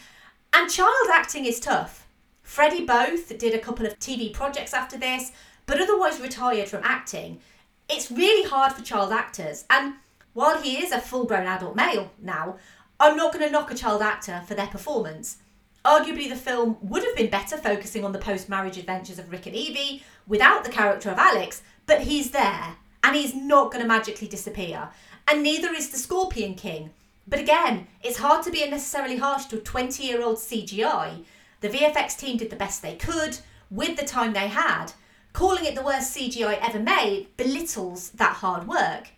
And 0.54 0.72
child 0.72 1.10
acting 1.12 1.44
is 1.44 1.60
tough. 1.60 2.08
Freddie 2.44 2.86
Boath 2.86 3.38
did 3.38 3.54
a 3.54 3.60
couple 3.60 3.86
of 3.86 4.00
TV 4.00 4.32
projects 4.32 4.74
after 4.74 4.98
this, 4.98 5.34
but 5.66 5.82
otherwise 5.82 6.22
retired 6.22 6.70
from 6.70 6.82
acting 6.86 7.42
it's 7.90 8.12
really 8.12 8.48
hard 8.48 8.74
for 8.74 8.84
child 8.84 9.12
actors. 9.12 9.66
And 9.70 9.96
while 10.34 10.62
he 10.62 10.84
is 10.84 10.92
a 10.92 11.02
full 11.02 11.26
grown 11.26 11.48
adult 11.48 11.76
male 11.76 12.12
now, 12.22 12.58
I'm 13.00 13.18
not 13.18 13.34
going 13.34 13.46
to 13.46 13.52
knock 13.52 13.72
a 13.72 13.76
child 13.76 14.02
actor 14.02 14.44
for 14.46 14.54
their 14.54 14.68
performance. 14.68 15.38
Arguably, 15.86 16.30
the 16.30 16.36
film 16.36 16.78
would 16.82 17.04
have 17.04 17.16
been 17.16 17.30
better 17.30 17.58
focusing 17.58 18.04
on 18.04 18.12
the 18.12 18.20
post 18.20 18.50
marriage 18.50 18.78
adventures 18.78 19.18
of 19.18 19.32
Rick 19.32 19.48
and 19.48 19.56
Evie 19.56 20.04
without 20.28 20.64
the 20.64 20.70
character 20.70 21.10
of 21.10 21.18
Alex, 21.18 21.62
but 21.86 22.02
he's 22.02 22.32
there 22.32 22.76
and 23.04 23.16
he's 23.16 23.34
not 23.34 23.72
going 23.72 23.82
to 23.82 23.88
magically 23.88 24.28
disappear. 24.28 24.90
And 25.28 25.42
neither 25.42 25.74
is 25.74 25.90
the 25.90 25.98
Scorpion 25.98 26.56
King. 26.56 26.92
But 27.28 27.40
again, 27.40 27.88
it's 28.04 28.18
hard 28.18 28.44
to 28.44 28.52
be 28.52 28.64
unnecessarily 28.64 29.18
harsh 29.18 29.46
to 29.46 29.58
a 29.58 29.62
20 29.62 30.04
year 30.04 30.22
old 30.22 30.38
CGI. 30.38 31.24
The 31.62 31.70
VFX 31.70 32.18
team 32.18 32.38
did 32.38 32.50
the 32.50 32.56
best 32.56 32.82
they 32.82 32.96
could 32.96 33.40
with 33.72 33.98
the 33.98 34.06
time 34.06 34.34
they 34.34 34.48
had. 34.48 34.94
Calling 35.40 35.64
it 35.64 35.74
the 35.74 35.82
worst 35.82 36.14
CGI 36.14 36.60
ever 36.62 36.80
made 36.80 37.28
belittles 37.38 38.10
that 38.10 38.34
hard 38.34 38.68
work. 38.68 39.12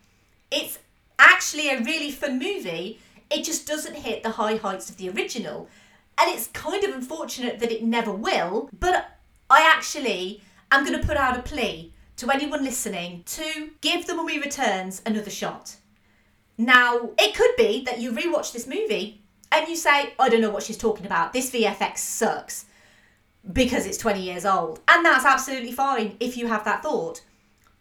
It's 0.51 0.77
actually 1.17 1.71
a 1.71 1.81
really 1.81 2.11
fun 2.11 2.37
movie, 2.37 2.99
it 3.31 3.43
just 3.43 3.65
doesn't 3.65 3.95
hit 3.95 4.21
the 4.21 4.29
high 4.29 4.57
heights 4.57 4.87
of 4.87 4.97
the 4.97 5.09
original. 5.09 5.67
And 6.19 6.31
it's 6.31 6.45
kind 6.49 6.83
of 6.83 6.93
unfortunate 6.93 7.57
that 7.57 7.71
it 7.71 7.81
never 7.81 8.11
will, 8.11 8.69
but 8.79 9.17
I 9.49 9.63
actually 9.63 10.43
am 10.71 10.85
going 10.85 11.01
to 11.01 11.07
put 11.07 11.17
out 11.17 11.39
a 11.39 11.41
plea 11.41 11.91
to 12.17 12.29
anyone 12.29 12.63
listening 12.63 13.23
to 13.25 13.71
give 13.81 14.05
The 14.05 14.13
Mummy 14.13 14.37
Returns 14.37 15.01
another 15.07 15.31
shot. 15.31 15.77
Now, 16.55 17.09
it 17.17 17.33
could 17.35 17.55
be 17.57 17.83
that 17.85 17.99
you 17.99 18.11
rewatch 18.11 18.53
this 18.53 18.67
movie 18.67 19.23
and 19.51 19.67
you 19.67 19.75
say, 19.75 20.13
I 20.19 20.29
don't 20.29 20.41
know 20.41 20.51
what 20.51 20.61
she's 20.61 20.77
talking 20.77 21.07
about. 21.07 21.33
This 21.33 21.49
VFX 21.49 21.97
sucks 21.97 22.65
because 23.51 23.85
it's 23.85 23.97
20 23.97 24.21
years 24.21 24.45
old. 24.45 24.79
And 24.87 25.05
that's 25.05 25.25
absolutely 25.25 25.71
fine 25.71 26.15
if 26.19 26.37
you 26.37 26.47
have 26.47 26.63
that 26.65 26.83
thought. 26.83 27.21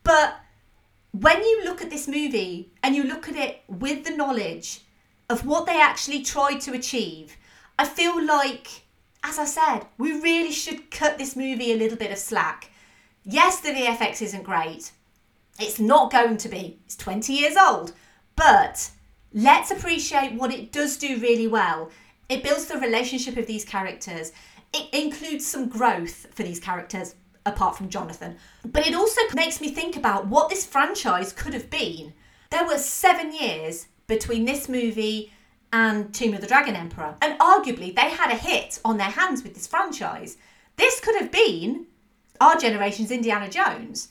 But 0.02 0.36
when 1.12 1.42
you 1.42 1.64
look 1.64 1.82
at 1.82 1.90
this 1.90 2.08
movie 2.08 2.72
and 2.82 2.94
you 2.94 3.04
look 3.04 3.28
at 3.28 3.36
it 3.36 3.62
with 3.68 4.04
the 4.04 4.16
knowledge 4.16 4.82
of 5.28 5.46
what 5.46 5.66
they 5.66 5.80
actually 5.80 6.22
tried 6.22 6.60
to 6.60 6.72
achieve, 6.72 7.36
I 7.78 7.84
feel 7.84 8.24
like, 8.24 8.68
as 9.22 9.38
I 9.38 9.44
said, 9.44 9.86
we 9.98 10.12
really 10.12 10.52
should 10.52 10.90
cut 10.90 11.18
this 11.18 11.36
movie 11.36 11.72
a 11.72 11.76
little 11.76 11.98
bit 11.98 12.12
of 12.12 12.18
slack. 12.18 12.70
Yes, 13.24 13.60
the 13.60 13.70
VFX 13.70 14.22
isn't 14.22 14.44
great. 14.44 14.92
It's 15.58 15.78
not 15.78 16.10
going 16.10 16.38
to 16.38 16.48
be. 16.48 16.78
It's 16.86 16.96
20 16.96 17.32
years 17.32 17.56
old. 17.56 17.92
But 18.34 18.90
let's 19.34 19.70
appreciate 19.70 20.34
what 20.34 20.52
it 20.52 20.72
does 20.72 20.96
do 20.96 21.18
really 21.18 21.46
well. 21.46 21.90
It 22.28 22.42
builds 22.42 22.66
the 22.66 22.78
relationship 22.78 23.36
of 23.36 23.46
these 23.46 23.64
characters. 23.64 24.32
It 24.72 24.88
includes 24.92 25.46
some 25.46 25.68
growth 25.68 26.26
for 26.34 26.42
these 26.42 26.60
characters, 26.60 27.14
apart 27.44 27.76
from 27.76 27.88
Jonathan. 27.88 28.36
But 28.64 28.86
it 28.86 28.94
also 28.94 29.20
makes 29.34 29.60
me 29.60 29.70
think 29.70 29.96
about 29.96 30.26
what 30.26 30.48
this 30.48 30.66
franchise 30.66 31.32
could 31.32 31.54
have 31.54 31.70
been. 31.70 32.12
There 32.50 32.66
were 32.66 32.78
seven 32.78 33.32
years 33.32 33.86
between 34.06 34.44
this 34.44 34.68
movie 34.68 35.32
and 35.72 36.12
Tomb 36.12 36.34
of 36.34 36.40
the 36.40 36.46
Dragon 36.46 36.74
Emperor, 36.76 37.16
and 37.22 37.38
arguably 37.38 37.94
they 37.94 38.10
had 38.10 38.30
a 38.30 38.36
hit 38.36 38.80
on 38.84 38.96
their 38.96 39.10
hands 39.10 39.42
with 39.42 39.54
this 39.54 39.66
franchise. 39.66 40.36
This 40.76 41.00
could 41.00 41.16
have 41.20 41.30
been 41.30 41.86
our 42.40 42.56
generation's 42.56 43.10
Indiana 43.10 43.48
Jones, 43.48 44.08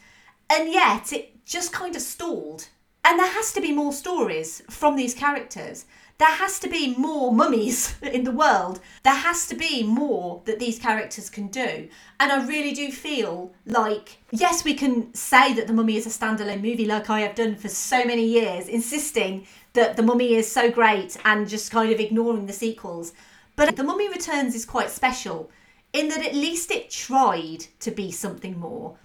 and 0.50 0.72
yet 0.72 1.12
it 1.12 1.46
just 1.46 1.74
kind 1.74 1.96
of 1.96 2.02
stalled. 2.02 2.70
And 3.04 3.20
there 3.20 3.32
has 3.32 3.52
to 3.54 3.62
be 3.62 3.74
more 3.74 3.94
stories 3.94 4.62
from 4.70 4.96
these 4.96 5.14
characters 5.14 5.86
there 6.20 6.28
has 6.28 6.60
to 6.60 6.70
be 6.70 6.96
more 6.96 7.34
mummies 7.34 7.96
in 8.02 8.26
the 8.26 8.32
world. 8.32 8.82
There 9.04 9.16
has 9.16 9.48
to 9.48 9.56
be 9.56 9.84
more 9.84 10.42
that 10.46 10.60
these 10.60 10.78
characters 10.78 11.30
can 11.30 11.48
do. 11.48 11.88
And 12.20 12.32
I 12.32 12.46
really 12.46 12.74
do 12.74 12.92
feel 12.92 13.54
like, 13.66 14.18
yes, 14.30 14.64
we 14.66 14.74
can 14.74 15.14
say 15.14 15.54
that 15.54 15.68
The 15.68 15.74
Mummy 15.74 15.96
is 15.96 16.06
a 16.06 16.10
standalone 16.10 16.62
movie, 16.62 16.86
like 16.86 17.10
I 17.10 17.22
have 17.22 17.36
done 17.36 17.56
for 17.56 17.70
so 17.70 18.04
many 18.04 18.26
years, 18.26 18.68
insisting 18.68 19.48
that 19.74 19.96
The 19.96 20.04
Mummy 20.04 20.36
is 20.36 20.52
so 20.52 20.70
great 20.70 21.18
and 21.24 21.48
just 21.48 21.72
kind 21.72 21.92
of 21.92 22.00
ignoring 22.02 22.46
the 22.46 22.54
sequels. 22.54 23.14
But 23.56 23.78
The 23.78 23.84
Mummy 23.84 24.10
Returns 24.10 24.56
is 24.56 24.66
quite 24.66 24.90
special 24.90 25.50
in 25.94 26.10
that 26.10 26.24
at 26.24 26.36
least 26.36 26.70
it 26.70 26.90
tried 26.90 27.66
to 27.80 27.92
be 27.92 28.12
something 28.12 28.60
more, 28.60 28.96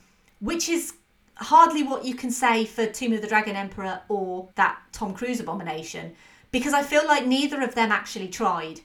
which 0.40 0.68
is 0.68 0.94
hardly 1.36 1.82
what 1.82 2.04
you 2.04 2.14
can 2.14 2.30
say 2.30 2.64
for 2.64 2.86
Tomb 2.86 3.12
of 3.12 3.20
the 3.20 3.26
Dragon 3.26 3.56
Emperor 3.56 4.00
or 4.08 4.48
that 4.56 4.78
Tom 4.92 5.14
Cruise 5.14 5.40
abomination 5.40 6.14
because 6.54 6.72
I 6.72 6.84
feel 6.84 7.04
like 7.04 7.26
neither 7.26 7.60
of 7.62 7.74
them 7.74 7.90
actually 7.90 8.28
tried, 8.28 8.78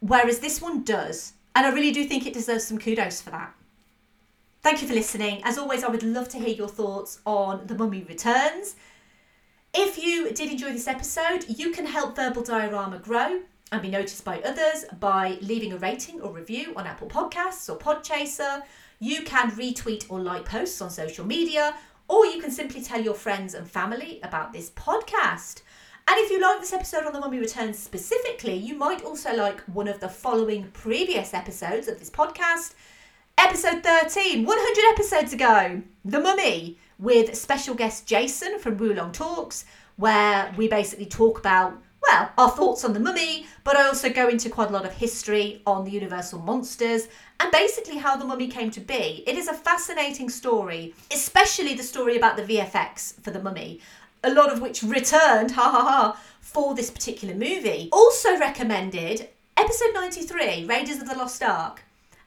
whereas 0.00 0.40
this 0.40 0.60
one 0.60 0.82
does. 0.82 1.34
And 1.54 1.64
I 1.64 1.70
really 1.70 1.92
do 1.92 2.04
think 2.06 2.26
it 2.26 2.34
deserves 2.34 2.64
some 2.64 2.76
kudos 2.76 3.22
for 3.22 3.30
that. 3.30 3.54
Thank 4.62 4.82
you 4.82 4.88
for 4.88 4.94
listening. 4.94 5.40
As 5.44 5.56
always, 5.56 5.84
I 5.84 5.88
would 5.90 6.02
love 6.02 6.28
to 6.30 6.38
hear 6.38 6.48
your 6.56 6.66
thoughts 6.66 7.20
on 7.24 7.68
The 7.68 7.76
Mummy 7.76 8.02
Returns. 8.02 8.74
If 9.72 9.96
you 9.96 10.32
did 10.32 10.50
enjoy 10.50 10.72
this 10.72 10.88
episode, 10.88 11.44
you 11.48 11.70
can 11.70 11.86
help 11.86 12.16
Verbal 12.16 12.42
Diorama 12.42 12.98
grow 12.98 13.42
and 13.70 13.80
be 13.80 13.90
noticed 13.90 14.24
by 14.24 14.40
others 14.40 14.84
by 14.98 15.38
leaving 15.40 15.72
a 15.72 15.78
rating 15.78 16.20
or 16.20 16.32
review 16.32 16.72
on 16.74 16.88
Apple 16.88 17.06
Podcasts 17.06 17.72
or 17.72 17.78
Podchaser. 17.78 18.62
You 18.98 19.22
can 19.22 19.52
retweet 19.52 20.10
or 20.10 20.18
like 20.18 20.46
posts 20.46 20.82
on 20.82 20.90
social 20.90 21.24
media, 21.24 21.76
or 22.08 22.26
you 22.26 22.40
can 22.40 22.50
simply 22.50 22.82
tell 22.82 23.00
your 23.00 23.14
friends 23.14 23.54
and 23.54 23.70
family 23.70 24.18
about 24.24 24.52
this 24.52 24.70
podcast. 24.70 25.62
And 26.06 26.18
if 26.18 26.30
you 26.30 26.38
like 26.40 26.60
this 26.60 26.74
episode 26.74 27.06
on 27.06 27.14
The 27.14 27.20
Mummy 27.20 27.38
Returns 27.38 27.78
specifically, 27.78 28.54
you 28.54 28.76
might 28.76 29.02
also 29.02 29.34
like 29.34 29.60
one 29.62 29.88
of 29.88 30.00
the 30.00 30.08
following 30.08 30.70
previous 30.72 31.32
episodes 31.32 31.88
of 31.88 31.98
this 31.98 32.10
podcast. 32.10 32.74
Episode 33.38 33.82
13, 33.82 34.44
100 34.44 34.92
episodes 34.92 35.32
ago, 35.32 35.82
The 36.04 36.20
Mummy, 36.20 36.78
with 36.98 37.34
special 37.34 37.74
guest 37.74 38.06
Jason 38.06 38.58
from 38.58 38.76
Wulong 38.76 39.14
Talks, 39.14 39.64
where 39.96 40.52
we 40.58 40.68
basically 40.68 41.06
talk 41.06 41.38
about, 41.38 41.82
well, 42.02 42.30
our 42.36 42.50
thoughts 42.50 42.84
on 42.84 42.92
The 42.92 43.00
Mummy, 43.00 43.46
but 43.64 43.76
I 43.76 43.86
also 43.86 44.10
go 44.10 44.28
into 44.28 44.50
quite 44.50 44.68
a 44.68 44.72
lot 44.72 44.84
of 44.84 44.92
history 44.92 45.62
on 45.66 45.84
the 45.84 45.90
Universal 45.90 46.40
Monsters 46.40 47.08
and 47.40 47.50
basically 47.50 47.96
how 47.96 48.16
The 48.16 48.26
Mummy 48.26 48.48
came 48.48 48.70
to 48.72 48.80
be. 48.80 49.24
It 49.26 49.38
is 49.38 49.48
a 49.48 49.54
fascinating 49.54 50.28
story, 50.28 50.94
especially 51.10 51.74
the 51.74 51.82
story 51.82 52.18
about 52.18 52.36
the 52.36 52.42
VFX 52.42 53.20
for 53.22 53.30
The 53.30 53.42
Mummy 53.42 53.80
a 54.24 54.34
lot 54.34 54.52
of 54.52 54.60
which 54.60 54.82
returned, 54.82 55.52
ha 55.52 55.70
ha 55.70 55.82
ha, 55.82 56.20
for 56.40 56.74
this 56.74 56.90
particular 56.90 57.34
movie. 57.34 57.88
Also 57.92 58.38
recommended 58.38 59.28
episode 59.56 59.94
93, 59.94 60.66
Raiders 60.66 61.00
of 61.00 61.08
the 61.08 61.16
Lost 61.16 61.42
Ark. 61.42 61.82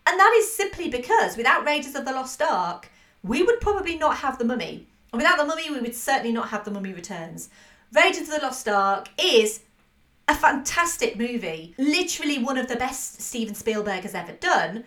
And 0.06 0.20
that 0.20 0.34
is 0.38 0.54
simply 0.54 0.90
because 0.90 1.36
without 1.36 1.66
Raiders 1.66 1.96
of 1.96 2.06
the 2.06 2.14
Lost 2.14 2.42
Ark, 2.42 2.90
we 3.24 3.44
would 3.44 3.60
probably 3.60 3.98
not 3.98 4.18
have 4.18 4.38
The 4.38 4.46
Mummy. 4.46 4.88
And 5.12 5.22
without 5.22 5.38
The 5.38 5.46
Mummy, 5.46 5.70
we 5.70 5.82
would 5.82 5.96
certainly 5.96 6.32
not 6.32 6.50
have 6.50 6.64
The 6.64 6.72
Mummy 6.72 6.94
Returns. 6.94 7.50
Raiders 7.94 8.22
of 8.22 8.36
the 8.36 8.40
Lost 8.42 8.68
Ark 8.68 9.10
is 9.22 9.62
a 10.28 10.36
fantastic 10.36 11.18
movie, 11.18 11.74
literally 11.78 12.44
one 12.44 12.58
of 12.58 12.68
the 12.68 12.76
best 12.76 13.22
Steven 13.22 13.56
Spielberg 13.56 14.04
has 14.04 14.14
ever 14.14 14.34
done. 14.34 14.84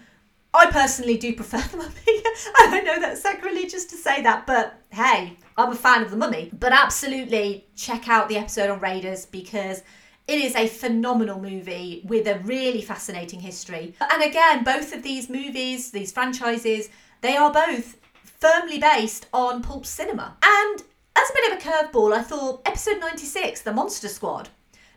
I 0.52 0.66
personally 0.70 1.16
do 1.16 1.34
prefer 1.34 1.60
The 1.70 1.76
Mummy. 1.76 2.22
I 2.56 2.80
know 2.84 3.00
that's 3.00 3.22
sacrilegious 3.22 3.86
to 3.86 3.96
say 3.96 4.22
that, 4.22 4.46
but 4.46 4.74
hey, 4.90 5.36
I'm 5.56 5.72
a 5.72 5.76
fan 5.76 6.02
of 6.02 6.10
The 6.10 6.16
Mummy. 6.16 6.50
But 6.58 6.72
absolutely 6.72 7.66
check 7.76 8.08
out 8.08 8.28
the 8.28 8.36
episode 8.36 8.70
on 8.70 8.80
Raiders 8.80 9.26
because 9.26 9.82
it 10.26 10.40
is 10.40 10.54
a 10.54 10.68
phenomenal 10.68 11.40
movie 11.40 12.02
with 12.04 12.26
a 12.28 12.38
really 12.40 12.82
fascinating 12.82 13.40
history. 13.40 13.94
And 14.00 14.22
again, 14.22 14.64
both 14.64 14.94
of 14.94 15.02
these 15.02 15.28
movies, 15.28 15.90
these 15.90 16.12
franchises, 16.12 16.88
they 17.20 17.36
are 17.36 17.52
both 17.52 17.96
firmly 18.22 18.78
based 18.78 19.26
on 19.32 19.62
pulp 19.62 19.84
cinema. 19.84 20.36
And 20.42 20.82
as 21.16 21.30
a 21.30 21.34
bit 21.34 21.52
of 21.52 21.58
a 21.58 21.62
curveball, 21.62 22.14
I 22.14 22.22
thought 22.22 22.62
episode 22.64 23.00
96, 23.00 23.62
The 23.62 23.72
Monster 23.72 24.08
Squad. 24.08 24.48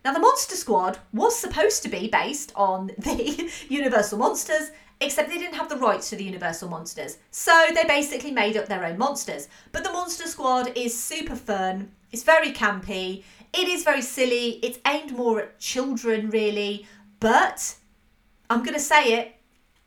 Now, 0.06 0.14
The 0.14 0.20
Monster 0.20 0.56
Squad 0.56 1.00
was 1.14 1.38
supposed 1.38 1.82
to 1.84 1.90
be 1.90 2.08
based 2.10 2.52
on 2.56 2.92
the 2.98 3.52
Universal 3.70 4.20
Monsters, 4.20 4.72
except 5.06 5.30
they 5.30 5.38
didn't 5.38 5.56
have 5.56 5.70
the 5.70 5.78
rights 5.78 6.10
to 6.10 6.16
the 6.16 6.24
Universal 6.24 6.70
monsters. 6.70 7.18
So 7.32 7.68
they 7.74 7.84
basically 7.84 8.32
made 8.32 8.58
up 8.58 8.68
their 8.68 8.86
own 8.86 8.98
monsters. 8.98 9.48
But 9.72 9.84
the 9.84 9.92
Monster 9.92 10.28
Squad 10.28 10.72
is 10.76 10.98
super 10.98 11.36
fun, 11.36 11.92
it's 12.12 12.24
very 12.24 12.52
campy, 12.52 13.24
it 13.54 13.68
is 13.68 13.84
very 13.84 14.02
silly, 14.02 14.60
it's 14.64 14.80
aimed 14.88 15.12
more 15.12 15.42
at 15.42 15.60
children, 15.60 16.30
really. 16.30 16.88
But 17.20 17.76
I'm 18.50 18.64
going 18.64 18.74
to 18.74 18.80
say 18.80 19.14
it, 19.14 19.36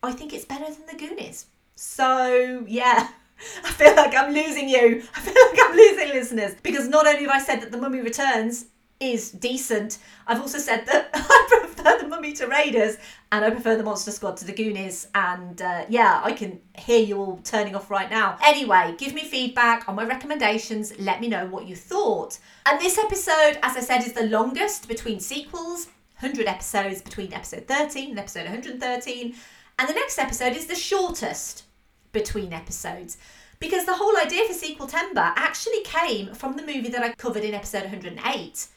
I 0.02 0.12
think 0.12 0.32
it's 0.32 0.44
better 0.44 0.64
than 0.64 0.86
the 0.86 0.96
Goonies. 0.96 1.46
So, 1.74 2.64
yeah. 2.66 3.08
I 3.64 3.70
feel 3.70 3.94
like 3.94 4.14
I'm 4.14 4.32
losing 4.32 4.68
you. 4.68 5.02
I 5.14 5.20
feel 5.20 5.34
like 5.34 5.60
I'm 5.62 5.76
losing 5.76 6.08
listeners 6.08 6.54
because 6.62 6.88
not 6.88 7.06
only 7.06 7.22
have 7.22 7.30
I 7.30 7.38
said 7.38 7.60
that 7.60 7.70
The 7.70 7.76
Mummy 7.78 8.00
Returns 8.00 8.66
is 8.98 9.30
decent. 9.30 9.98
I've 10.26 10.40
also 10.40 10.58
said 10.58 10.86
that 10.86 11.10
I 11.14 11.46
prefer 11.48 11.75
the 11.94 12.08
Mummy 12.08 12.32
to 12.32 12.46
Raiders 12.46 12.96
and 13.30 13.44
I 13.44 13.50
prefer 13.50 13.76
the 13.76 13.82
Monster 13.82 14.10
Squad 14.10 14.36
to 14.38 14.44
the 14.44 14.52
Goonies. 14.52 15.08
And 15.14 15.60
uh, 15.62 15.84
yeah, 15.88 16.20
I 16.24 16.32
can 16.32 16.60
hear 16.76 17.00
you 17.00 17.18
all 17.18 17.40
turning 17.44 17.76
off 17.76 17.90
right 17.90 18.10
now. 18.10 18.38
Anyway, 18.44 18.94
give 18.98 19.14
me 19.14 19.22
feedback 19.22 19.88
on 19.88 19.94
my 19.94 20.04
recommendations. 20.04 20.98
Let 20.98 21.20
me 21.20 21.28
know 21.28 21.46
what 21.46 21.66
you 21.66 21.76
thought. 21.76 22.38
And 22.66 22.80
this 22.80 22.98
episode, 22.98 23.58
as 23.62 23.76
I 23.76 23.80
said, 23.80 24.00
is 24.00 24.12
the 24.12 24.26
longest 24.26 24.88
between 24.88 25.20
sequels 25.20 25.86
100 26.20 26.46
episodes 26.46 27.02
between 27.02 27.32
episode 27.32 27.68
13 27.68 28.10
and 28.10 28.18
episode 28.18 28.44
113. 28.44 29.34
And 29.78 29.88
the 29.88 29.94
next 29.94 30.18
episode 30.18 30.56
is 30.56 30.66
the 30.66 30.74
shortest 30.74 31.64
between 32.12 32.52
episodes 32.52 33.18
because 33.58 33.84
the 33.84 33.94
whole 33.94 34.16
idea 34.18 34.44
for 34.46 34.54
Sequeltember 34.54 35.32
actually 35.36 35.82
came 35.84 36.34
from 36.34 36.56
the 36.56 36.62
movie 36.62 36.88
that 36.88 37.02
I 37.02 37.12
covered 37.14 37.44
in 37.44 37.54
episode 37.54 37.82
108 37.82 38.68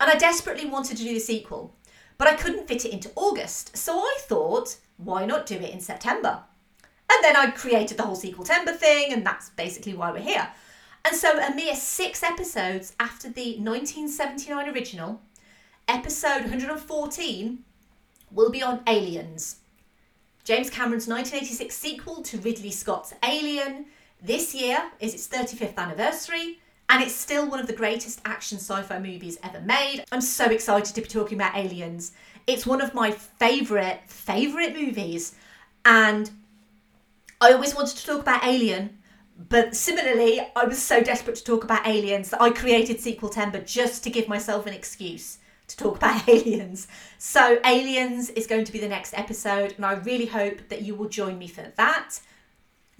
and 0.00 0.10
I 0.10 0.16
desperately 0.16 0.66
wanted 0.66 0.96
to 0.96 1.04
do 1.04 1.14
the 1.14 1.20
sequel, 1.20 1.74
but 2.20 2.28
I 2.28 2.34
couldn't 2.34 2.68
fit 2.68 2.84
it 2.84 2.92
into 2.92 3.10
August. 3.16 3.74
So 3.78 3.98
I 3.98 4.18
thought, 4.20 4.76
why 4.98 5.24
not 5.24 5.46
do 5.46 5.54
it 5.54 5.72
in 5.72 5.80
September? 5.80 6.42
And 7.10 7.24
then 7.24 7.34
I 7.34 7.50
created 7.50 7.96
the 7.96 8.02
whole 8.02 8.14
Sequeltember 8.14 8.76
thing, 8.76 9.14
and 9.14 9.24
that's 9.24 9.48
basically 9.48 9.94
why 9.94 10.12
we're 10.12 10.20
here. 10.20 10.46
And 11.02 11.16
so, 11.16 11.38
a 11.38 11.54
mere 11.54 11.74
six 11.74 12.22
episodes 12.22 12.94
after 13.00 13.30
the 13.30 13.56
1979 13.56 14.68
original, 14.68 15.22
episode 15.88 16.42
114 16.42 17.64
will 18.30 18.50
be 18.50 18.62
on 18.62 18.82
aliens. 18.86 19.56
James 20.44 20.68
Cameron's 20.68 21.08
1986 21.08 21.74
sequel 21.74 22.22
to 22.24 22.36
Ridley 22.36 22.70
Scott's 22.70 23.14
Alien. 23.24 23.86
This 24.22 24.54
year 24.54 24.90
is 25.00 25.14
its 25.14 25.26
35th 25.26 25.78
anniversary, 25.78 26.60
and 26.90 27.02
it's 27.02 27.14
still 27.14 27.48
one 27.48 27.60
of 27.60 27.68
the 27.68 27.72
greatest 27.72 28.20
action 28.24 28.58
sci 28.58 28.82
fi 28.82 28.98
movies 28.98 29.38
ever 29.44 29.60
made. 29.60 30.04
I'm 30.10 30.20
so 30.20 30.46
excited 30.46 30.92
to 30.94 31.00
be 31.00 31.06
talking 31.06 31.38
about 31.38 31.56
Aliens. 31.56 32.12
It's 32.48 32.66
one 32.66 32.80
of 32.80 32.94
my 32.94 33.12
favourite, 33.12 34.10
favourite 34.10 34.74
movies, 34.74 35.36
and 35.84 36.28
I 37.40 37.52
always 37.52 37.76
wanted 37.76 37.96
to 37.96 38.04
talk 38.04 38.20
about 38.20 38.44
Alien, 38.44 38.98
but 39.48 39.76
similarly, 39.76 40.40
I 40.56 40.64
was 40.64 40.82
so 40.82 41.00
desperate 41.00 41.36
to 41.36 41.44
talk 41.44 41.62
about 41.62 41.86
Aliens 41.86 42.30
that 42.30 42.42
I 42.42 42.50
created 42.50 42.98
Sequeltember 42.98 43.64
just 43.64 44.02
to 44.04 44.10
give 44.10 44.26
myself 44.26 44.66
an 44.66 44.74
excuse 44.74 45.38
to 45.68 45.76
talk 45.76 45.96
about 45.96 46.28
aliens. 46.28 46.88
So, 47.18 47.60
Aliens 47.64 48.30
is 48.30 48.48
going 48.48 48.64
to 48.64 48.72
be 48.72 48.80
the 48.80 48.88
next 48.88 49.14
episode, 49.16 49.74
and 49.76 49.86
I 49.86 49.92
really 49.92 50.26
hope 50.26 50.68
that 50.68 50.82
you 50.82 50.96
will 50.96 51.08
join 51.08 51.38
me 51.38 51.46
for 51.46 51.62
that. 51.76 52.18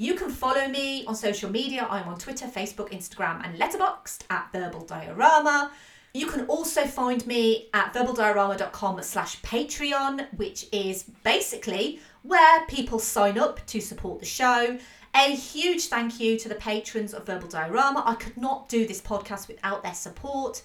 You 0.00 0.14
can 0.14 0.30
follow 0.30 0.66
me 0.66 1.04
on 1.04 1.14
social 1.14 1.50
media. 1.50 1.86
I'm 1.90 2.08
on 2.08 2.16
Twitter, 2.18 2.46
Facebook, 2.46 2.88
Instagram, 2.90 3.44
and 3.44 3.58
Letterboxd 3.58 4.22
at 4.30 4.50
Verbal 4.50 4.80
Diorama. 4.86 5.72
You 6.14 6.26
can 6.26 6.46
also 6.46 6.86
find 6.86 7.26
me 7.26 7.68
at 7.74 7.92
verbaldiorama.com 7.92 9.02
slash 9.02 9.42
Patreon, 9.42 10.26
which 10.38 10.64
is 10.72 11.02
basically 11.22 12.00
where 12.22 12.64
people 12.64 12.98
sign 12.98 13.38
up 13.38 13.66
to 13.66 13.78
support 13.78 14.20
the 14.20 14.24
show. 14.24 14.78
A 15.14 15.34
huge 15.36 15.88
thank 15.88 16.18
you 16.18 16.38
to 16.38 16.48
the 16.48 16.54
patrons 16.54 17.12
of 17.12 17.26
Verbal 17.26 17.48
Diorama. 17.48 18.02
I 18.06 18.14
could 18.14 18.38
not 18.38 18.70
do 18.70 18.86
this 18.86 19.02
podcast 19.02 19.48
without 19.48 19.82
their 19.82 19.92
support. 19.92 20.62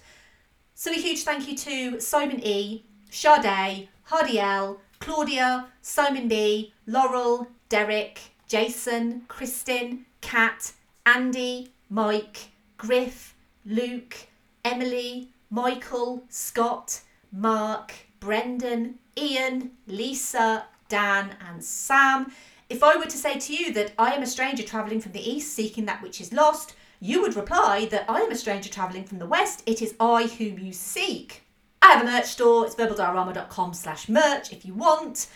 So 0.72 0.92
a 0.92 0.94
huge 0.94 1.24
thank 1.24 1.46
you 1.46 1.54
to 1.58 2.00
Simon 2.00 2.40
E, 2.42 2.86
Sade, 3.10 3.90
Hardy 4.04 4.40
L, 4.40 4.80
Claudia, 4.98 5.66
Simon 5.82 6.26
B, 6.26 6.72
Laurel, 6.86 7.48
Derek, 7.68 8.18
Jason, 8.48 9.22
Kristin, 9.28 10.04
Kat, 10.20 10.72
Andy, 11.04 11.72
Mike, 11.90 12.50
Griff, 12.76 13.34
Luke, 13.64 14.16
Emily, 14.64 15.28
Michael, 15.50 16.24
Scott, 16.28 17.00
Mark, 17.32 17.92
Brendan, 18.20 18.96
Ian, 19.16 19.70
Lisa, 19.86 20.66
Dan, 20.88 21.36
and 21.48 21.62
Sam. 21.62 22.32
If 22.68 22.82
I 22.82 22.96
were 22.96 23.04
to 23.04 23.10
say 23.16 23.38
to 23.38 23.54
you 23.54 23.72
that 23.74 23.92
I 23.98 24.12
am 24.12 24.22
a 24.22 24.26
stranger 24.26 24.62
travelling 24.62 25.00
from 25.00 25.12
the 25.12 25.30
east 25.30 25.54
seeking 25.54 25.86
that 25.86 26.02
which 26.02 26.20
is 26.20 26.32
lost, 26.32 26.74
you 27.00 27.20
would 27.22 27.36
reply 27.36 27.86
that 27.90 28.04
I 28.08 28.20
am 28.20 28.32
a 28.32 28.36
stranger 28.36 28.68
travelling 28.68 29.04
from 29.04 29.18
the 29.18 29.26
west, 29.26 29.62
it 29.66 29.82
is 29.82 29.94
I 30.00 30.26
whom 30.26 30.58
you 30.58 30.72
seek. 30.72 31.42
I 31.82 31.92
have 31.92 32.02
a 32.02 32.04
merch 32.10 32.26
store, 32.26 32.66
it's 32.66 32.74
verbaldiorama.com 32.74 33.74
slash 33.74 34.08
merch 34.08 34.52
if 34.52 34.64
you 34.64 34.74
want. 34.74 35.28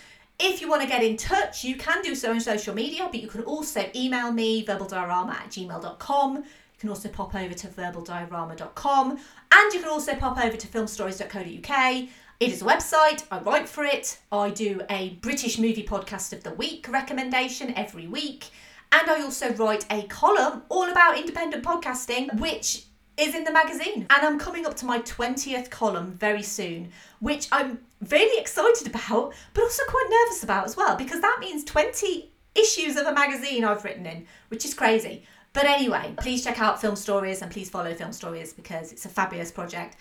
If 0.42 0.62
you 0.62 0.70
want 0.70 0.80
to 0.80 0.88
get 0.88 1.04
in 1.04 1.18
touch, 1.18 1.64
you 1.64 1.76
can 1.76 2.00
do 2.02 2.14
so 2.14 2.30
on 2.30 2.40
social 2.40 2.74
media, 2.74 3.06
but 3.12 3.20
you 3.20 3.28
can 3.28 3.42
also 3.42 3.90
email 3.94 4.32
me, 4.32 4.64
verbaldiorama 4.64 5.34
at 5.34 5.50
gmail.com. 5.50 6.36
You 6.36 6.78
can 6.78 6.88
also 6.88 7.10
pop 7.10 7.34
over 7.34 7.52
to 7.52 7.66
verbaldiorama.com 7.66 9.10
and 9.10 9.74
you 9.74 9.80
can 9.80 9.90
also 9.90 10.14
pop 10.14 10.42
over 10.42 10.56
to 10.56 10.66
filmstories.co.uk. 10.66 12.08
It 12.40 12.50
is 12.50 12.62
a 12.62 12.64
website, 12.64 13.22
I 13.30 13.40
write 13.40 13.68
for 13.68 13.84
it, 13.84 14.18
I 14.32 14.48
do 14.48 14.80
a 14.88 15.10
British 15.20 15.58
movie 15.58 15.84
podcast 15.84 16.32
of 16.32 16.42
the 16.42 16.52
week 16.52 16.86
recommendation 16.88 17.74
every 17.76 18.06
week, 18.06 18.46
and 18.92 19.10
I 19.10 19.20
also 19.20 19.52
write 19.52 19.84
a 19.90 20.04
column 20.04 20.62
all 20.70 20.90
about 20.90 21.18
independent 21.18 21.62
podcasting, 21.62 22.40
which 22.40 22.86
is 23.18 23.34
in 23.34 23.44
the 23.44 23.52
magazine. 23.52 24.06
And 24.08 24.26
I'm 24.26 24.38
coming 24.38 24.64
up 24.64 24.74
to 24.76 24.86
my 24.86 25.00
20th 25.00 25.68
column 25.68 26.12
very 26.12 26.42
soon, 26.42 26.92
which 27.18 27.46
I'm 27.52 27.80
really 28.08 28.40
excited 28.40 28.86
about, 28.86 29.34
but 29.54 29.62
also 29.62 29.82
quite 29.88 30.08
nervous 30.10 30.42
about 30.42 30.64
as 30.64 30.76
well, 30.76 30.96
because 30.96 31.20
that 31.20 31.38
means 31.40 31.64
20 31.64 32.30
issues 32.54 32.96
of 32.96 33.06
a 33.06 33.12
magazine 33.12 33.64
I've 33.64 33.84
written 33.84 34.06
in, 34.06 34.26
which 34.48 34.64
is 34.64 34.74
crazy. 34.74 35.24
But 35.52 35.64
anyway, 35.64 36.14
please 36.18 36.44
check 36.44 36.60
out 36.60 36.80
Film 36.80 36.96
Stories 36.96 37.42
and 37.42 37.50
please 37.50 37.68
follow 37.68 37.92
Film 37.94 38.12
Stories 38.12 38.52
because 38.52 38.92
it's 38.92 39.04
a 39.04 39.08
fabulous 39.08 39.50
project. 39.50 39.96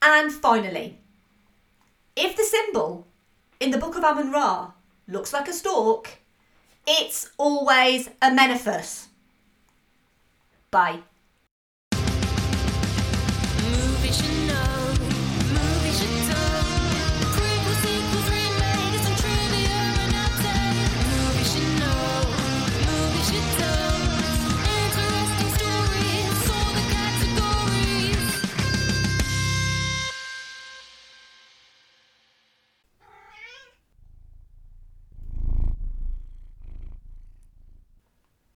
And 0.00 0.32
finally, 0.32 1.00
if 2.16 2.36
the 2.36 2.44
symbol 2.44 3.06
in 3.60 3.70
the 3.70 3.78
Book 3.78 3.96
of 3.96 4.04
Amun 4.04 4.30
Ra 4.30 4.72
looks 5.08 5.32
like 5.32 5.48
a 5.48 5.52
stork, 5.52 6.18
it's 6.86 7.30
always 7.36 8.10
a 8.20 8.32
Menephus. 8.32 9.08
Bye. 10.70 11.00